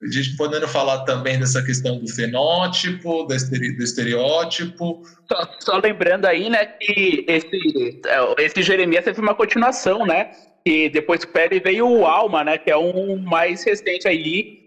a 0.01 0.11
gente 0.11 0.35
podendo 0.35 0.67
falar 0.67 1.03
também 1.03 1.39
dessa 1.39 1.63
questão 1.63 1.99
do 1.99 2.07
fenótipo, 2.07 3.23
do 3.23 3.33
estereótipo. 3.33 5.01
Só, 5.27 5.49
só, 5.59 5.77
lembrando 5.77 6.25
aí, 6.25 6.49
né, 6.49 6.65
que 6.65 7.25
esse, 7.27 8.01
é, 8.05 8.43
esse 8.43 8.61
Jeremias 8.61 9.05
teve 9.05 9.21
uma 9.21 9.33
continuação, 9.33 10.05
né? 10.05 10.29
E 10.65 10.89
depois 10.89 11.21
do 11.21 11.27
Pérez 11.27 11.61
veio 11.63 11.87
o 11.87 12.05
Alma, 12.05 12.43
né? 12.43 12.57
Que 12.57 12.71
é 12.71 12.77
um 12.77 13.17
mais 13.17 13.63
recente 13.63 14.07
aí 14.07 14.65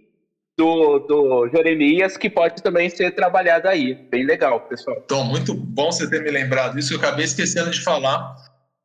do, 0.57 0.99
do 1.01 1.49
Jeremias, 1.49 2.16
que 2.16 2.31
pode 2.31 2.62
também 2.62 2.89
ser 2.89 3.14
trabalhado 3.14 3.68
aí. 3.68 3.95
Bem 3.95 4.24
legal, 4.24 4.61
pessoal. 4.61 4.97
Então, 5.05 5.24
muito 5.24 5.55
bom 5.55 5.91
você 5.91 6.09
ter 6.09 6.22
me 6.22 6.31
lembrado 6.31 6.79
isso. 6.79 6.95
Eu 6.95 6.99
acabei 6.99 7.24
esquecendo 7.24 7.70
de 7.70 7.83
falar 7.83 8.35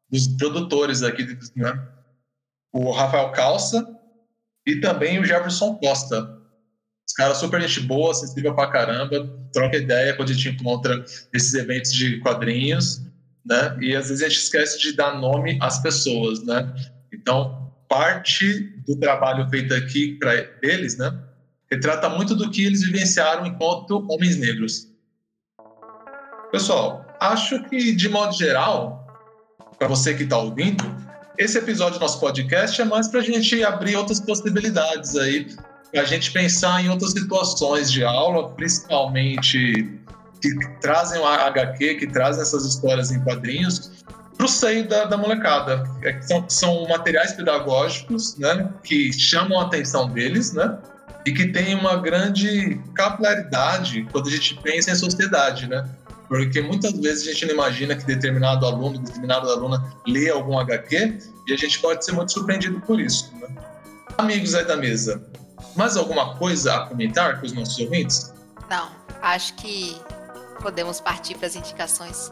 dos 0.09 0.27
produtores 0.27 1.03
aqui, 1.03 1.25
né? 1.55 1.87
O 2.71 2.91
Rafael 2.91 3.31
Calça 3.31 3.83
e 4.65 4.79
também 4.79 5.19
o 5.19 5.25
Jefferson 5.25 5.75
Costa. 5.75 6.41
Os 7.07 7.13
caras 7.13 7.37
super 7.37 7.61
gente 7.61 7.81
boa, 7.81 8.11
acessível 8.11 8.55
pra 8.55 8.71
caramba, 8.71 9.29
troca 9.51 9.77
ideia 9.77 10.15
quando 10.15 10.31
a 10.31 10.33
gente 10.33 10.49
encontra 10.49 11.03
esses 11.33 11.53
eventos 11.53 11.91
de 11.91 12.19
quadrinhos, 12.21 13.01
né? 13.45 13.77
E 13.81 13.95
às 13.95 14.07
vezes 14.07 14.23
a 14.23 14.29
gente 14.29 14.39
esquece 14.39 14.79
de 14.79 14.93
dar 14.93 15.19
nome 15.19 15.57
às 15.61 15.81
pessoas, 15.81 16.43
né? 16.43 16.73
Então, 17.11 17.71
parte 17.89 18.61
do 18.87 18.95
trabalho 18.95 19.47
feito 19.49 19.73
aqui 19.73 20.17
para 20.17 20.33
eles, 20.63 20.97
né? 20.97 21.13
Retrata 21.69 22.09
muito 22.09 22.35
do 22.35 22.49
que 22.49 22.65
eles 22.65 22.83
vivenciaram 22.83 23.45
enquanto 23.45 24.05
homens 24.09 24.37
negros. 24.37 24.87
Pessoal, 26.51 27.05
acho 27.19 27.63
que 27.65 27.93
de 27.93 28.09
modo 28.09 28.33
geral, 28.33 29.07
para 29.77 29.87
você 29.87 30.13
que 30.13 30.23
está 30.23 30.37
ouvindo, 30.37 30.83
esse 31.37 31.57
episódio 31.57 31.99
do 31.99 32.01
nosso 32.01 32.19
podcast 32.19 32.81
é 32.81 32.85
mais 32.85 33.07
para 33.07 33.19
a 33.19 33.23
gente 33.23 33.63
abrir 33.63 33.95
outras 33.95 34.19
possibilidades 34.19 35.15
aí, 35.15 35.47
a 35.95 36.03
gente 36.03 36.31
pensar 36.31 36.83
em 36.83 36.89
outras 36.89 37.11
situações 37.11 37.91
de 37.91 38.03
aula, 38.03 38.49
principalmente 38.51 39.99
que 40.41 40.49
trazem 40.81 41.21
o 41.21 41.25
HQ, 41.25 41.95
que 41.95 42.07
trazem 42.07 42.41
essas 42.41 42.65
histórias 42.65 43.11
em 43.11 43.19
quadrinhos, 43.23 43.91
para 44.35 44.45
o 44.45 44.49
seio 44.49 44.87
da, 44.87 45.05
da 45.05 45.17
molecada. 45.17 45.83
É, 46.03 46.19
são, 46.21 46.45
são 46.49 46.87
materiais 46.87 47.33
pedagógicos 47.33 48.35
né, 48.37 48.69
que 48.83 49.13
chamam 49.13 49.59
a 49.59 49.65
atenção 49.65 50.09
deles, 50.09 50.51
né? 50.53 50.77
E 51.25 51.31
que 51.31 51.47
tem 51.47 51.75
uma 51.75 51.95
grande 51.95 52.81
capilaridade 52.95 54.05
quando 54.11 54.27
a 54.27 54.31
gente 54.31 54.59
pensa 54.61 54.91
em 54.91 54.95
sociedade, 54.95 55.69
né? 55.69 55.87
Porque 56.33 56.63
muitas 56.63 56.93
vezes 56.93 57.27
a 57.27 57.31
gente 57.31 57.45
não 57.45 57.53
imagina 57.53 57.95
que 57.95 58.05
determinado 58.05 58.65
aluno, 58.65 58.97
determinada 58.97 59.51
aluna 59.51 59.93
lê 60.07 60.31
algum 60.31 60.57
HQ 60.57 61.19
e 61.45 61.53
a 61.53 61.55
gente 61.55 61.79
pode 61.79 62.03
ser 62.03 62.11
muito 62.13 62.31
surpreendido 62.31 62.81
por 62.81 62.99
isso. 62.99 63.31
Né? 63.35 63.49
Amigos 64.17 64.55
aí 64.55 64.65
da 64.65 64.75
mesa, 64.75 65.23
mais 65.75 65.95
alguma 65.95 66.35
coisa 66.35 66.73
a 66.73 66.87
comentar 66.87 67.39
com 67.39 67.45
os 67.45 67.53
nossos 67.53 67.77
ouvintes? 67.77 68.33
Não, 68.67 68.89
acho 69.21 69.53
que 69.57 69.95
podemos 70.59 70.99
partir 70.99 71.35
para 71.35 71.45
as 71.45 71.55
indicações. 71.55 72.31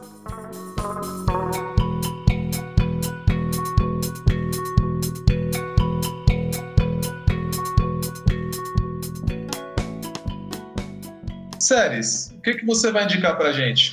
séries, 11.60 12.31
o 12.42 12.44
que, 12.44 12.56
que 12.56 12.66
você 12.66 12.92
vai 12.92 13.04
indicar 13.04 13.38
pra 13.38 13.52
gente? 13.52 13.92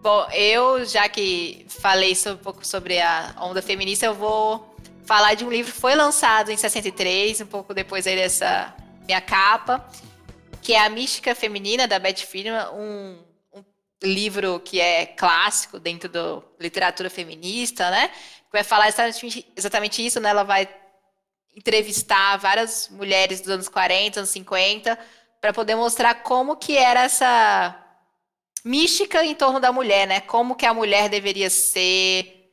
Bom, 0.00 0.26
eu, 0.32 0.82
já 0.86 1.06
que 1.10 1.66
falei 1.68 2.16
um 2.26 2.36
pouco 2.38 2.66
sobre 2.66 2.98
a 2.98 3.34
onda 3.38 3.60
feminista, 3.60 4.06
eu 4.06 4.14
vou 4.14 4.74
falar 5.04 5.34
de 5.34 5.44
um 5.44 5.50
livro 5.50 5.70
que 5.70 5.78
foi 5.78 5.94
lançado 5.94 6.50
em 6.50 6.56
63, 6.56 7.42
um 7.42 7.46
pouco 7.46 7.74
depois 7.74 8.06
aí 8.06 8.16
dessa 8.16 8.74
minha 9.06 9.20
capa, 9.20 9.86
que 10.62 10.72
é 10.72 10.80
A 10.80 10.88
Mística 10.88 11.34
Feminina, 11.34 11.86
da 11.86 11.98
Beth 11.98 12.20
Firma, 12.26 12.72
um, 12.72 13.18
um 13.52 13.62
livro 14.02 14.58
que 14.60 14.80
é 14.80 15.04
clássico 15.04 15.78
dentro 15.78 16.08
da 16.08 16.40
literatura 16.58 17.10
feminista, 17.10 17.90
né? 17.90 18.08
Que 18.08 18.52
vai 18.54 18.64
falar 18.64 18.88
exatamente 18.88 20.06
isso, 20.06 20.18
né? 20.18 20.30
Ela 20.30 20.44
vai 20.44 20.66
entrevistar 21.54 22.38
várias 22.38 22.88
mulheres 22.88 23.42
dos 23.42 23.50
anos 23.50 23.68
40, 23.68 24.20
anos 24.20 24.30
50, 24.30 24.98
para 25.42 25.52
poder 25.52 25.74
mostrar 25.74 26.14
como 26.22 26.56
que 26.56 26.74
era 26.78 27.02
essa 27.02 27.81
mística 28.64 29.24
em 29.24 29.34
torno 29.34 29.58
da 29.58 29.72
mulher, 29.72 30.06
né? 30.06 30.20
Como 30.20 30.54
que 30.54 30.66
a 30.66 30.74
mulher 30.74 31.08
deveria 31.08 31.50
ser, 31.50 32.50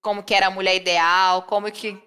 como 0.00 0.22
que 0.22 0.34
era 0.34 0.46
a 0.46 0.50
mulher 0.50 0.76
ideal, 0.76 1.42
como 1.42 1.70
que 1.70 2.00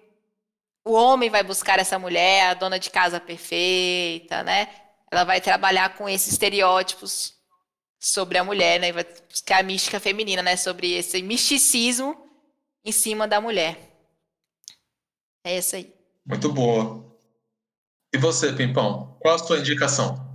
o 0.84 0.92
homem 0.92 1.30
vai 1.30 1.42
buscar 1.42 1.78
essa 1.78 1.98
mulher, 1.98 2.50
a 2.50 2.54
dona 2.54 2.78
de 2.78 2.90
casa 2.90 3.18
perfeita, 3.18 4.42
né? 4.42 4.68
Ela 5.10 5.24
vai 5.24 5.40
trabalhar 5.40 5.96
com 5.96 6.08
esses 6.08 6.32
estereótipos 6.32 7.34
sobre 7.98 8.38
a 8.38 8.44
mulher, 8.44 8.78
né? 8.78 8.92
Buscar 9.28 9.60
a 9.60 9.62
mística 9.62 9.98
feminina, 9.98 10.42
né? 10.42 10.56
Sobre 10.56 10.92
esse 10.92 11.22
misticismo 11.22 12.16
em 12.84 12.92
cima 12.92 13.26
da 13.26 13.40
mulher. 13.40 13.78
É 15.44 15.56
essa 15.56 15.76
aí. 15.76 15.92
Muito 16.24 16.52
boa. 16.52 17.16
E 18.12 18.18
você, 18.18 18.52
Pimpão? 18.52 19.16
Qual 19.20 19.34
a 19.34 19.38
sua 19.38 19.58
indicação? 19.58 20.25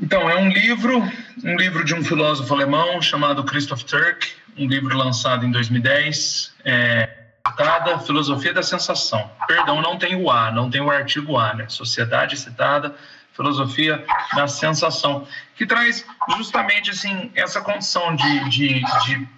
Então, 0.00 0.28
é 0.28 0.36
um 0.36 0.48
livro, 0.48 1.00
um 1.44 1.56
livro 1.56 1.84
de 1.84 1.94
um 1.94 2.04
filósofo 2.04 2.52
alemão 2.52 3.00
chamado 3.00 3.44
Christoph 3.44 3.82
Turk, 3.84 4.32
um 4.56 4.66
livro 4.66 4.96
lançado 4.96 5.46
em 5.46 5.50
2010, 5.50 6.52
é, 6.64 7.24
citada 7.46 7.98
Filosofia 8.00 8.52
da 8.52 8.62
Sensação. 8.62 9.30
Perdão, 9.46 9.80
não 9.80 9.96
tem 9.96 10.16
o 10.16 10.30
A, 10.30 10.50
não 10.50 10.70
tem 10.70 10.80
o 10.80 10.90
artigo 10.90 11.36
A, 11.36 11.54
né? 11.54 11.68
Sociedade 11.68 12.36
citada, 12.36 12.94
Filosofia 13.32 14.04
da 14.34 14.48
Sensação, 14.48 15.26
que 15.56 15.66
traz 15.66 16.04
justamente 16.36 16.90
assim 16.90 17.30
essa 17.34 17.60
condição 17.60 18.16
de, 18.16 18.48
de, 18.48 18.82
de 19.04 19.28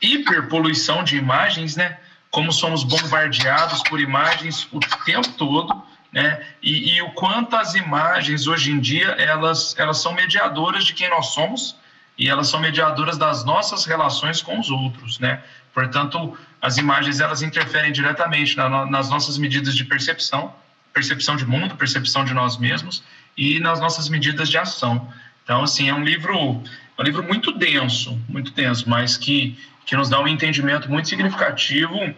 hiperpoluição 0.00 1.04
de 1.04 1.16
imagens, 1.16 1.76
né? 1.76 1.98
Como 2.30 2.52
somos 2.52 2.84
bombardeados 2.84 3.82
por 3.82 4.00
imagens 4.00 4.66
o 4.72 4.80
tempo 5.04 5.28
todo, 5.32 5.83
né? 6.14 6.46
E, 6.62 6.94
e, 6.94 7.02
o 7.02 7.10
quanto 7.10 7.56
as 7.56 7.74
imagens 7.74 8.46
hoje 8.46 8.70
em 8.70 8.78
dia 8.78 9.08
elas 9.18 9.74
elas 9.76 9.98
são 10.00 10.14
mediadoras 10.14 10.84
de 10.84 10.94
quem 10.94 11.10
nós 11.10 11.34
somos 11.34 11.76
e 12.16 12.28
elas 12.28 12.46
são 12.46 12.60
mediadoras 12.60 13.18
das 13.18 13.44
nossas 13.44 13.84
relações 13.84 14.40
com 14.40 14.60
os 14.60 14.70
outros, 14.70 15.18
né? 15.18 15.42
Portanto, 15.72 16.38
as 16.62 16.78
imagens 16.78 17.18
elas 17.18 17.42
interferem 17.42 17.90
diretamente 17.90 18.56
na, 18.56 18.86
nas 18.86 19.10
nossas 19.10 19.36
medidas 19.36 19.74
de 19.74 19.84
percepção, 19.84 20.54
percepção 20.92 21.34
de 21.34 21.44
mundo, 21.44 21.74
percepção 21.74 22.24
de 22.24 22.32
nós 22.32 22.56
mesmos 22.56 23.02
e 23.36 23.58
nas 23.58 23.80
nossas 23.80 24.08
medidas 24.08 24.48
de 24.48 24.56
ação. 24.56 25.12
Então, 25.42 25.64
assim, 25.64 25.88
é 25.88 25.94
um 25.94 26.04
livro, 26.04 26.62
um 26.96 27.02
livro 27.02 27.24
muito 27.24 27.50
denso, 27.50 28.16
muito 28.28 28.52
denso, 28.52 28.88
mas 28.88 29.16
que 29.16 29.58
que 29.84 29.96
nos 29.96 30.08
dá 30.08 30.18
um 30.18 30.26
entendimento 30.26 30.90
muito 30.90 31.08
significativo 31.08 32.14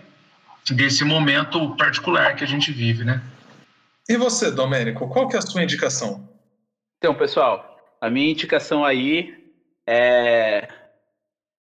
desse 0.71 1.03
momento 1.05 1.75
particular 1.77 2.37
que 2.37 2.45
a 2.45 2.47
gente 2.47 2.71
vive, 2.71 3.03
né? 3.03 3.21
E 4.09 4.17
você, 4.17 4.53
Domênico, 4.53 5.09
qual 5.09 5.27
que 5.27 5.35
é 5.35 5.39
a 5.41 5.43
sua 5.43 5.65
indicação? 5.65 6.29
Então, 6.99 7.13
pessoal, 7.13 7.77
a 8.01 8.09
minha 8.09 8.31
indicação 8.31 8.85
aí 8.85 9.35
é, 9.85 10.69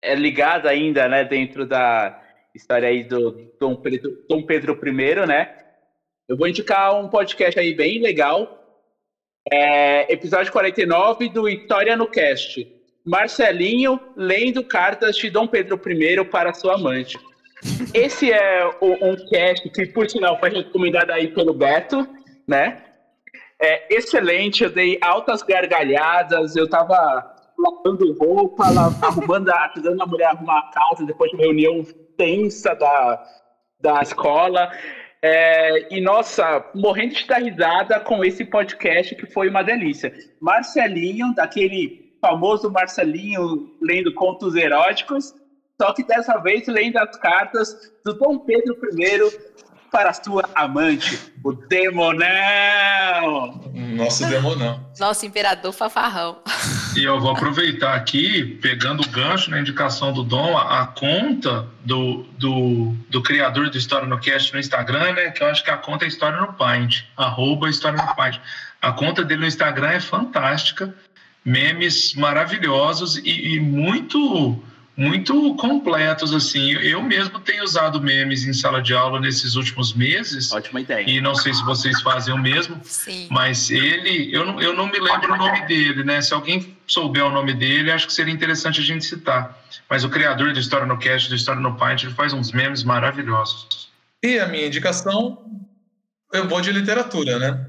é 0.03 0.15
ligada 0.15 0.71
ainda, 0.71 1.07
né, 1.07 1.23
dentro 1.23 1.67
da 1.67 2.19
história 2.55 2.89
aí 2.89 3.05
do 3.05 3.53
Dom 3.61 3.77
Pedro, 3.77 4.25
Dom 4.27 4.43
Pedro 4.43 4.79
I, 4.83 5.27
né? 5.27 5.55
Eu 6.27 6.37
vou 6.37 6.49
indicar 6.49 6.95
um 6.99 7.09
podcast 7.09 7.61
aí 7.61 7.75
bem 7.75 8.01
legal, 8.01 8.61
é, 9.53 10.11
episódio 10.11 10.51
49 10.51 11.29
do 11.29 11.47
História 11.47 11.95
no 11.95 12.07
Cast. 12.07 12.67
Marcelinho 13.05 14.01
lendo 14.17 14.65
cartas 14.65 15.17
de 15.17 15.29
Dom 15.29 15.47
Pedro 15.47 15.79
I 15.87 16.25
para 16.25 16.55
sua 16.55 16.75
amante. 16.75 17.19
Esse 17.93 18.33
é 18.33 18.65
um 18.81 19.17
cast 19.29 19.69
que, 19.71 19.87
por 19.87 20.09
sinal, 20.09 20.39
foi 20.39 20.51
recomendado 20.51 21.11
aí 21.11 21.29
pelo 21.29 21.53
Beto 21.53 22.09
né? 22.51 22.83
É 23.63 23.95
excelente, 23.95 24.65
eu 24.65 24.71
dei 24.71 24.99
altas 25.01 25.43
gargalhadas, 25.43 26.57
eu 26.57 26.69
tava 26.69 27.37
lavando 27.57 28.13
roupa, 28.19 28.65
arrumando, 29.01 29.51
ajudando 29.51 30.03
a 30.03 30.07
mulher 30.07 30.27
a 30.27 30.31
arrumar 30.31 30.59
a 30.59 30.71
casa 30.73 31.07
depois 31.07 31.31
de 31.31 31.37
uma 31.37 31.45
reunião 31.45 31.85
tensa 32.17 32.75
da, 32.75 33.25
da 33.81 34.03
escola. 34.03 34.73
É, 35.23 35.95
e 35.95 36.01
nossa, 36.01 36.65
morrendo 36.75 37.15
de 37.15 37.27
dar 37.27 37.43
risada 37.43 38.01
com 38.01 38.25
esse 38.25 38.45
podcast 38.45 39.15
que 39.15 39.27
foi 39.27 39.49
uma 39.49 39.63
delícia. 39.63 40.13
Marcelinho, 40.41 41.33
daquele 41.35 42.17
famoso 42.21 42.71
Marcelinho 42.71 43.71
lendo 43.81 44.13
contos 44.15 44.57
eróticos, 44.57 45.35
só 45.81 45.93
que 45.93 46.03
dessa 46.03 46.39
vez 46.39 46.67
lendo 46.67 46.97
as 46.97 47.17
cartas 47.17 47.93
do 48.05 48.15
Dom 48.15 48.39
Pedro 48.39 48.77
I 48.99 49.51
para 49.91 50.13
sua 50.13 50.49
amante, 50.55 51.19
o 51.43 51.53
Demonão. 51.53 52.21
Nosso 53.75 54.27
Demonão. 54.29 54.89
Nosso 54.99 55.27
imperador 55.27 55.73
fafarrão. 55.73 56.39
E 56.97 57.05
eu 57.05 57.21
vou 57.21 57.33
aproveitar 57.33 57.95
aqui, 57.95 58.59
pegando 58.63 59.03
o 59.03 59.09
gancho 59.09 59.51
na 59.51 59.61
indicação 59.61 60.13
do 60.13 60.23
Dom, 60.23 60.57
a, 60.57 60.83
a 60.83 60.87
conta 60.87 61.67
do, 61.85 62.25
do, 62.39 62.95
do, 63.09 63.23
criador 63.23 63.71
do 63.71 63.77
História 63.77 64.07
no 64.07 64.19
Cast 64.19 64.53
no 64.53 64.61
Instagram, 64.61 65.13
né? 65.13 65.31
Que 65.31 65.43
eu 65.43 65.49
acho 65.49 65.65
que 65.65 65.71
a 65.71 65.77
conta 65.77 66.05
é 66.05 66.09
História 66.09 66.41
no 66.41 66.53
Paint, 66.53 67.03
arroba 67.17 67.69
História 67.69 68.03
no 68.03 68.15
Paint. 68.15 68.41
A 68.81 68.93
conta 68.93 69.25
dele 69.25 69.41
no 69.43 69.47
Instagram 69.47 69.91
é 69.91 70.01
fantástica, 70.01 70.95
memes 71.45 72.15
maravilhosos 72.15 73.17
e, 73.17 73.55
e 73.55 73.61
muito 73.61 74.63
muito 75.01 75.55
completos 75.55 76.35
assim. 76.35 76.73
Eu 76.73 77.03
mesmo 77.03 77.41
tenho 77.41 77.65
usado 77.65 78.03
memes 78.03 78.45
em 78.45 78.53
sala 78.53 78.83
de 78.83 78.93
aula 78.93 79.19
nesses 79.19 79.55
últimos 79.55 79.95
meses. 79.95 80.53
Ótima 80.53 80.83
ideia. 80.83 81.09
E 81.09 81.23
não 81.23 81.35
sei 81.35 81.55
se 81.55 81.65
vocês 81.65 82.03
fazem 82.03 82.35
o 82.35 82.39
mesmo. 82.39 82.79
Sim. 82.85 83.27
Mas 83.31 83.71
ele, 83.71 84.31
eu 84.31 84.45
não, 84.45 84.61
eu 84.61 84.75
não 84.75 84.87
me 84.89 85.01
lembro 85.01 85.33
o 85.33 85.37
nome 85.39 85.67
dele, 85.67 86.05
né? 86.05 86.21
Se 86.21 86.35
alguém 86.35 86.77
souber 86.87 87.25
o 87.25 87.31
nome 87.31 87.55
dele, 87.55 87.91
acho 87.91 88.07
que 88.07 88.13
seria 88.13 88.33
interessante 88.33 88.81
a 88.81 88.83
gente 88.83 89.07
citar. 89.07 89.59
Mas 89.89 90.05
o 90.05 90.11
criador 90.11 90.53
do 90.53 90.61
História 90.61 90.87
no 90.87 90.99
Cast, 90.99 91.31
do 91.31 91.35
História 91.35 91.63
no 91.63 91.79
Paint, 91.79 92.03
ele 92.03 92.13
faz 92.13 92.35
uns 92.35 92.53
memes 92.53 92.85
maravilhosos. 92.85 93.89
E 94.23 94.39
a 94.39 94.49
minha 94.49 94.67
indicação, 94.67 95.43
eu 96.31 96.47
vou 96.47 96.61
de 96.61 96.73
literatura, 96.73 97.39
né? 97.39 97.67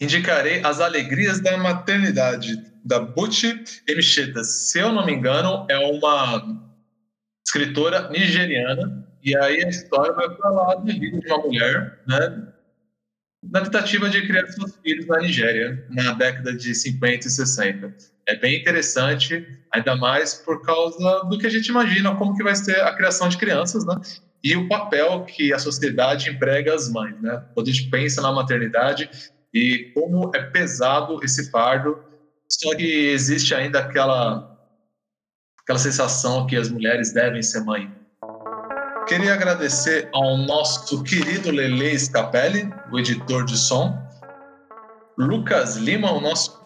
Indicarei 0.00 0.64
As 0.64 0.80
Alegrias 0.80 1.40
da 1.40 1.58
Maternidade, 1.58 2.56
da 2.82 3.00
Buchi 3.00 3.62
Emcheta. 3.86 4.42
Se 4.42 4.78
eu 4.78 4.90
não 4.90 5.04
me 5.04 5.12
engano, 5.12 5.66
é 5.68 5.76
uma 5.76 6.69
escritora 7.50 8.08
nigeriana, 8.10 9.04
e 9.22 9.36
aí 9.36 9.64
a 9.64 9.68
história 9.68 10.12
vai 10.12 10.36
falar 10.36 10.76
da 10.76 10.92
vida 10.92 11.18
de 11.18 11.26
uma 11.26 11.38
mulher, 11.38 11.98
né, 12.06 12.46
na 13.42 13.62
tentativa 13.62 14.08
de 14.08 14.26
criar 14.26 14.46
seus 14.48 14.76
filhos 14.76 15.06
na 15.06 15.18
Nigéria, 15.18 15.84
na 15.88 16.12
década 16.12 16.52
de 16.54 16.74
50 16.74 17.26
e 17.26 17.30
60. 17.30 17.94
É 18.26 18.36
bem 18.36 18.60
interessante, 18.60 19.46
ainda 19.72 19.96
mais 19.96 20.34
por 20.34 20.62
causa 20.62 21.24
do 21.24 21.38
que 21.38 21.46
a 21.46 21.50
gente 21.50 21.68
imagina 21.68 22.14
como 22.16 22.36
que 22.36 22.42
vai 22.42 22.54
ser 22.54 22.78
a 22.82 22.94
criação 22.94 23.30
de 23.30 23.38
crianças, 23.38 23.84
né? 23.86 23.94
E 24.44 24.54
o 24.56 24.68
papel 24.68 25.24
que 25.24 25.54
a 25.54 25.58
sociedade 25.58 26.28
emprega 26.28 26.74
às 26.74 26.90
mães, 26.90 27.18
né? 27.22 27.42
Quando 27.54 27.68
a 27.68 27.72
gente 27.72 27.88
pensa 27.88 28.20
na 28.20 28.30
maternidade 28.30 29.08
e 29.54 29.90
como 29.94 30.30
é 30.34 30.42
pesado 30.42 31.18
esse 31.24 31.50
fardo, 31.50 31.98
só 32.46 32.76
que 32.76 33.08
existe 33.08 33.54
ainda 33.54 33.78
aquela 33.78 34.59
aquela 35.62 35.78
sensação 35.78 36.46
que 36.46 36.56
as 36.56 36.68
mulheres 36.68 37.12
devem 37.12 37.42
ser 37.42 37.60
mãe. 37.64 37.90
Queria 39.06 39.34
agradecer 39.34 40.08
ao 40.12 40.36
nosso 40.36 41.02
querido 41.02 41.50
Lele 41.50 41.98
Scapelli, 41.98 42.72
o 42.92 42.98
editor 42.98 43.44
de 43.44 43.56
som, 43.56 43.98
Lucas 45.18 45.76
Lima, 45.76 46.12
o 46.12 46.20
nosso 46.20 46.60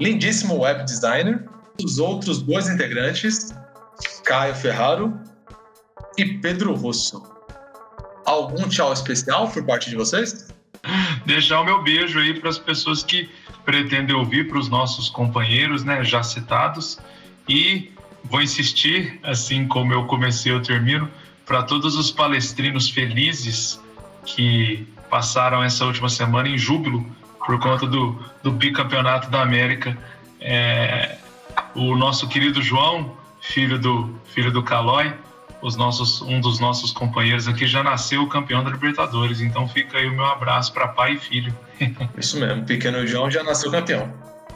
lindíssimo 0.00 0.58
web 0.58 0.84
designer, 0.84 1.44
os 1.82 1.98
outros 1.98 2.42
dois 2.42 2.68
integrantes, 2.68 3.54
Caio 4.24 4.54
Ferraro 4.54 5.18
e 6.18 6.24
Pedro 6.38 6.74
Russo. 6.74 7.22
Algum 8.24 8.68
tchau 8.68 8.92
especial 8.92 9.48
por 9.48 9.64
parte 9.64 9.88
de 9.88 9.96
vocês? 9.96 10.48
Deixar 11.24 11.60
o 11.60 11.64
meu 11.64 11.82
beijo 11.82 12.18
aí 12.18 12.38
para 12.38 12.50
as 12.50 12.58
pessoas 12.58 13.02
que 13.02 13.30
pretendem 13.64 14.14
ouvir, 14.14 14.48
para 14.48 14.58
os 14.58 14.68
nossos 14.68 15.08
companheiros, 15.08 15.84
né, 15.84 16.04
já 16.04 16.22
citados, 16.22 16.98
e 17.48 17.92
Vou 18.30 18.42
insistir, 18.42 19.18
assim 19.22 19.66
como 19.66 19.92
eu 19.92 20.04
comecei, 20.06 20.52
eu 20.52 20.62
termino, 20.62 21.08
para 21.44 21.62
todos 21.62 21.96
os 21.96 22.10
palestrinos 22.10 22.90
felizes 22.90 23.80
que 24.24 24.86
passaram 25.08 25.62
essa 25.62 25.84
última 25.84 26.08
semana 26.08 26.48
em 26.48 26.58
júbilo 26.58 27.06
por 27.44 27.58
conta 27.60 27.86
do, 27.86 28.18
do 28.42 28.50
bicampeonato 28.50 29.30
da 29.30 29.42
América. 29.42 29.96
É, 30.40 31.16
o 31.74 31.96
nosso 31.96 32.28
querido 32.28 32.60
João, 32.60 33.16
filho 33.40 33.78
do 33.78 34.18
filho 34.34 34.50
do 34.50 34.62
Calói, 34.62 35.14
os 35.62 35.76
nossos, 35.76 36.20
um 36.22 36.40
dos 36.40 36.58
nossos 36.58 36.92
companheiros 36.92 37.48
aqui 37.48 37.66
já 37.66 37.82
nasceu 37.82 38.26
campeão 38.26 38.62
da 38.62 38.70
Libertadores, 38.70 39.40
então 39.40 39.68
fica 39.68 39.98
aí 39.98 40.06
o 40.06 40.12
meu 40.12 40.26
abraço 40.26 40.72
para 40.72 40.88
pai 40.88 41.14
e 41.14 41.18
filho. 41.18 41.54
Isso 42.18 42.38
mesmo, 42.38 42.64
pequeno 42.64 43.06
João 43.06 43.30
já 43.30 43.42
nasceu 43.42 43.70
campeão. 43.70 44.12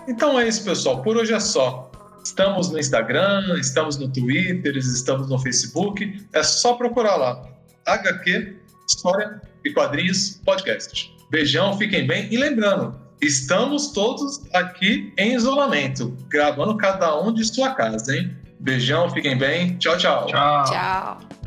Então 0.08 0.38
é 0.40 0.48
isso, 0.48 0.64
pessoal. 0.64 1.02
Por 1.02 1.16
hoje 1.16 1.32
é 1.32 1.38
só. 1.38 1.89
Estamos 2.24 2.70
no 2.70 2.78
Instagram, 2.78 3.58
estamos 3.58 3.98
no 3.98 4.08
Twitter, 4.08 4.76
estamos 4.76 5.28
no 5.28 5.38
Facebook. 5.38 6.26
É 6.32 6.42
só 6.42 6.74
procurar 6.74 7.16
lá. 7.16 7.42
HQ, 7.86 8.56
História 8.88 9.40
e 9.64 9.72
Quadrinhos 9.72 10.40
Podcast. 10.44 11.12
Beijão, 11.30 11.76
fiquem 11.78 12.06
bem. 12.06 12.28
E 12.30 12.36
lembrando, 12.36 12.94
estamos 13.20 13.92
todos 13.92 14.42
aqui 14.52 15.12
em 15.16 15.34
isolamento, 15.34 16.16
gravando 16.28 16.76
cada 16.76 17.20
um 17.20 17.32
de 17.32 17.44
sua 17.44 17.74
casa, 17.74 18.16
hein? 18.16 18.36
Beijão, 18.58 19.08
fiquem 19.10 19.38
bem. 19.38 19.76
Tchau, 19.78 19.96
tchau. 19.96 20.26
Tchau. 20.26 20.64
Tchau. 20.64 21.39